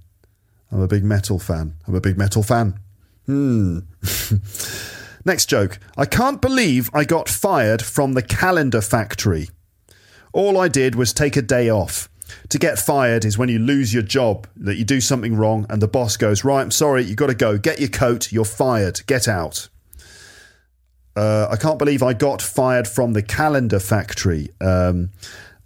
I'm 0.70 0.80
a 0.80 0.88
big 0.88 1.04
metal 1.04 1.38
fan. 1.38 1.74
I'm 1.86 1.94
a 1.94 2.00
big 2.00 2.18
metal 2.18 2.42
fan. 2.42 2.78
Hmm. 3.26 3.80
Next 5.24 5.46
joke. 5.46 5.78
I 5.96 6.04
can't 6.04 6.40
believe 6.40 6.90
I 6.94 7.04
got 7.04 7.28
fired 7.28 7.82
from 7.82 8.12
the 8.12 8.22
calendar 8.22 8.80
factory. 8.80 9.48
All 10.32 10.58
I 10.58 10.68
did 10.68 10.94
was 10.94 11.12
take 11.12 11.36
a 11.36 11.42
day 11.42 11.70
off. 11.70 12.08
To 12.50 12.58
get 12.58 12.78
fired 12.78 13.24
is 13.24 13.38
when 13.38 13.48
you 13.48 13.58
lose 13.58 13.92
your 13.92 14.02
job, 14.02 14.46
that 14.56 14.76
you 14.76 14.84
do 14.84 15.00
something 15.00 15.34
wrong, 15.34 15.66
and 15.68 15.82
the 15.82 15.88
boss 15.88 16.16
goes, 16.16 16.44
Right, 16.44 16.62
I'm 16.62 16.70
sorry, 16.70 17.04
you've 17.04 17.16
got 17.16 17.28
to 17.28 17.34
go. 17.34 17.58
Get 17.58 17.80
your 17.80 17.88
coat, 17.88 18.32
you're 18.32 18.44
fired. 18.44 19.00
Get 19.06 19.28
out. 19.28 19.68
Uh, 21.16 21.48
I 21.50 21.56
can't 21.56 21.78
believe 21.78 22.02
I 22.02 22.12
got 22.12 22.40
fired 22.40 22.86
from 22.86 23.12
the 23.12 23.22
calendar 23.22 23.80
factory. 23.80 24.50
Um, 24.60 25.10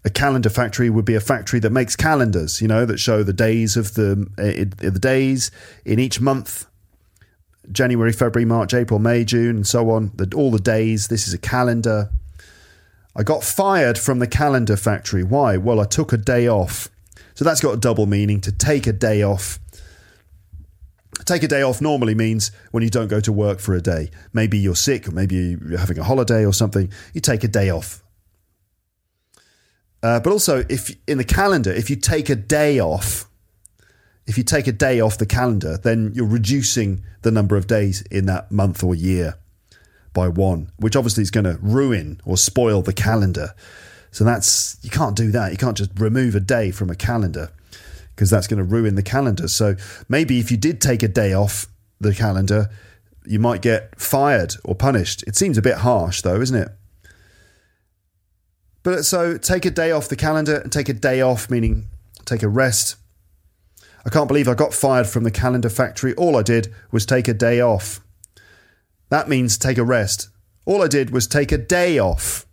a 0.04 0.10
calendar 0.10 0.48
factory 0.48 0.90
would 0.90 1.04
be 1.04 1.14
a 1.14 1.20
factory 1.20 1.60
that 1.60 1.70
makes 1.70 1.94
calendars, 1.94 2.60
you 2.60 2.68
know, 2.68 2.86
that 2.86 2.98
show 2.98 3.22
the 3.22 3.32
days 3.32 3.76
of 3.76 3.94
the 3.94 4.26
uh, 4.38 4.90
the 4.90 4.98
days 4.98 5.50
in 5.84 5.98
each 5.98 6.20
month. 6.20 6.66
January, 7.70 8.12
February, 8.12 8.44
March, 8.44 8.74
April, 8.74 8.98
May, 8.98 9.24
June, 9.24 9.56
and 9.56 9.66
so 9.66 9.90
on. 9.90 10.10
The, 10.16 10.34
all 10.34 10.50
the 10.50 10.58
days. 10.58 11.08
This 11.08 11.28
is 11.28 11.34
a 11.34 11.38
calendar. 11.38 12.10
I 13.14 13.22
got 13.22 13.44
fired 13.44 13.98
from 13.98 14.18
the 14.18 14.26
calendar 14.26 14.76
factory. 14.76 15.22
Why? 15.22 15.56
Well, 15.56 15.80
I 15.80 15.84
took 15.84 16.12
a 16.12 16.16
day 16.16 16.48
off. 16.48 16.88
So 17.34 17.44
that's 17.44 17.60
got 17.60 17.74
a 17.74 17.76
double 17.76 18.06
meaning. 18.06 18.40
To 18.42 18.52
take 18.52 18.86
a 18.86 18.92
day 18.92 19.22
off. 19.22 19.58
Take 21.24 21.42
a 21.42 21.48
day 21.48 21.62
off 21.62 21.80
normally 21.80 22.14
means 22.14 22.50
when 22.72 22.82
you 22.82 22.90
don't 22.90 23.08
go 23.08 23.20
to 23.20 23.32
work 23.32 23.60
for 23.60 23.74
a 23.74 23.82
day. 23.82 24.10
Maybe 24.32 24.58
you're 24.58 24.74
sick, 24.74 25.06
or 25.06 25.12
maybe 25.12 25.34
you're 25.36 25.78
having 25.78 25.98
a 25.98 26.04
holiday 26.04 26.44
or 26.44 26.52
something. 26.52 26.90
You 27.12 27.20
take 27.20 27.44
a 27.44 27.48
day 27.48 27.70
off. 27.70 28.02
Uh, 30.02 30.18
but 30.18 30.32
also, 30.32 30.64
if 30.68 30.96
in 31.06 31.18
the 31.18 31.24
calendar, 31.24 31.70
if 31.70 31.90
you 31.90 31.96
take 31.96 32.28
a 32.28 32.34
day 32.34 32.80
off, 32.80 33.28
if 34.26 34.36
you 34.36 34.42
take 34.42 34.66
a 34.66 34.72
day 34.72 35.00
off 35.00 35.18
the 35.18 35.26
calendar, 35.26 35.76
then 35.76 36.12
you're 36.14 36.26
reducing 36.26 37.04
the 37.22 37.30
number 37.30 37.56
of 37.56 37.66
days 37.66 38.02
in 38.10 38.26
that 38.26 38.50
month 38.50 38.82
or 38.82 38.94
year 38.94 39.36
by 40.12 40.28
one, 40.28 40.70
which 40.76 40.96
obviously 40.96 41.22
is 41.22 41.30
going 41.30 41.44
to 41.44 41.58
ruin 41.60 42.20
or 42.24 42.36
spoil 42.36 42.82
the 42.82 42.92
calendar. 42.92 43.54
So 44.10 44.24
that's 44.24 44.78
you 44.82 44.90
can't 44.90 45.16
do 45.16 45.30
that. 45.30 45.52
You 45.52 45.58
can't 45.58 45.76
just 45.76 45.90
remove 45.98 46.34
a 46.34 46.40
day 46.40 46.70
from 46.70 46.90
a 46.90 46.94
calendar 46.94 47.50
because 48.14 48.30
that's 48.30 48.46
going 48.46 48.58
to 48.58 48.64
ruin 48.64 48.94
the 48.94 49.02
calendar. 49.02 49.48
So 49.48 49.76
maybe 50.08 50.38
if 50.38 50.50
you 50.50 50.56
did 50.56 50.80
take 50.80 51.02
a 51.02 51.08
day 51.08 51.32
off 51.32 51.66
the 52.00 52.14
calendar, 52.14 52.68
you 53.24 53.38
might 53.38 53.62
get 53.62 53.98
fired 53.98 54.54
or 54.64 54.74
punished. 54.74 55.22
It 55.26 55.36
seems 55.36 55.56
a 55.56 55.62
bit 55.62 55.78
harsh 55.78 56.22
though, 56.22 56.40
isn't 56.40 56.56
it? 56.56 56.68
But 58.82 59.04
so 59.04 59.38
take 59.38 59.64
a 59.64 59.70
day 59.70 59.92
off 59.92 60.08
the 60.08 60.16
calendar 60.16 60.56
and 60.56 60.72
take 60.72 60.88
a 60.88 60.94
day 60.94 61.20
off, 61.20 61.48
meaning 61.48 61.88
take 62.24 62.42
a 62.42 62.48
rest. 62.48 62.96
I 64.04 64.10
can't 64.10 64.26
believe 64.26 64.48
I 64.48 64.54
got 64.54 64.74
fired 64.74 65.06
from 65.06 65.22
the 65.24 65.30
calendar 65.30 65.70
factory. 65.70 66.14
All 66.14 66.36
I 66.36 66.42
did 66.42 66.74
was 66.90 67.06
take 67.06 67.28
a 67.28 67.34
day 67.34 67.60
off. 67.60 68.00
That 69.12 69.28
means 69.28 69.58
take 69.58 69.76
a 69.76 69.84
rest. 69.84 70.30
All 70.64 70.80
I 70.80 70.88
did 70.88 71.10
was 71.10 71.26
take 71.26 71.52
a 71.52 71.58
day 71.58 71.98
off. 71.98 72.46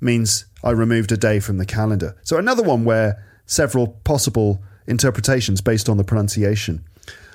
Means 0.00 0.44
I 0.62 0.70
removed 0.70 1.10
a 1.10 1.16
day 1.16 1.40
from 1.40 1.58
the 1.58 1.66
calendar. 1.66 2.16
So 2.22 2.36
another 2.36 2.62
one 2.62 2.84
where 2.84 3.20
several 3.44 3.88
possible 4.04 4.62
interpretations 4.86 5.60
based 5.60 5.88
on 5.88 5.96
the 5.96 6.04
pronunciation. 6.04 6.84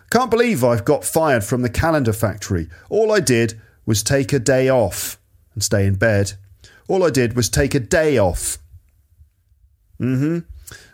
Can't 0.09 0.31
believe 0.31 0.63
I've 0.63 0.85
got 0.85 1.03
fired 1.03 1.43
from 1.43 1.63
the 1.63 1.69
calendar 1.69 2.13
factory. 2.13 2.69
All 2.89 3.11
I 3.11 3.19
did 3.19 3.59
was 3.85 4.01
take 4.01 4.31
a 4.31 4.39
day 4.39 4.69
off 4.69 5.19
and 5.53 5.61
stay 5.61 5.85
in 5.85 5.95
bed. 5.95 6.31
All 6.87 7.03
I 7.03 7.09
did 7.09 7.35
was 7.35 7.49
take 7.49 7.75
a 7.75 7.81
day 7.81 8.17
off. 8.17 8.57
Mm 9.99 10.17
hmm. 10.17 10.39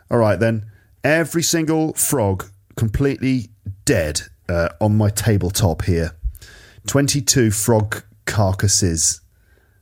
All 0.10 0.18
right 0.18 0.40
then. 0.40 0.66
Every 1.04 1.44
single 1.44 1.94
frog 1.94 2.50
completely 2.76 3.50
dead 3.86 4.22
uh, 4.50 4.70
on 4.82 4.98
my 4.98 5.12
tabletop 5.12 5.84
here. 5.84 6.16
22 6.88 7.52
frog 7.52 8.04
carcasses. 8.26 9.22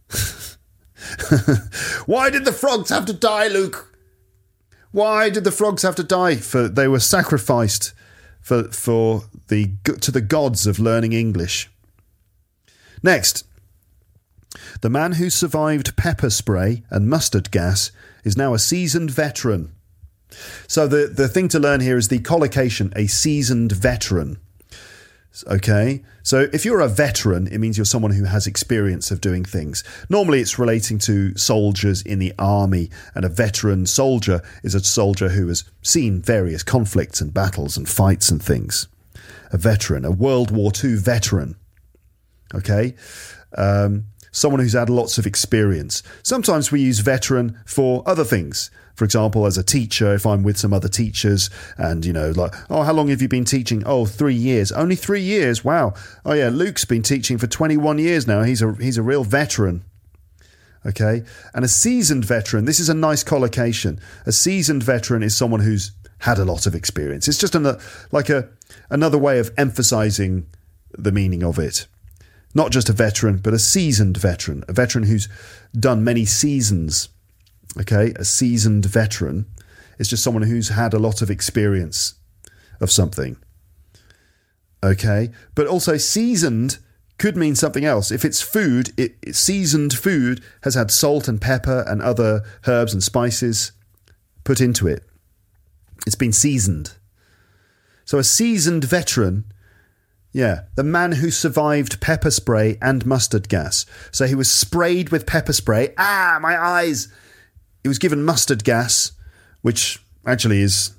Why 2.05 2.29
did 2.29 2.45
the 2.45 2.51
frogs 2.51 2.89
have 2.89 3.05
to 3.05 3.13
die, 3.13 3.47
Luke? 3.47 3.97
Why 4.91 5.29
did 5.29 5.43
the 5.43 5.51
frogs 5.51 5.83
have 5.83 5.95
to 5.95 6.03
die? 6.03 6.35
For 6.35 6.67
they 6.67 6.87
were 6.87 6.99
sacrificed 6.99 7.93
for 8.41 8.63
for 8.71 9.23
the 9.47 9.71
to 10.01 10.11
the 10.11 10.21
gods 10.21 10.65
of 10.65 10.79
learning 10.79 11.13
English. 11.13 11.69
Next, 13.03 13.45
the 14.81 14.89
man 14.89 15.13
who 15.13 15.29
survived 15.29 15.95
pepper 15.95 16.29
spray 16.29 16.83
and 16.89 17.09
mustard 17.09 17.51
gas 17.51 17.91
is 18.23 18.35
now 18.35 18.53
a 18.53 18.59
seasoned 18.59 19.11
veteran. 19.11 19.73
So 20.67 20.87
the 20.87 21.07
the 21.07 21.27
thing 21.27 21.47
to 21.49 21.59
learn 21.59 21.81
here 21.81 21.97
is 21.97 22.07
the 22.07 22.19
collocation, 22.19 22.91
a 22.95 23.07
seasoned 23.07 23.71
veteran. 23.71 24.39
Okay, 25.47 26.03
so 26.23 26.47
if 26.51 26.65
you're 26.65 26.81
a 26.81 26.87
veteran, 26.87 27.47
it 27.47 27.59
means 27.59 27.77
you're 27.77 27.85
someone 27.85 28.11
who 28.11 28.25
has 28.25 28.47
experience 28.47 29.11
of 29.11 29.21
doing 29.21 29.45
things. 29.45 29.83
Normally, 30.09 30.41
it's 30.41 30.59
relating 30.59 30.97
to 30.99 31.35
soldiers 31.37 32.01
in 32.01 32.19
the 32.19 32.33
army, 32.37 32.89
and 33.15 33.23
a 33.23 33.29
veteran 33.29 33.85
soldier 33.85 34.41
is 34.63 34.75
a 34.75 34.83
soldier 34.83 35.29
who 35.29 35.47
has 35.47 35.63
seen 35.81 36.21
various 36.21 36.63
conflicts 36.63 37.21
and 37.21 37.33
battles 37.33 37.77
and 37.77 37.87
fights 37.87 38.29
and 38.29 38.41
things. 38.41 38.87
A 39.51 39.57
veteran, 39.57 40.05
a 40.05 40.11
World 40.11 40.51
War 40.51 40.71
II 40.83 40.95
veteran. 40.95 41.55
Okay, 42.53 42.95
um, 43.57 44.05
someone 44.31 44.59
who's 44.59 44.73
had 44.73 44.89
lots 44.89 45.17
of 45.17 45.25
experience. 45.25 46.03
Sometimes 46.23 46.71
we 46.71 46.81
use 46.81 46.99
veteran 46.99 47.59
for 47.65 48.03
other 48.05 48.23
things. 48.23 48.71
For 48.99 49.05
example, 49.05 49.45
as 49.45 49.57
a 49.57 49.63
teacher, 49.63 50.13
if 50.13 50.25
I'm 50.25 50.43
with 50.43 50.57
some 50.57 50.73
other 50.73 50.89
teachers 50.89 51.49
and, 51.77 52.05
you 52.05 52.11
know, 52.11 52.31
like, 52.31 52.53
oh, 52.69 52.83
how 52.83 52.91
long 52.91 53.07
have 53.07 53.21
you 53.21 53.29
been 53.29 53.45
teaching? 53.45 53.81
Oh, 53.85 54.05
three 54.05 54.33
years. 54.33 54.73
Only 54.73 54.97
three 54.97 55.21
years. 55.21 55.63
Wow. 55.63 55.93
Oh, 56.25 56.33
yeah, 56.33 56.49
Luke's 56.49 56.83
been 56.83 57.01
teaching 57.01 57.37
for 57.37 57.47
21 57.47 57.97
years 57.97 58.27
now. 58.27 58.43
He's 58.43 58.61
a, 58.61 58.73
he's 58.73 58.97
a 58.97 59.01
real 59.01 59.23
veteran. 59.23 59.85
Okay. 60.85 61.23
And 61.53 61.63
a 61.63 61.69
seasoned 61.69 62.25
veteran, 62.25 62.65
this 62.65 62.81
is 62.81 62.89
a 62.89 62.93
nice 62.93 63.23
collocation. 63.23 64.01
A 64.25 64.33
seasoned 64.33 64.83
veteran 64.83 65.23
is 65.23 65.33
someone 65.33 65.61
who's 65.61 65.93
had 66.17 66.37
a 66.37 66.43
lot 66.43 66.67
of 66.67 66.75
experience. 66.75 67.29
It's 67.29 67.39
just 67.39 67.55
an, 67.55 67.65
uh, 67.65 67.79
like 68.11 68.29
a, 68.29 68.49
another 68.89 69.17
way 69.17 69.39
of 69.39 69.53
emphasizing 69.57 70.45
the 70.91 71.13
meaning 71.13 71.41
of 71.41 71.57
it 71.57 71.87
not 72.55 72.71
just 72.71 72.89
a 72.89 72.93
veteran, 72.93 73.37
but 73.37 73.53
a 73.53 73.59
seasoned 73.59 74.17
veteran, 74.17 74.63
a 74.67 74.73
veteran 74.73 75.03
who's 75.03 75.29
done 75.79 76.03
many 76.03 76.25
seasons 76.25 77.09
okay, 77.77 78.13
a 78.15 78.25
seasoned 78.25 78.85
veteran 78.85 79.45
is 79.97 80.07
just 80.07 80.23
someone 80.23 80.43
who's 80.43 80.69
had 80.69 80.93
a 80.93 80.99
lot 80.99 81.21
of 81.21 81.29
experience 81.29 82.15
of 82.79 82.91
something. 82.91 83.37
Okay, 84.83 85.29
but 85.55 85.67
also 85.67 85.97
seasoned 85.97 86.77
could 87.17 87.35
mean 87.35 87.55
something 87.55 87.83
else. 87.83 88.11
If 88.11 88.23
it's 88.23 88.41
food, 88.41 88.91
it, 88.97 89.17
it, 89.21 89.35
seasoned 89.35 89.93
food 89.93 90.41
has 90.63 90.75
had 90.75 90.89
salt 90.89 91.27
and 91.27 91.39
pepper 91.39 91.83
and 91.85 92.01
other 92.01 92.43
herbs 92.65 92.93
and 92.93 93.03
spices 93.03 93.73
put 94.45 94.61
into 94.61 94.87
it. 94.87 95.03
It's 96.07 96.15
been 96.15 96.31
seasoned. 96.31 96.93
So 98.05 98.17
a 98.17 98.23
seasoned 98.23 98.85
veteran, 98.85 99.51
yeah, 100.31 100.61
the 100.75 100.83
man 100.83 101.11
who 101.11 101.29
survived 101.29 101.99
pepper 101.99 102.31
spray 102.31 102.77
and 102.81 103.05
mustard 103.05 103.49
gas. 103.49 103.85
So 104.11 104.25
he 104.25 104.33
was 104.33 104.49
sprayed 104.49 105.09
with 105.09 105.27
pepper 105.27 105.53
spray. 105.53 105.93
Ah, 105.97 106.39
my 106.41 106.57
eyes! 106.57 107.09
He 107.89 107.91
was 107.91 107.99
given 107.99 108.23
mustard 108.23 108.63
gas, 108.63 109.13
which 109.63 109.99
actually 110.23 110.61
is 110.61 110.91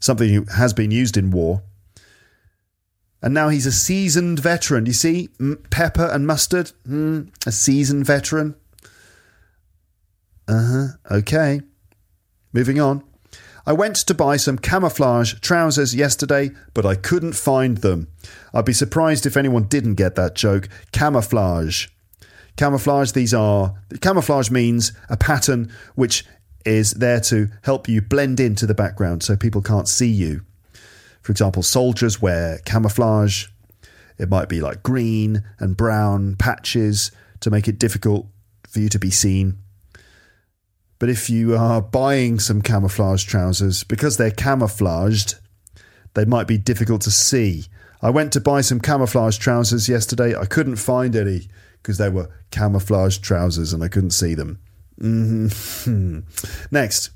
something 0.00 0.46
that 0.46 0.54
has 0.54 0.72
been 0.72 0.90
used 0.90 1.18
in 1.18 1.30
war. 1.30 1.62
And 3.20 3.34
now 3.34 3.50
he's 3.50 3.66
a 3.66 3.72
seasoned 3.72 4.40
veteran. 4.40 4.86
You 4.86 4.94
see, 4.94 5.28
pepper 5.68 6.06
and 6.06 6.26
mustard, 6.26 6.72
mm, 6.88 7.28
a 7.46 7.52
seasoned 7.52 8.06
veteran. 8.06 8.56
Uh 10.48 10.66
huh. 10.66 10.86
Okay. 11.18 11.60
Moving 12.54 12.80
on. 12.80 13.04
I 13.66 13.74
went 13.74 13.96
to 13.96 14.14
buy 14.14 14.38
some 14.38 14.56
camouflage 14.56 15.34
trousers 15.34 15.94
yesterday, 15.94 16.50
but 16.72 16.86
I 16.86 16.96
couldn't 16.96 17.34
find 17.34 17.78
them. 17.78 18.08
I'd 18.54 18.64
be 18.64 18.72
surprised 18.72 19.26
if 19.26 19.36
anyone 19.36 19.64
didn't 19.64 19.96
get 19.96 20.16
that 20.16 20.34
joke. 20.34 20.68
Camouflage. 20.90 21.88
Camouflage, 22.56 23.12
these 23.12 23.32
are 23.34 23.74
camouflage 24.00 24.50
means 24.50 24.92
a 25.08 25.16
pattern 25.16 25.72
which 25.94 26.24
is 26.64 26.92
there 26.92 27.20
to 27.20 27.48
help 27.62 27.88
you 27.88 28.00
blend 28.00 28.38
into 28.38 28.66
the 28.66 28.74
background 28.74 29.22
so 29.22 29.36
people 29.36 29.62
can't 29.62 29.88
see 29.88 30.08
you. 30.08 30.42
For 31.22 31.32
example, 31.32 31.62
soldiers 31.62 32.20
wear 32.20 32.58
camouflage. 32.64 33.46
It 34.18 34.28
might 34.28 34.48
be 34.48 34.60
like 34.60 34.82
green 34.82 35.44
and 35.58 35.76
brown 35.76 36.36
patches 36.36 37.10
to 37.40 37.50
make 37.50 37.68
it 37.68 37.78
difficult 37.78 38.26
for 38.68 38.80
you 38.80 38.88
to 38.88 38.98
be 38.98 39.10
seen. 39.10 39.58
But 40.98 41.08
if 41.08 41.28
you 41.28 41.56
are 41.56 41.82
buying 41.82 42.38
some 42.38 42.62
camouflage 42.62 43.24
trousers, 43.24 43.82
because 43.82 44.16
they're 44.16 44.30
camouflaged, 44.30 45.34
they 46.14 46.24
might 46.24 46.46
be 46.46 46.58
difficult 46.58 47.00
to 47.02 47.10
see. 47.10 47.66
I 48.00 48.10
went 48.10 48.32
to 48.34 48.40
buy 48.40 48.60
some 48.60 48.80
camouflage 48.80 49.38
trousers 49.38 49.88
yesterday. 49.88 50.36
I 50.36 50.44
couldn't 50.44 50.76
find 50.76 51.16
any 51.16 51.48
because 51.82 51.98
they 51.98 52.08
were 52.08 52.30
camouflage 52.50 53.18
trousers 53.18 53.72
and 53.72 53.82
I 53.82 53.88
couldn't 53.88 54.10
see 54.10 54.34
them. 54.34 54.60
Mm-hmm. 55.00 56.20
Next, 56.70 57.10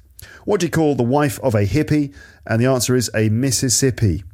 what 0.44 0.60
do 0.60 0.66
you 0.66 0.70
call 0.70 0.94
the 0.94 1.02
wife 1.02 1.38
of 1.40 1.54
a 1.54 1.66
hippie? 1.66 2.14
And 2.46 2.60
the 2.60 2.66
answer 2.66 2.94
is 2.96 3.10
a 3.14 3.28
Mississippi. 3.28 4.24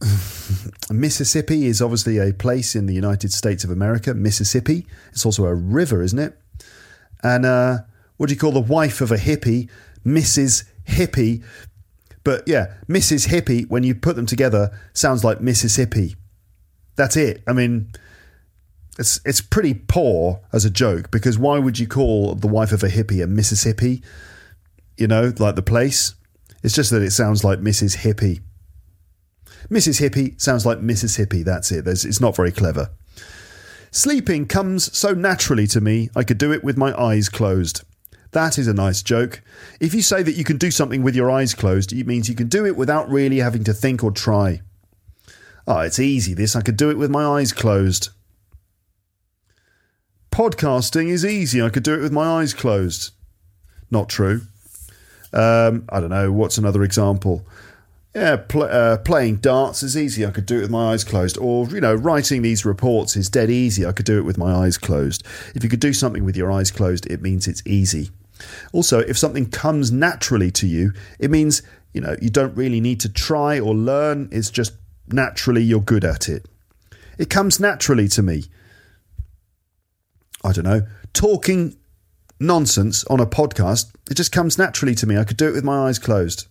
Mississippi 0.90 1.66
is 1.66 1.82
obviously 1.82 2.18
a 2.18 2.32
place 2.32 2.76
in 2.76 2.86
the 2.86 2.94
United 2.94 3.32
States 3.32 3.64
of 3.64 3.70
America. 3.70 4.14
Mississippi. 4.14 4.86
It's 5.10 5.26
also 5.26 5.46
a 5.46 5.54
river, 5.54 6.02
isn't 6.02 6.18
it? 6.18 6.38
And 7.22 7.44
uh, 7.44 7.78
what 8.16 8.28
do 8.28 8.34
you 8.34 8.40
call 8.40 8.52
the 8.52 8.60
wife 8.60 9.00
of 9.00 9.10
a 9.10 9.16
hippie? 9.16 9.68
Mrs. 10.04 10.64
Hippie. 10.86 11.42
But 12.22 12.44
yeah, 12.46 12.74
Mrs. 12.88 13.28
Hippie, 13.28 13.68
when 13.68 13.82
you 13.82 13.94
put 13.94 14.16
them 14.16 14.26
together, 14.26 14.76
sounds 14.92 15.24
like 15.24 15.40
Mississippi. 15.40 16.16
That's 16.96 17.16
it. 17.16 17.42
I 17.46 17.52
mean, 17.52 17.92
it's 18.98 19.20
it's 19.24 19.40
pretty 19.40 19.74
poor 19.74 20.40
as 20.52 20.64
a 20.64 20.70
joke 20.70 21.10
because 21.10 21.38
why 21.38 21.58
would 21.58 21.78
you 21.78 21.86
call 21.86 22.34
the 22.34 22.46
wife 22.46 22.72
of 22.72 22.82
a 22.82 22.88
hippie 22.88 23.22
a 23.22 23.26
Mississippi? 23.26 24.02
You 24.96 25.06
know, 25.06 25.32
like 25.38 25.56
the 25.56 25.62
place. 25.62 26.14
It's 26.62 26.74
just 26.74 26.90
that 26.90 27.02
it 27.02 27.12
sounds 27.12 27.44
like 27.44 27.60
Mrs. 27.60 27.98
Hippie. 27.98 28.40
Mrs. 29.70 30.00
Hippie 30.00 30.40
sounds 30.40 30.64
like 30.64 30.80
Mississippi. 30.80 31.42
That's 31.42 31.70
it. 31.70 31.84
There's, 31.84 32.04
it's 32.04 32.20
not 32.20 32.34
very 32.34 32.50
clever. 32.50 32.90
Sleeping 33.90 34.46
comes 34.46 34.96
so 34.96 35.12
naturally 35.12 35.66
to 35.68 35.80
me, 35.80 36.10
I 36.16 36.22
could 36.22 36.38
do 36.38 36.52
it 36.52 36.64
with 36.64 36.76
my 36.76 36.98
eyes 37.00 37.28
closed. 37.28 37.82
That 38.32 38.58
is 38.58 38.68
a 38.68 38.74
nice 38.74 39.02
joke. 39.02 39.42
If 39.80 39.94
you 39.94 40.02
say 40.02 40.22
that 40.22 40.36
you 40.36 40.44
can 40.44 40.58
do 40.58 40.70
something 40.70 41.02
with 41.02 41.14
your 41.14 41.30
eyes 41.30 41.54
closed, 41.54 41.92
it 41.92 42.06
means 42.06 42.28
you 42.28 42.34
can 42.34 42.48
do 42.48 42.66
it 42.66 42.76
without 42.76 43.08
really 43.08 43.38
having 43.38 43.64
to 43.64 43.72
think 43.72 44.04
or 44.04 44.10
try. 44.10 44.60
Oh, 45.66 45.80
it's 45.80 45.98
easy 45.98 46.32
this. 46.32 46.54
I 46.54 46.60
could 46.60 46.76
do 46.76 46.90
it 46.90 46.98
with 46.98 47.10
my 47.10 47.24
eyes 47.24 47.52
closed. 47.52 48.10
Podcasting 50.30 51.08
is 51.08 51.24
easy. 51.24 51.62
I 51.62 51.70
could 51.70 51.82
do 51.82 51.94
it 51.94 52.02
with 52.02 52.12
my 52.12 52.24
eyes 52.24 52.54
closed. 52.54 53.12
Not 53.90 54.08
true. 54.08 54.42
Um, 55.32 55.84
I 55.88 56.00
don't 56.00 56.10
know. 56.10 56.30
What's 56.30 56.58
another 56.58 56.82
example? 56.82 57.46
Yeah, 58.14 58.36
pl- 58.36 58.62
uh, 58.62 58.98
playing 58.98 59.36
darts 59.36 59.82
is 59.82 59.96
easy. 59.96 60.24
I 60.24 60.30
could 60.30 60.46
do 60.46 60.58
it 60.58 60.62
with 60.62 60.70
my 60.70 60.92
eyes 60.92 61.04
closed. 61.04 61.36
Or, 61.38 61.66
you 61.68 61.80
know, 61.80 61.94
writing 61.94 62.42
these 62.42 62.64
reports 62.64 63.16
is 63.16 63.28
dead 63.28 63.50
easy. 63.50 63.84
I 63.84 63.92
could 63.92 64.06
do 64.06 64.18
it 64.18 64.24
with 64.24 64.38
my 64.38 64.54
eyes 64.54 64.78
closed. 64.78 65.24
If 65.54 65.64
you 65.64 65.70
could 65.70 65.80
do 65.80 65.92
something 65.92 66.24
with 66.24 66.36
your 66.36 66.50
eyes 66.50 66.70
closed, 66.70 67.06
it 67.06 67.20
means 67.20 67.46
it's 67.48 67.62
easy. 67.66 68.10
Also, 68.72 69.00
if 69.00 69.18
something 69.18 69.50
comes 69.50 69.90
naturally 69.90 70.50
to 70.52 70.66
you, 70.66 70.92
it 71.18 71.30
means, 71.30 71.62
you 71.92 72.00
know, 72.00 72.16
you 72.20 72.30
don't 72.30 72.54
really 72.54 72.80
need 72.80 73.00
to 73.00 73.08
try 73.08 73.58
or 73.58 73.74
learn. 73.74 74.28
It's 74.30 74.50
just 74.50 74.72
naturally 75.08 75.62
you're 75.62 75.80
good 75.80 76.04
at 76.04 76.28
it. 76.28 76.46
It 77.18 77.30
comes 77.30 77.58
naturally 77.58 78.08
to 78.08 78.22
me. 78.22 78.44
I 80.44 80.52
don't 80.52 80.64
know, 80.64 80.86
talking 81.12 81.76
nonsense 82.38 83.04
on 83.04 83.20
a 83.20 83.26
podcast, 83.26 83.92
it 84.10 84.14
just 84.14 84.32
comes 84.32 84.58
naturally 84.58 84.94
to 84.96 85.06
me. 85.06 85.16
I 85.16 85.24
could 85.24 85.36
do 85.36 85.48
it 85.48 85.54
with 85.54 85.64
my 85.64 85.88
eyes 85.88 85.98
closed. 85.98 86.46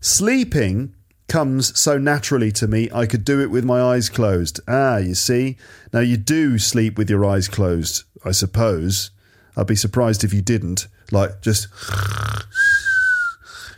Sleeping 0.00 0.94
comes 1.28 1.78
so 1.78 1.96
naturally 1.96 2.52
to 2.52 2.68
me, 2.68 2.90
I 2.92 3.06
could 3.06 3.24
do 3.24 3.40
it 3.40 3.50
with 3.50 3.64
my 3.64 3.80
eyes 3.80 4.08
closed. 4.08 4.60
Ah, 4.68 4.98
you 4.98 5.14
see? 5.14 5.56
Now, 5.92 6.00
you 6.00 6.16
do 6.16 6.58
sleep 6.58 6.98
with 6.98 7.08
your 7.08 7.24
eyes 7.24 7.48
closed, 7.48 8.04
I 8.24 8.32
suppose. 8.32 9.10
I'd 9.56 9.66
be 9.66 9.76
surprised 9.76 10.24
if 10.24 10.34
you 10.34 10.42
didn't. 10.42 10.88
Like, 11.10 11.40
just. 11.40 11.68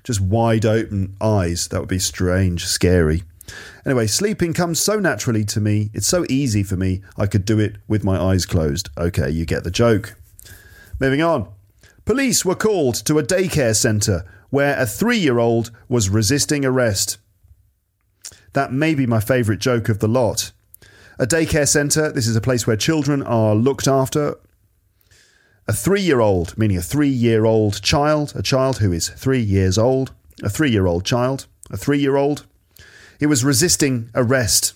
Just 0.06 0.20
wide 0.20 0.64
open 0.64 1.16
eyes. 1.20 1.66
That 1.66 1.80
would 1.80 1.88
be 1.88 1.98
strange, 1.98 2.64
scary. 2.64 3.24
Anyway, 3.84 4.06
sleeping 4.06 4.52
comes 4.52 4.78
so 4.78 5.00
naturally 5.00 5.44
to 5.46 5.60
me. 5.60 5.90
It's 5.92 6.06
so 6.06 6.24
easy 6.28 6.62
for 6.62 6.76
me. 6.76 7.02
I 7.16 7.26
could 7.26 7.44
do 7.44 7.58
it 7.58 7.78
with 7.88 8.04
my 8.04 8.16
eyes 8.16 8.46
closed. 8.46 8.88
Okay, 8.96 9.28
you 9.28 9.44
get 9.44 9.64
the 9.64 9.70
joke. 9.72 10.14
Moving 11.00 11.22
on. 11.22 11.48
Police 12.04 12.44
were 12.44 12.54
called 12.54 12.94
to 13.06 13.18
a 13.18 13.24
daycare 13.24 13.74
centre 13.74 14.24
where 14.50 14.78
a 14.78 14.86
three 14.86 15.18
year 15.18 15.40
old 15.40 15.72
was 15.88 16.08
resisting 16.08 16.64
arrest. 16.64 17.18
That 18.52 18.72
may 18.72 18.94
be 18.94 19.08
my 19.08 19.18
favourite 19.18 19.60
joke 19.60 19.88
of 19.88 19.98
the 19.98 20.06
lot. 20.06 20.52
A 21.18 21.26
daycare 21.26 21.66
centre, 21.66 22.12
this 22.12 22.28
is 22.28 22.36
a 22.36 22.40
place 22.40 22.64
where 22.64 22.76
children 22.76 23.24
are 23.24 23.56
looked 23.56 23.88
after. 23.88 24.36
A 25.68 25.72
three 25.72 26.00
year 26.00 26.20
old, 26.20 26.56
meaning 26.56 26.76
a 26.76 26.82
three 26.82 27.08
year 27.08 27.44
old 27.44 27.82
child, 27.82 28.32
a 28.36 28.42
child 28.42 28.78
who 28.78 28.92
is 28.92 29.08
three 29.08 29.40
years 29.40 29.76
old, 29.76 30.12
a 30.42 30.48
three 30.48 30.70
year 30.70 30.86
old 30.86 31.04
child, 31.04 31.46
a 31.70 31.76
three 31.76 31.98
year 31.98 32.16
old. 32.16 32.46
He 33.18 33.26
was 33.26 33.44
resisting 33.44 34.10
arrest. 34.14 34.74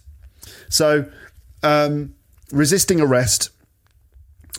So, 0.69 1.07
um, 1.63 2.15
resisting 2.51 3.01
arrest. 3.01 3.51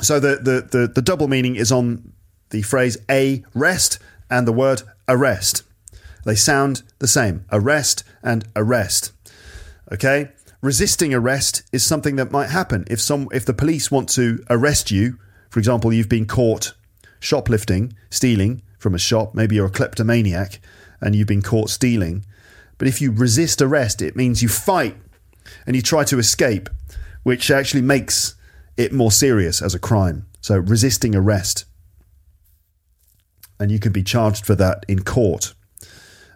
So 0.01 0.19
the, 0.19 0.38
the, 0.38 0.77
the, 0.77 0.88
the 0.88 1.01
double 1.01 1.27
meaning 1.27 1.55
is 1.55 1.71
on 1.71 2.13
the 2.51 2.61
phrase 2.61 2.97
a 3.09 3.43
rest 3.53 3.99
and 4.29 4.47
the 4.47 4.53
word 4.53 4.84
arrest. 5.09 5.63
They 6.23 6.36
sound 6.36 6.84
the 6.99 7.07
same 7.07 7.45
arrest 7.51 8.03
and 8.23 8.47
arrest. 8.55 9.11
Okay? 9.91 10.32
Resisting 10.61 11.13
arrest 11.13 11.63
is 11.73 11.84
something 11.84 12.15
that 12.17 12.32
might 12.32 12.51
happen. 12.51 12.86
If, 12.88 13.01
some, 13.01 13.27
if 13.34 13.45
the 13.45 13.53
police 13.53 13.89
want 13.89 14.07
to 14.09 14.43
arrest 14.49 14.91
you, 14.91 15.17
for 15.52 15.60
example, 15.60 15.93
you've 15.93 16.10
been 16.10 16.26
caught 16.26 16.74
shoplifting, 17.20 17.93
stealing 18.10 18.64
from 18.80 18.95
a 18.95 18.99
shop, 18.99 19.36
maybe 19.36 19.56
you're 19.56 19.68
a 19.68 19.70
kleptomaniac 19.70 20.60
and 21.02 21.14
you've 21.16 21.28
been 21.28 21.41
caught 21.41 21.70
stealing. 21.70 22.26
But 22.78 22.88
if 22.88 23.02
you 23.02 23.12
resist 23.12 23.62
arrest, 23.62 24.02
it 24.02 24.16
means 24.16 24.41
you 24.41 24.49
fight 24.49 24.95
and 25.68 25.76
you 25.76 25.82
try 25.82 26.04
to 26.06 26.18
escape, 26.18 26.70
which 27.24 27.52
actually 27.52 27.82
makes 27.82 28.34
it 28.78 28.93
more 28.93 29.12
serious 29.12 29.62
as 29.62 29.76
a 29.76 29.80
crime. 29.80 30.26
So, 30.39 30.58
resisting 30.58 31.16
arrest 31.16 31.66
and 33.60 33.70
you 33.70 33.78
can 33.78 33.91
be 33.91 34.02
charged 34.02 34.45
for 34.45 34.56
that 34.56 34.86
in 34.88 35.04
court. 35.04 35.54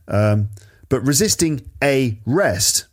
Um, 0.07 0.49
but 0.89 0.99
resisting 1.01 1.67
a 1.81 2.19
rest, 2.25 2.85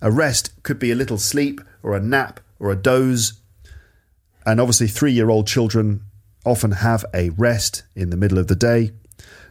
a 0.00 0.10
rest 0.10 0.62
could 0.62 0.78
be 0.78 0.90
a 0.90 0.94
little 0.94 1.18
sleep 1.18 1.60
or 1.82 1.94
a 1.94 2.00
nap 2.00 2.40
or 2.58 2.70
a 2.70 2.76
doze. 2.76 3.41
And 4.46 4.60
obviously, 4.60 4.88
three 4.88 5.12
year 5.12 5.30
old 5.30 5.46
children 5.46 6.02
often 6.44 6.72
have 6.72 7.04
a 7.14 7.30
rest 7.30 7.84
in 7.94 8.10
the 8.10 8.16
middle 8.16 8.38
of 8.38 8.48
the 8.48 8.56
day. 8.56 8.92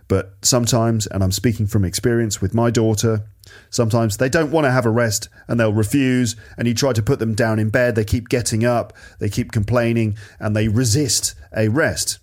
But 0.07 0.33
sometimes, 0.41 1.07
and 1.07 1.23
I'm 1.23 1.31
speaking 1.31 1.67
from 1.67 1.85
experience 1.85 2.41
with 2.41 2.53
my 2.53 2.69
daughter, 2.69 3.21
sometimes 3.69 4.17
they 4.17 4.27
don't 4.27 4.51
want 4.51 4.65
to 4.65 4.71
have 4.71 4.85
a 4.85 4.89
rest 4.89 5.29
and 5.47 5.57
they'll 5.57 5.71
refuse. 5.71 6.35
And 6.57 6.67
you 6.67 6.73
try 6.73 6.91
to 6.91 7.01
put 7.01 7.19
them 7.19 7.33
down 7.33 7.59
in 7.59 7.69
bed, 7.69 7.95
they 7.95 8.03
keep 8.03 8.27
getting 8.27 8.65
up, 8.65 8.91
they 9.19 9.29
keep 9.29 9.53
complaining, 9.53 10.17
and 10.37 10.53
they 10.53 10.67
resist 10.67 11.35
a 11.55 11.69
rest. 11.69 12.19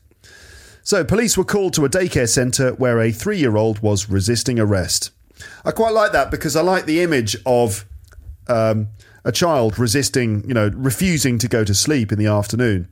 So, 0.83 1.03
police 1.03 1.39
were 1.39 1.45
called 1.45 1.73
to 1.75 1.85
a 1.87 1.89
daycare 1.89 2.29
centre 2.29 2.73
where 2.73 3.01
a 3.01 3.11
three 3.11 3.39
year 3.39 3.57
old 3.57 3.81
was 3.81 4.11
resisting 4.11 4.59
arrest. 4.59 5.11
I 5.65 5.71
quite 5.71 5.93
like 5.93 6.13
that 6.13 6.31
because 6.31 6.57
I 6.57 6.63
like 6.63 6.85
the 6.85 7.01
image 7.01 7.37
of 7.47 7.87
um, 8.49 8.89
a 9.25 9.33
child 9.33 9.79
resisting, 9.79 10.47
you 10.47 10.55
know, 10.55 10.71
refusing 10.75 11.39
to 11.39 11.49
go 11.49 11.65
to 11.65 11.75
sleep 11.75 12.13
in 12.13 12.19
the 12.19 12.27
afternoon. 12.27 12.89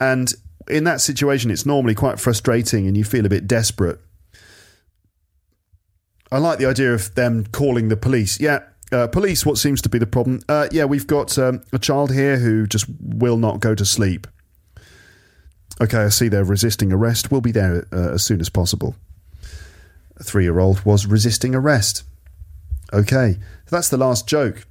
And 0.00 0.32
in 0.68 0.84
that 0.84 1.00
situation, 1.00 1.50
it's 1.50 1.66
normally 1.66 1.94
quite 1.94 2.20
frustrating 2.20 2.86
and 2.86 2.96
you 2.96 3.04
feel 3.04 3.26
a 3.26 3.28
bit 3.28 3.46
desperate. 3.46 4.00
I 6.30 6.38
like 6.38 6.58
the 6.58 6.66
idea 6.66 6.92
of 6.92 7.14
them 7.14 7.46
calling 7.46 7.88
the 7.88 7.96
police. 7.96 8.38
Yeah, 8.38 8.60
uh, 8.92 9.06
police, 9.06 9.44
what 9.44 9.58
seems 9.58 9.80
to 9.82 9.88
be 9.88 9.98
the 9.98 10.06
problem? 10.06 10.40
Uh, 10.48 10.68
yeah, 10.70 10.84
we've 10.84 11.06
got 11.06 11.38
um, 11.38 11.62
a 11.72 11.78
child 11.78 12.12
here 12.12 12.38
who 12.38 12.66
just 12.66 12.86
will 13.00 13.36
not 13.36 13.60
go 13.60 13.74
to 13.74 13.84
sleep. 13.84 14.26
Okay, 15.80 15.98
I 15.98 16.08
see 16.08 16.28
they're 16.28 16.44
resisting 16.44 16.92
arrest. 16.92 17.30
We'll 17.30 17.40
be 17.40 17.52
there 17.52 17.86
uh, 17.92 18.12
as 18.12 18.24
soon 18.24 18.40
as 18.40 18.48
possible. 18.48 18.96
A 20.16 20.24
three 20.24 20.44
year 20.44 20.58
old 20.58 20.84
was 20.84 21.06
resisting 21.06 21.54
arrest. 21.54 22.02
Okay, 22.92 23.38
that's 23.70 23.88
the 23.88 23.96
last 23.96 24.26
joke. 24.26 24.66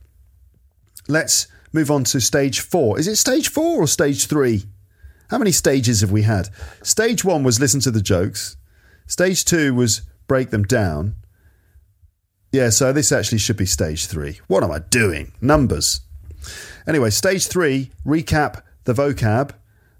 Let's 1.07 1.47
move 1.71 1.91
on 1.91 2.03
to 2.05 2.21
stage 2.21 2.59
four. 2.59 2.99
Is 2.99 3.07
it 3.07 3.15
stage 3.15 3.49
four 3.49 3.81
or 3.81 3.87
stage 3.87 4.25
three? 4.25 4.63
How 5.29 5.37
many 5.37 5.51
stages 5.51 6.01
have 6.01 6.11
we 6.11 6.23
had? 6.23 6.49
Stage 6.83 7.23
one 7.23 7.43
was 7.43 7.59
listen 7.59 7.79
to 7.81 7.91
the 7.91 8.01
jokes. 8.01 8.57
Stage 9.05 9.45
two 9.45 9.73
was 9.73 10.01
break 10.27 10.49
them 10.49 10.63
down. 10.63 11.15
Yeah, 12.51 12.69
so 12.69 12.93
this 12.93 13.11
actually 13.11 13.39
should 13.39 13.57
be 13.57 13.65
stage 13.65 14.07
three. 14.07 14.39
What 14.47 14.63
am 14.63 14.71
I 14.71 14.79
doing? 14.79 15.33
Numbers. 15.41 16.01
Anyway, 16.87 17.09
stage 17.09 17.47
three, 17.47 17.91
recap 18.05 18.61
the 18.85 18.93
vocab 18.93 19.51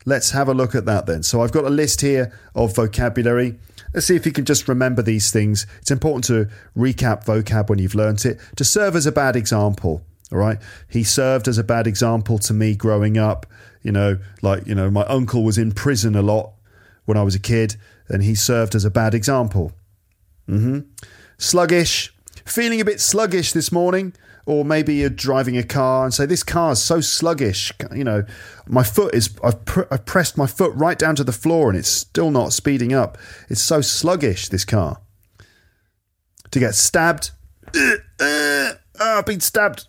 Let's 0.08 0.32
have 0.32 0.48
a 0.48 0.54
look 0.54 0.74
at 0.74 0.86
that 0.86 1.06
then. 1.06 1.22
So 1.22 1.42
I've 1.42 1.52
got 1.52 1.66
a 1.66 1.70
list 1.70 2.00
here 2.00 2.32
of 2.56 2.74
vocabulary. 2.74 3.60
Let's 3.94 4.08
see 4.08 4.16
if 4.16 4.26
you 4.26 4.32
can 4.32 4.46
just 4.46 4.70
remember 4.70 5.02
these 5.02 5.32
things. 5.32 5.68
It's 5.82 5.92
important 5.92 6.24
to 6.28 6.48
recap 6.78 7.26
vocab 7.26 7.70
when 7.70 7.80
you've 7.80 7.94
learnt 7.94 8.26
it 8.26 8.40
to 8.56 8.64
serve 8.64 8.96
as 8.96 9.06
a 9.06 9.12
bad 9.12 9.36
example. 9.36 10.06
All 10.32 10.38
right. 10.38 10.58
He 10.90 11.04
served 11.04 11.48
as 11.48 11.58
a 11.58 11.64
bad 11.64 11.88
example 11.88 12.38
to 12.40 12.54
me 12.54 12.76
growing 12.76 13.18
up. 13.18 13.46
You 13.82 13.92
know, 13.92 14.18
like, 14.42 14.68
you 14.68 14.76
know, 14.76 14.90
my 14.92 15.04
uncle 15.06 15.44
was 15.44 15.58
in 15.58 15.72
prison 15.72 16.16
a 16.16 16.22
lot 16.22 16.54
when 17.06 17.18
I 17.18 17.24
was 17.24 17.36
a 17.36 17.40
kid, 17.40 17.78
and 18.10 18.22
he 18.24 18.36
served 18.36 18.76
as 18.76 18.84
a 18.84 18.92
bad 18.92 19.14
example. 19.14 19.72
hmm 20.48 20.80
Sluggish. 21.38 22.14
Feeling 22.46 22.82
a 22.82 22.86
bit 22.86 23.00
sluggish 23.00 23.52
this 23.54 23.72
morning. 23.72 24.14
Or 24.46 24.64
maybe 24.64 24.96
you're 24.96 25.10
driving 25.10 25.58
a 25.58 25.64
car 25.64 26.06
and 26.06 26.14
say, 26.14 26.26
This 26.26 26.42
car's 26.42 26.82
so 26.82 27.02
sluggish. 27.02 27.72
You 27.94 28.06
know, 28.06 28.24
my 28.66 28.82
foot 28.82 29.14
is, 29.14 29.30
I've, 29.44 29.66
pr- 29.66 29.84
I've 29.92 30.06
pressed 30.06 30.38
my 30.38 30.48
foot 30.48 30.74
right 30.74 30.98
down 30.98 31.18
to 31.18 31.26
the 31.26 31.34
floor 31.34 31.70
and 31.70 31.78
it's 31.78 31.90
still 31.90 32.32
not 32.32 32.54
speeding 32.54 32.94
up. 32.94 33.18
It's 33.50 33.62
so 33.62 33.82
sluggish, 33.82 34.48
this 34.48 34.64
car. 34.64 35.02
To 36.52 36.60
get 36.60 36.76
stabbed. 36.76 37.32
Oh, 37.76 38.74
I've 39.02 39.26
been 39.26 39.42
stabbed. 39.42 39.88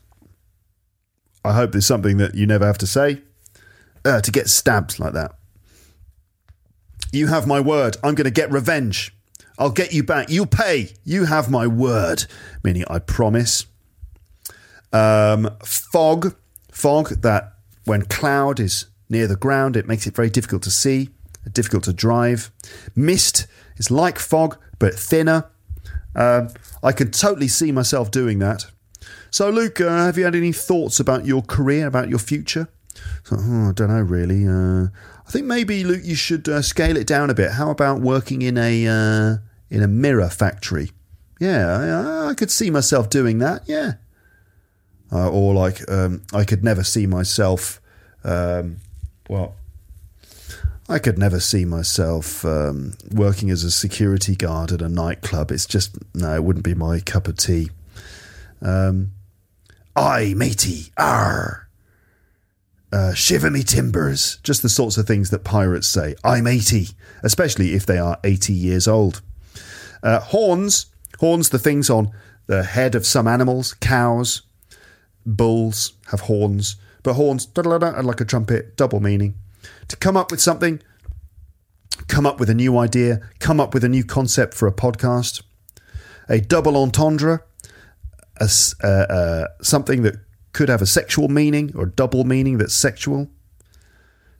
I 1.48 1.54
hope 1.54 1.72
there's 1.72 1.86
something 1.86 2.18
that 2.18 2.34
you 2.34 2.46
never 2.46 2.66
have 2.66 2.76
to 2.78 2.86
say. 2.86 3.22
Uh, 4.04 4.20
to 4.20 4.30
get 4.30 4.48
stabbed 4.48 4.98
like 4.98 5.14
that. 5.14 5.32
You 7.10 7.28
have 7.28 7.46
my 7.46 7.58
word. 7.58 7.96
I'm 8.04 8.14
going 8.14 8.26
to 8.26 8.30
get 8.30 8.50
revenge. 8.52 9.14
I'll 9.58 9.70
get 9.70 9.92
you 9.94 10.02
back. 10.02 10.28
You 10.28 10.44
pay. 10.44 10.90
You 11.04 11.24
have 11.24 11.50
my 11.50 11.66
word. 11.66 12.26
Meaning, 12.62 12.84
I 12.88 12.98
promise. 12.98 13.64
Um, 14.92 15.50
fog. 15.64 16.36
Fog, 16.70 17.22
that 17.22 17.54
when 17.86 18.02
cloud 18.02 18.60
is 18.60 18.86
near 19.08 19.26
the 19.26 19.36
ground, 19.36 19.74
it 19.74 19.88
makes 19.88 20.06
it 20.06 20.14
very 20.14 20.28
difficult 20.28 20.62
to 20.64 20.70
see, 20.70 21.08
difficult 21.50 21.84
to 21.84 21.94
drive. 21.94 22.50
Mist 22.94 23.46
is 23.78 23.90
like 23.90 24.18
fog, 24.18 24.58
but 24.78 24.94
thinner. 24.94 25.46
Um, 26.14 26.50
I 26.82 26.92
can 26.92 27.10
totally 27.10 27.48
see 27.48 27.72
myself 27.72 28.10
doing 28.10 28.38
that. 28.40 28.66
So, 29.30 29.50
Luke, 29.50 29.80
uh, 29.80 29.88
have 29.88 30.16
you 30.16 30.24
had 30.24 30.34
any 30.34 30.52
thoughts 30.52 31.00
about 31.00 31.26
your 31.26 31.42
career, 31.42 31.86
about 31.86 32.08
your 32.08 32.18
future? 32.18 32.68
So, 33.24 33.36
oh, 33.38 33.68
I 33.68 33.72
don't 33.72 33.88
know, 33.88 34.00
really. 34.00 34.46
Uh, 34.46 34.88
I 35.26 35.30
think 35.30 35.46
maybe, 35.46 35.84
Luke, 35.84 36.00
you 36.04 36.14
should 36.14 36.48
uh, 36.48 36.62
scale 36.62 36.96
it 36.96 37.06
down 37.06 37.28
a 37.28 37.34
bit. 37.34 37.52
How 37.52 37.70
about 37.70 38.00
working 38.00 38.42
in 38.42 38.56
a 38.56 38.86
uh, 38.86 39.36
in 39.70 39.82
a 39.82 39.88
mirror 39.88 40.30
factory? 40.30 40.90
Yeah, 41.38 42.24
I, 42.26 42.30
I, 42.30 42.34
could 42.34 42.50
see 42.50 42.70
myself 42.70 43.10
doing 43.10 43.38
that. 43.38 43.62
Yeah, 43.66 43.94
uh, 45.12 45.30
or 45.30 45.54
like 45.54 45.88
um, 45.90 46.22
I 46.32 46.44
could 46.44 46.64
never 46.64 46.82
see 46.82 47.06
myself. 47.06 47.80
Um, 48.24 48.78
well, 49.28 49.54
I 50.88 50.98
could 50.98 51.18
never 51.18 51.38
see 51.40 51.66
myself 51.66 52.44
um, 52.46 52.94
working 53.10 53.50
as 53.50 53.62
a 53.64 53.70
security 53.70 54.34
guard 54.34 54.72
at 54.72 54.80
a 54.80 54.88
nightclub. 54.88 55.50
It's 55.50 55.66
just 55.66 55.98
no, 56.14 56.34
it 56.34 56.42
wouldn't 56.42 56.64
be 56.64 56.74
my 56.74 57.00
cup 57.00 57.28
of 57.28 57.36
tea. 57.36 57.68
Um, 58.62 59.12
Aye, 59.98 60.32
matey, 60.36 60.92
ar. 60.96 61.68
Uh, 62.92 63.12
shiver 63.14 63.50
me 63.50 63.64
timbers. 63.64 64.38
Just 64.44 64.62
the 64.62 64.68
sorts 64.68 64.96
of 64.96 65.08
things 65.08 65.30
that 65.30 65.42
pirates 65.42 65.88
say. 65.88 66.14
I'm 66.22 66.46
80, 66.46 66.90
especially 67.24 67.74
if 67.74 67.84
they 67.84 67.98
are 67.98 68.20
80 68.22 68.52
years 68.52 68.86
old. 68.86 69.22
Uh, 70.00 70.20
horns. 70.20 70.86
Horns, 71.18 71.48
the 71.48 71.58
things 71.58 71.90
on 71.90 72.12
the 72.46 72.62
head 72.62 72.94
of 72.94 73.04
some 73.04 73.26
animals. 73.26 73.74
Cows, 73.74 74.42
bulls 75.26 75.94
have 76.12 76.20
horns. 76.20 76.76
But 77.02 77.14
horns, 77.14 77.48
are 77.56 78.02
like 78.04 78.20
a 78.20 78.24
trumpet, 78.24 78.76
double 78.76 79.00
meaning. 79.00 79.34
To 79.88 79.96
come 79.96 80.16
up 80.16 80.30
with 80.30 80.40
something, 80.40 80.80
come 82.06 82.24
up 82.24 82.38
with 82.38 82.48
a 82.48 82.54
new 82.54 82.78
idea, 82.78 83.20
come 83.40 83.58
up 83.58 83.74
with 83.74 83.82
a 83.82 83.88
new 83.88 84.04
concept 84.04 84.54
for 84.54 84.68
a 84.68 84.72
podcast. 84.72 85.42
A 86.28 86.40
double 86.40 86.76
entendre 86.76 87.42
a, 88.40 88.48
uh, 88.86 89.12
uh, 89.12 89.46
something 89.62 90.02
that 90.02 90.16
could 90.52 90.68
have 90.68 90.82
a 90.82 90.86
sexual 90.86 91.28
meaning 91.28 91.72
or 91.76 91.86
double 91.86 92.24
meaning 92.24 92.58
that's 92.58 92.74
sexual. 92.74 93.28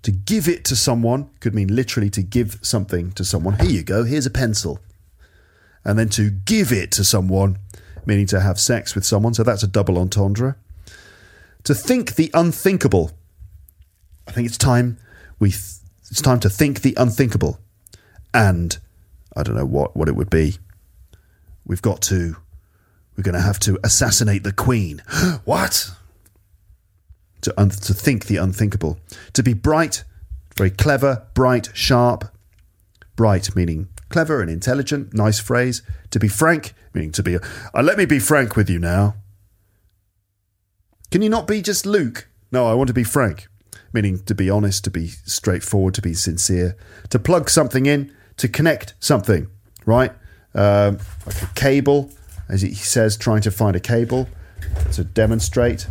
To 0.03 0.13
give 0.13 0.49
it 0.49 0.65
to 0.67 0.77
someone 0.77 1.31
could 1.41 1.55
mean 1.55 1.75
literally 1.75 2.11
to 2.11 2.23
give 2.23 2.59
something 2.63 3.13
to 3.13 3.25
someone. 3.25 3.59
Here 3.59 3.71
you 3.71 3.83
go, 3.83 4.05
here's 4.05 4.27
a 4.27 4.31
pencil. 4.31 4.81
And 5.85 5.99
then 5.99 6.09
to 6.11 6.31
give 6.31 6.73
it 6.73 6.91
to 6.93 7.05
someone, 7.05 7.59
meaning 8.07 8.27
to 8.27 8.41
have 8.41 8.61
sex 8.61 8.95
with 8.95 9.05
someone. 9.05 9.35
So 9.35 9.43
that's 9.43 9.63
a 9.63 9.69
double 9.69 9.99
entendre. 9.99 10.57
To 11.65 11.75
think 11.75 12.15
the 12.15 12.31
unthinkable. 12.33 13.13
I 14.27 14.33
think 14.33 14.47
it's 14.47 14.59
time 14.59 14.99
we 15.39 15.51
th- 15.51 15.63
it's 16.11 16.23
time 16.23 16.41
to 16.41 16.51
think 16.51 16.81
the 16.81 16.95
unthinkable. 16.97 17.61
And 18.33 18.79
I 19.37 19.43
don't 19.43 19.57
know 19.57 19.67
what, 19.67 19.97
what 19.97 20.09
it 20.09 20.17
would 20.17 20.31
be. 20.31 20.57
We've 21.67 21.83
got 21.83 22.01
to 22.03 22.37
we're 23.19 23.25
going 23.25 23.35
to 23.35 23.41
have 23.41 23.59
to 23.59 23.81
assassinate 23.83 24.45
the 24.45 24.53
Queen. 24.53 25.03
what? 25.45 25.91
To, 27.41 27.61
un- 27.61 27.71
to 27.71 27.93
think 27.93 28.27
the 28.27 28.37
unthinkable. 28.37 29.01
To 29.33 29.43
be 29.43 29.55
bright, 29.55 30.05
very 30.57 30.71
clever, 30.71 31.27
bright, 31.35 31.71
sharp. 31.75 32.33
Bright 33.17 33.57
meaning 33.57 33.89
clever 34.09 34.41
and 34.41 34.49
intelligent, 34.49 35.13
nice 35.13 35.41
phrase. 35.41 35.83
To 36.13 36.21
be 36.21 36.29
frank, 36.29 36.75
meaning 36.95 37.11
to 37.13 37.23
be. 37.23 37.37
Uh, 37.37 37.83
let 37.83 37.99
me 37.99 38.07
be 38.07 38.21
frank 38.21 38.55
with 38.55 38.71
you 38.71 38.79
now. 38.79 39.17
Can 41.11 41.21
you 41.21 41.29
not 41.29 41.49
be 41.49 41.61
just 41.61 41.85
Luke? 41.85 42.29
No, 42.53 42.67
I 42.67 42.75
want 42.75 42.87
to 42.87 42.95
be 42.95 43.05
frank, 43.05 43.49
meaning 43.93 44.21
to 44.27 44.35
be 44.35 44.49
honest, 44.49 44.85
to 44.85 44.91
be 44.91 45.09
straightforward, 45.09 45.95
to 45.95 46.03
be 46.03 46.15
sincere, 46.15 46.77
to 47.11 47.19
plug 47.19 47.51
something 47.51 47.87
in, 47.87 48.15
to 48.37 48.49
connect 48.49 48.95
something, 49.01 49.49
right? 49.85 50.13
Um, 50.55 50.99
like 51.27 51.43
a 51.43 51.51
cable, 51.55 52.11
as 52.49 52.63
he 52.63 52.75
says, 52.75 53.17
trying 53.17 53.43
to 53.43 53.51
find 53.51 53.77
a 53.77 53.81
cable 53.81 54.29
to 54.93 55.05
demonstrate. 55.05 55.87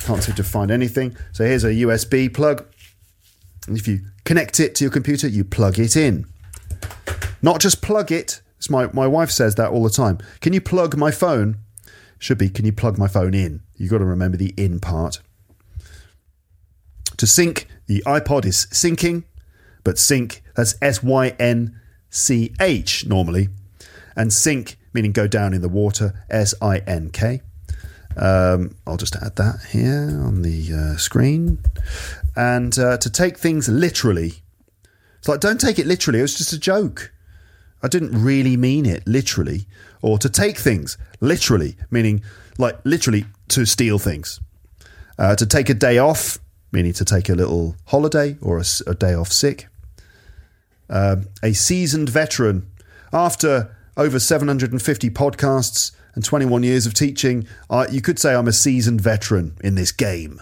Can't 0.00 0.22
seem 0.22 0.34
to 0.34 0.44
find 0.44 0.70
anything. 0.70 1.16
So 1.32 1.44
here's 1.44 1.64
a 1.64 1.72
USB 1.72 2.32
plug. 2.32 2.64
And 3.66 3.76
if 3.76 3.86
you 3.86 4.00
connect 4.24 4.58
it 4.60 4.74
to 4.76 4.84
your 4.84 4.90
computer, 4.90 5.28
you 5.28 5.44
plug 5.44 5.78
it 5.78 5.96
in. 5.96 6.26
Not 7.40 7.60
just 7.60 7.82
plug 7.82 8.10
it. 8.10 8.40
It's 8.58 8.70
my, 8.70 8.88
my 8.92 9.06
wife 9.06 9.30
says 9.30 9.56
that 9.56 9.70
all 9.70 9.82
the 9.82 9.90
time. 9.90 10.18
Can 10.40 10.52
you 10.52 10.60
plug 10.60 10.96
my 10.96 11.10
phone? 11.10 11.58
Should 12.18 12.38
be, 12.38 12.48
can 12.48 12.64
you 12.64 12.72
plug 12.72 12.98
my 12.98 13.08
phone 13.08 13.34
in? 13.34 13.62
You've 13.76 13.90
got 13.90 13.98
to 13.98 14.04
remember 14.04 14.36
the 14.36 14.54
in 14.56 14.78
part. 14.78 15.20
To 17.16 17.26
sync, 17.26 17.66
the 17.86 18.02
iPod 18.06 18.44
is 18.44 18.66
syncing, 18.70 19.24
but 19.84 19.98
sync, 19.98 20.42
that's 20.54 20.76
S 20.80 21.02
Y 21.02 21.34
N 21.38 21.80
C 22.10 22.52
H 22.60 23.06
normally. 23.06 23.48
And 24.14 24.32
sync 24.32 24.76
meaning 24.92 25.12
go 25.12 25.26
down 25.26 25.54
in 25.54 25.60
the 25.62 25.68
water, 25.68 26.14
S 26.30 26.54
I 26.60 26.78
N 26.78 27.10
K. 27.10 27.40
Um, 28.16 28.76
I'll 28.86 28.98
just 28.98 29.16
add 29.16 29.36
that 29.36 29.60
here 29.70 30.20
on 30.22 30.42
the 30.42 30.72
uh, 30.72 30.96
screen. 30.98 31.58
And 32.36 32.78
uh, 32.78 32.98
to 32.98 33.10
take 33.10 33.38
things 33.38 33.68
literally, 33.68 34.42
it's 35.18 35.28
like, 35.28 35.40
don't 35.40 35.60
take 35.60 35.78
it 35.78 35.86
literally. 35.86 36.18
It 36.18 36.22
was 36.22 36.36
just 36.36 36.52
a 36.52 36.58
joke. 36.58 37.12
I 37.82 37.88
didn't 37.88 38.22
really 38.22 38.56
mean 38.56 38.86
it 38.86 39.06
literally. 39.06 39.66
Or 40.02 40.18
to 40.18 40.28
take 40.28 40.58
things 40.58 40.98
literally, 41.20 41.76
meaning 41.90 42.22
like 42.58 42.78
literally 42.84 43.24
to 43.48 43.64
steal 43.64 43.98
things. 43.98 44.40
Uh, 45.18 45.34
to 45.36 45.46
take 45.46 45.68
a 45.68 45.74
day 45.74 45.98
off, 45.98 46.38
meaning 46.70 46.92
to 46.94 47.04
take 47.04 47.28
a 47.28 47.34
little 47.34 47.76
holiday 47.86 48.36
or 48.40 48.58
a, 48.58 48.64
a 48.86 48.94
day 48.94 49.14
off 49.14 49.32
sick. 49.32 49.68
Um, 50.90 51.28
a 51.42 51.52
seasoned 51.52 52.08
veteran, 52.08 52.66
after 53.12 53.74
over 53.96 54.18
750 54.18 55.10
podcasts 55.10 55.92
and 56.14 56.24
21 56.24 56.62
years 56.62 56.86
of 56.86 56.94
teaching, 56.94 57.46
uh, 57.70 57.86
you 57.90 58.00
could 58.00 58.18
say 58.18 58.34
I'm 58.34 58.48
a 58.48 58.52
seasoned 58.52 59.00
veteran 59.00 59.56
in 59.62 59.74
this 59.74 59.92
game. 59.92 60.40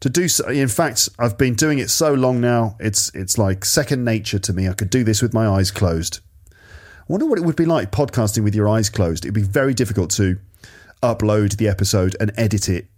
To 0.00 0.10
do 0.10 0.28
so, 0.28 0.46
in 0.48 0.68
fact, 0.68 1.08
I've 1.18 1.38
been 1.38 1.54
doing 1.54 1.78
it 1.78 1.88
so 1.88 2.12
long 2.12 2.40
now, 2.40 2.76
it's 2.78 3.12
it's 3.14 3.38
like 3.38 3.64
second 3.64 4.04
nature 4.04 4.38
to 4.38 4.52
me. 4.52 4.68
I 4.68 4.74
could 4.74 4.90
do 4.90 5.04
this 5.04 5.22
with 5.22 5.32
my 5.32 5.48
eyes 5.48 5.70
closed. 5.70 6.20
I 6.52 6.54
wonder 7.08 7.26
what 7.26 7.38
it 7.38 7.44
would 7.44 7.56
be 7.56 7.64
like 7.64 7.92
podcasting 7.92 8.44
with 8.44 8.54
your 8.54 8.68
eyes 8.68 8.90
closed. 8.90 9.24
It'd 9.24 9.34
be 9.34 9.42
very 9.42 9.72
difficult 9.72 10.10
to 10.12 10.38
upload 11.02 11.56
the 11.56 11.68
episode 11.68 12.14
and 12.20 12.32
edit 12.36 12.68
it. 12.68 12.88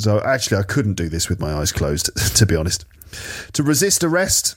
So 0.00 0.20
actually, 0.24 0.56
I 0.58 0.62
couldn't 0.62 0.94
do 0.94 1.08
this 1.08 1.28
with 1.28 1.38
my 1.38 1.52
eyes 1.52 1.70
closed, 1.70 2.10
to 2.36 2.46
be 2.46 2.56
honest. 2.56 2.84
To 3.52 3.62
resist 3.62 4.02
arrest, 4.02 4.56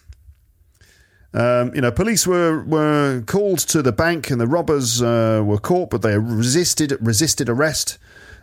um, 1.33 1.73
you 1.75 1.81
know, 1.81 1.91
police 1.91 2.25
were, 2.25 2.63
were 2.63 3.23
called 3.25 3.59
to 3.59 3.81
the 3.81 3.91
bank 3.91 4.29
and 4.31 4.39
the 4.39 4.47
robbers 4.47 5.01
uh, 5.01 5.41
were 5.45 5.59
caught, 5.59 5.89
but 5.89 6.01
they 6.01 6.17
resisted 6.17 6.97
resisted 7.01 7.49
arrest, 7.49 7.97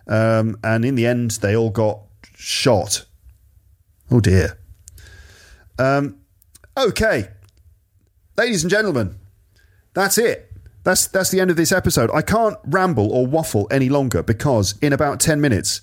um, 0.06 0.56
and 0.62 0.84
in 0.84 0.94
the 0.94 1.06
end, 1.06 1.32
they 1.32 1.56
all 1.56 1.70
got 1.70 2.00
shot. 2.36 3.06
Oh 4.10 4.20
dear. 4.20 4.58
Um, 5.78 6.18
okay, 6.76 7.28
ladies 8.36 8.62
and 8.62 8.70
gentlemen, 8.70 9.16
that's 9.94 10.18
it. 10.18 10.52
That's 10.84 11.06
that's 11.06 11.30
the 11.30 11.40
end 11.40 11.50
of 11.50 11.56
this 11.56 11.72
episode. 11.72 12.10
I 12.12 12.20
can't 12.20 12.58
ramble 12.64 13.10
or 13.10 13.26
waffle 13.26 13.66
any 13.70 13.88
longer 13.88 14.22
because 14.22 14.78
in 14.82 14.92
about 14.92 15.18
ten 15.18 15.40
minutes, 15.40 15.80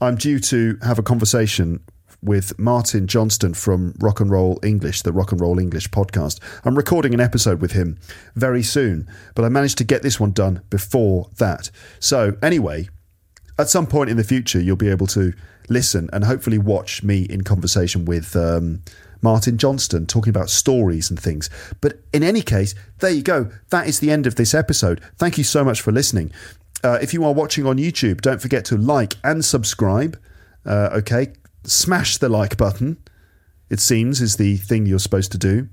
I'm 0.00 0.16
due 0.16 0.38
to 0.40 0.78
have 0.82 0.98
a 0.98 1.02
conversation 1.02 1.80
with 2.26 2.58
Martin 2.58 3.06
Johnston 3.06 3.54
from 3.54 3.94
Rock 4.00 4.20
and 4.20 4.30
Roll 4.30 4.58
English, 4.62 5.02
the 5.02 5.12
Rock 5.12 5.32
and 5.32 5.40
Roll 5.40 5.58
English 5.58 5.88
podcast. 5.90 6.40
I'm 6.64 6.76
recording 6.76 7.14
an 7.14 7.20
episode 7.20 7.62
with 7.62 7.72
him 7.72 7.98
very 8.34 8.62
soon, 8.62 9.08
but 9.34 9.44
I 9.44 9.48
managed 9.48 9.78
to 9.78 9.84
get 9.84 10.02
this 10.02 10.20
one 10.20 10.32
done 10.32 10.60
before 10.68 11.30
that. 11.38 11.70
So, 12.00 12.36
anyway, 12.42 12.88
at 13.58 13.68
some 13.68 13.86
point 13.86 14.10
in 14.10 14.16
the 14.16 14.24
future, 14.24 14.60
you'll 14.60 14.76
be 14.76 14.90
able 14.90 15.06
to 15.08 15.32
listen 15.68 16.10
and 16.12 16.24
hopefully 16.24 16.58
watch 16.58 17.02
me 17.02 17.22
in 17.22 17.42
conversation 17.42 18.04
with 18.04 18.36
um, 18.36 18.82
Martin 19.22 19.56
Johnston 19.56 20.06
talking 20.06 20.30
about 20.30 20.50
stories 20.50 21.08
and 21.08 21.18
things. 21.18 21.48
But 21.80 22.00
in 22.12 22.22
any 22.22 22.42
case, 22.42 22.74
there 22.98 23.10
you 23.10 23.22
go. 23.22 23.50
That 23.70 23.88
is 23.88 24.00
the 24.00 24.10
end 24.10 24.26
of 24.26 24.34
this 24.34 24.52
episode. 24.52 25.00
Thank 25.16 25.38
you 25.38 25.44
so 25.44 25.64
much 25.64 25.80
for 25.80 25.92
listening. 25.92 26.32
Uh, 26.84 26.98
if 27.00 27.14
you 27.14 27.24
are 27.24 27.32
watching 27.32 27.66
on 27.66 27.78
YouTube, 27.78 28.20
don't 28.20 28.42
forget 28.42 28.64
to 28.66 28.76
like 28.76 29.14
and 29.24 29.44
subscribe. 29.44 30.20
Uh, 30.64 30.90
okay, 30.92 31.32
smash 31.66 32.18
the 32.18 32.28
like 32.28 32.56
button. 32.56 32.98
It 33.68 33.80
seems 33.80 34.20
is 34.20 34.36
the 34.36 34.56
thing 34.56 34.86
you're 34.86 34.98
supposed 34.98 35.32
to 35.32 35.38
do. 35.38 35.68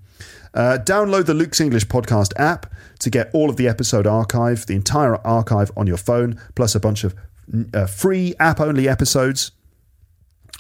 Uh, 0.54 0.78
download 0.84 1.26
the 1.26 1.34
Luke's 1.34 1.60
English 1.60 1.88
Podcast 1.88 2.32
app 2.38 2.72
to 3.00 3.10
get 3.10 3.30
all 3.34 3.50
of 3.50 3.58
the 3.58 3.68
episode 3.68 4.06
archive, 4.06 4.66
the 4.66 4.76
entire 4.76 5.16
archive 5.26 5.72
on 5.76 5.88
your 5.88 5.98
phone, 5.98 6.40
plus 6.56 6.76
a 6.76 6.80
bunch 6.80 7.04
of 7.04 7.16
uh, 7.74 7.88
free 7.88 8.36
app 8.40 8.60
only 8.60 8.88
episodes, 8.88 9.52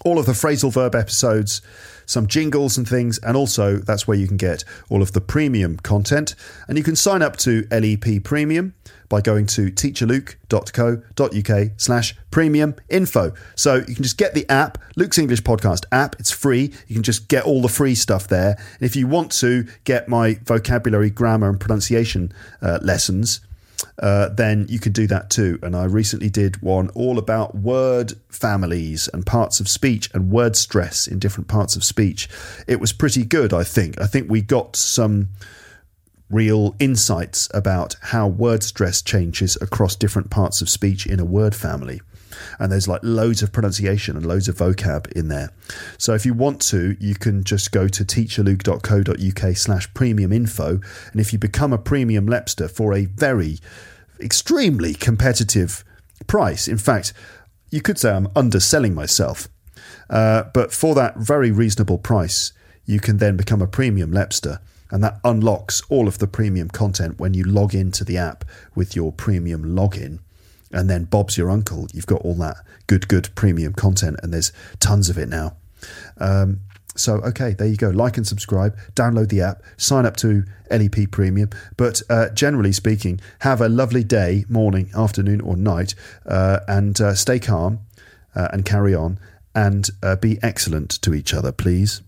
all 0.03 0.17
of 0.17 0.25
the 0.25 0.31
phrasal 0.31 0.71
verb 0.71 0.95
episodes, 0.95 1.61
some 2.05 2.27
jingles 2.27 2.77
and 2.77 2.87
things, 2.87 3.19
and 3.19 3.37
also 3.37 3.77
that's 3.77 4.07
where 4.07 4.17
you 4.17 4.27
can 4.27 4.37
get 4.37 4.63
all 4.89 5.01
of 5.01 5.13
the 5.13 5.21
premium 5.21 5.77
content. 5.77 6.35
And 6.67 6.77
you 6.77 6.83
can 6.83 6.95
sign 6.95 7.21
up 7.21 7.37
to 7.37 7.67
LEP 7.71 8.23
Premium 8.23 8.73
by 9.09 9.21
going 9.21 9.45
to 9.47 9.71
teacherluke.co.uk 9.71 11.71
slash 11.77 12.15
premium 12.31 12.75
info. 12.89 13.33
So 13.55 13.75
you 13.87 13.95
can 13.95 14.03
just 14.03 14.17
get 14.17 14.33
the 14.33 14.49
app, 14.49 14.77
Luke's 14.95 15.17
English 15.17 15.43
Podcast 15.43 15.85
app. 15.91 16.15
It's 16.19 16.31
free. 16.31 16.73
You 16.87 16.95
can 16.95 17.03
just 17.03 17.27
get 17.27 17.45
all 17.45 17.61
the 17.61 17.67
free 17.67 17.95
stuff 17.95 18.27
there. 18.27 18.57
And 18.79 18.81
if 18.81 18.95
you 18.95 19.07
want 19.07 19.31
to 19.33 19.67
get 19.83 20.07
my 20.07 20.39
vocabulary, 20.43 21.09
grammar, 21.09 21.49
and 21.49 21.59
pronunciation 21.59 22.31
uh, 22.61 22.79
lessons, 22.81 23.41
uh, 23.99 24.29
then 24.29 24.65
you 24.69 24.79
can 24.79 24.91
do 24.91 25.07
that 25.07 25.29
too. 25.29 25.59
And 25.61 25.75
I 25.75 25.85
recently 25.85 26.29
did 26.29 26.61
one 26.61 26.89
all 26.89 27.17
about 27.17 27.55
word 27.55 28.13
families 28.29 29.09
and 29.13 29.25
parts 29.25 29.59
of 29.59 29.67
speech 29.67 30.09
and 30.13 30.31
word 30.31 30.55
stress 30.55 31.07
in 31.07 31.19
different 31.19 31.47
parts 31.47 31.75
of 31.75 31.83
speech. 31.83 32.29
It 32.67 32.79
was 32.79 32.93
pretty 32.93 33.25
good, 33.25 33.53
I 33.53 33.63
think. 33.63 33.99
I 34.01 34.07
think 34.07 34.29
we 34.29 34.41
got 34.41 34.75
some 34.75 35.29
real 36.29 36.75
insights 36.79 37.49
about 37.53 37.95
how 38.01 38.27
word 38.27 38.63
stress 38.63 39.01
changes 39.01 39.57
across 39.61 39.95
different 39.95 40.29
parts 40.29 40.61
of 40.61 40.69
speech 40.69 41.05
in 41.05 41.19
a 41.19 41.25
word 41.25 41.55
family. 41.55 42.01
And 42.59 42.71
there's 42.71 42.87
like 42.87 43.01
loads 43.03 43.43
of 43.43 43.51
pronunciation 43.51 44.17
and 44.17 44.25
loads 44.25 44.47
of 44.47 44.57
vocab 44.57 45.11
in 45.11 45.27
there. 45.27 45.51
So 45.97 46.13
if 46.13 46.25
you 46.25 46.33
want 46.33 46.61
to, 46.63 46.97
you 46.99 47.15
can 47.15 47.43
just 47.43 47.71
go 47.71 47.87
to 47.87 48.03
teacherluke.co.uk 48.03 49.57
slash 49.57 49.93
premium 49.93 50.31
info. 50.31 50.79
And 51.11 51.21
if 51.21 51.31
you 51.31 51.39
become 51.39 51.73
a 51.73 51.77
premium 51.77 52.27
Lepster 52.27 52.69
for 52.69 52.93
a 52.93 53.05
very, 53.05 53.59
extremely 54.19 54.93
competitive 54.93 55.83
price, 56.27 56.67
in 56.67 56.77
fact, 56.77 57.13
you 57.69 57.81
could 57.81 57.99
say 57.99 58.11
I'm 58.11 58.29
underselling 58.35 58.95
myself. 58.95 59.47
Uh, 60.09 60.43
but 60.53 60.71
for 60.73 60.95
that 60.95 61.17
very 61.17 61.51
reasonable 61.51 61.97
price, 61.97 62.53
you 62.85 62.99
can 62.99 63.17
then 63.17 63.37
become 63.37 63.61
a 63.61 63.67
premium 63.67 64.11
Lepster 64.11 64.59
and 64.93 65.03
that 65.03 65.19
unlocks 65.23 65.81
all 65.89 66.07
of 66.07 66.19
the 66.19 66.27
premium 66.27 66.69
content 66.69 67.19
when 67.19 67.33
you 67.33 67.43
log 67.43 67.73
into 67.73 68.05
the 68.05 68.15
app 68.15 68.45
with 68.75 68.95
your 68.95 69.11
premium 69.11 69.65
login. 69.65 70.19
And 70.71 70.87
then 70.87 71.05
Bob's 71.05 71.35
your 71.35 71.49
uncle. 71.49 71.87
You've 71.91 72.05
got 72.05 72.21
all 72.21 72.35
that 72.35 72.57
good, 72.85 73.07
good 73.07 73.29
premium 73.33 73.73
content, 73.73 74.19
and 74.21 74.31
there's 74.31 74.53
tons 74.79 75.09
of 75.09 75.17
it 75.17 75.29
now. 75.29 75.57
Um, 76.19 76.59
so, 76.95 77.15
okay, 77.15 77.53
there 77.53 77.67
you 77.67 77.75
go. 77.75 77.89
Like 77.89 78.17
and 78.17 78.27
subscribe, 78.27 78.77
download 78.93 79.29
the 79.29 79.41
app, 79.41 79.63
sign 79.77 80.05
up 80.05 80.15
to 80.17 80.43
LEP 80.69 81.09
Premium. 81.09 81.49
But 81.75 82.03
uh, 82.07 82.29
generally 82.29 82.71
speaking, 82.71 83.19
have 83.39 83.61
a 83.61 83.69
lovely 83.69 84.03
day, 84.03 84.45
morning, 84.47 84.91
afternoon, 84.95 85.41
or 85.41 85.57
night, 85.57 85.95
uh, 86.27 86.59
and 86.67 87.01
uh, 87.01 87.15
stay 87.15 87.39
calm 87.39 87.79
uh, 88.35 88.49
and 88.53 88.63
carry 88.63 88.93
on 88.93 89.17
and 89.55 89.89
uh, 90.03 90.17
be 90.17 90.37
excellent 90.43 91.01
to 91.01 91.15
each 91.15 91.33
other, 91.33 91.51
please. 91.51 92.03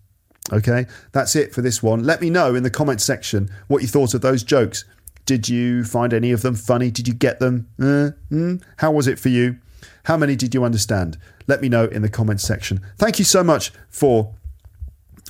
Okay, 0.54 0.86
that's 1.12 1.36
it 1.36 1.54
for 1.54 1.62
this 1.62 1.82
one. 1.82 2.04
Let 2.04 2.22
me 2.22 2.30
know 2.30 2.54
in 2.56 2.64
the 2.64 2.70
comments 2.70 3.04
section 3.04 3.50
what 3.68 3.82
you 3.82 3.88
thought 3.88 4.14
of 4.14 4.22
those 4.22 4.44
jokes. 4.44 4.86
Did 5.26 5.50
you 5.50 5.84
find 5.84 6.14
any 6.14 6.32
of 6.32 6.44
them 6.44 6.56
funny? 6.56 6.92
Did 6.92 7.08
you 7.08 7.14
get 7.14 7.40
them? 7.40 7.68
Uh, 7.80 8.12
mm? 8.32 8.62
How 8.78 8.92
was 8.92 9.08
it 9.08 9.18
for 9.18 9.30
you? 9.30 9.58
How 10.04 10.18
many 10.18 10.36
did 10.36 10.54
you 10.54 10.64
understand? 10.64 11.18
Let 11.48 11.62
me 11.62 11.70
know 11.70 11.86
in 11.86 12.04
the 12.04 12.10
comments 12.10 12.44
section. 12.44 12.82
Thank 12.98 13.18
you 13.18 13.26
so 13.26 13.44
much 13.44 13.72
for 13.90 14.36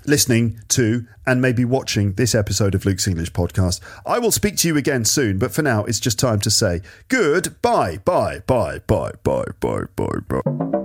listening 0.05 0.59
to 0.69 1.07
and 1.25 1.41
maybe 1.41 1.65
watching 1.65 2.13
this 2.13 2.35
episode 2.35 2.75
of 2.75 2.85
Luke's 2.85 3.07
English 3.07 3.31
podcast. 3.31 3.79
I 4.05 4.19
will 4.19 4.31
speak 4.31 4.57
to 4.57 4.67
you 4.67 4.77
again 4.77 5.05
soon, 5.05 5.39
but 5.39 5.53
for 5.53 5.61
now, 5.61 5.85
it's 5.85 5.99
just 5.99 6.19
time 6.19 6.39
to 6.41 6.51
say 6.51 6.81
goodbye, 7.07 7.97
bye, 8.03 8.41
bye, 8.45 8.79
bye, 8.85 9.11
bye, 9.23 9.45
bye, 9.59 9.85
bye, 9.95 10.09
bye, 10.27 10.41
bye. 10.43 10.84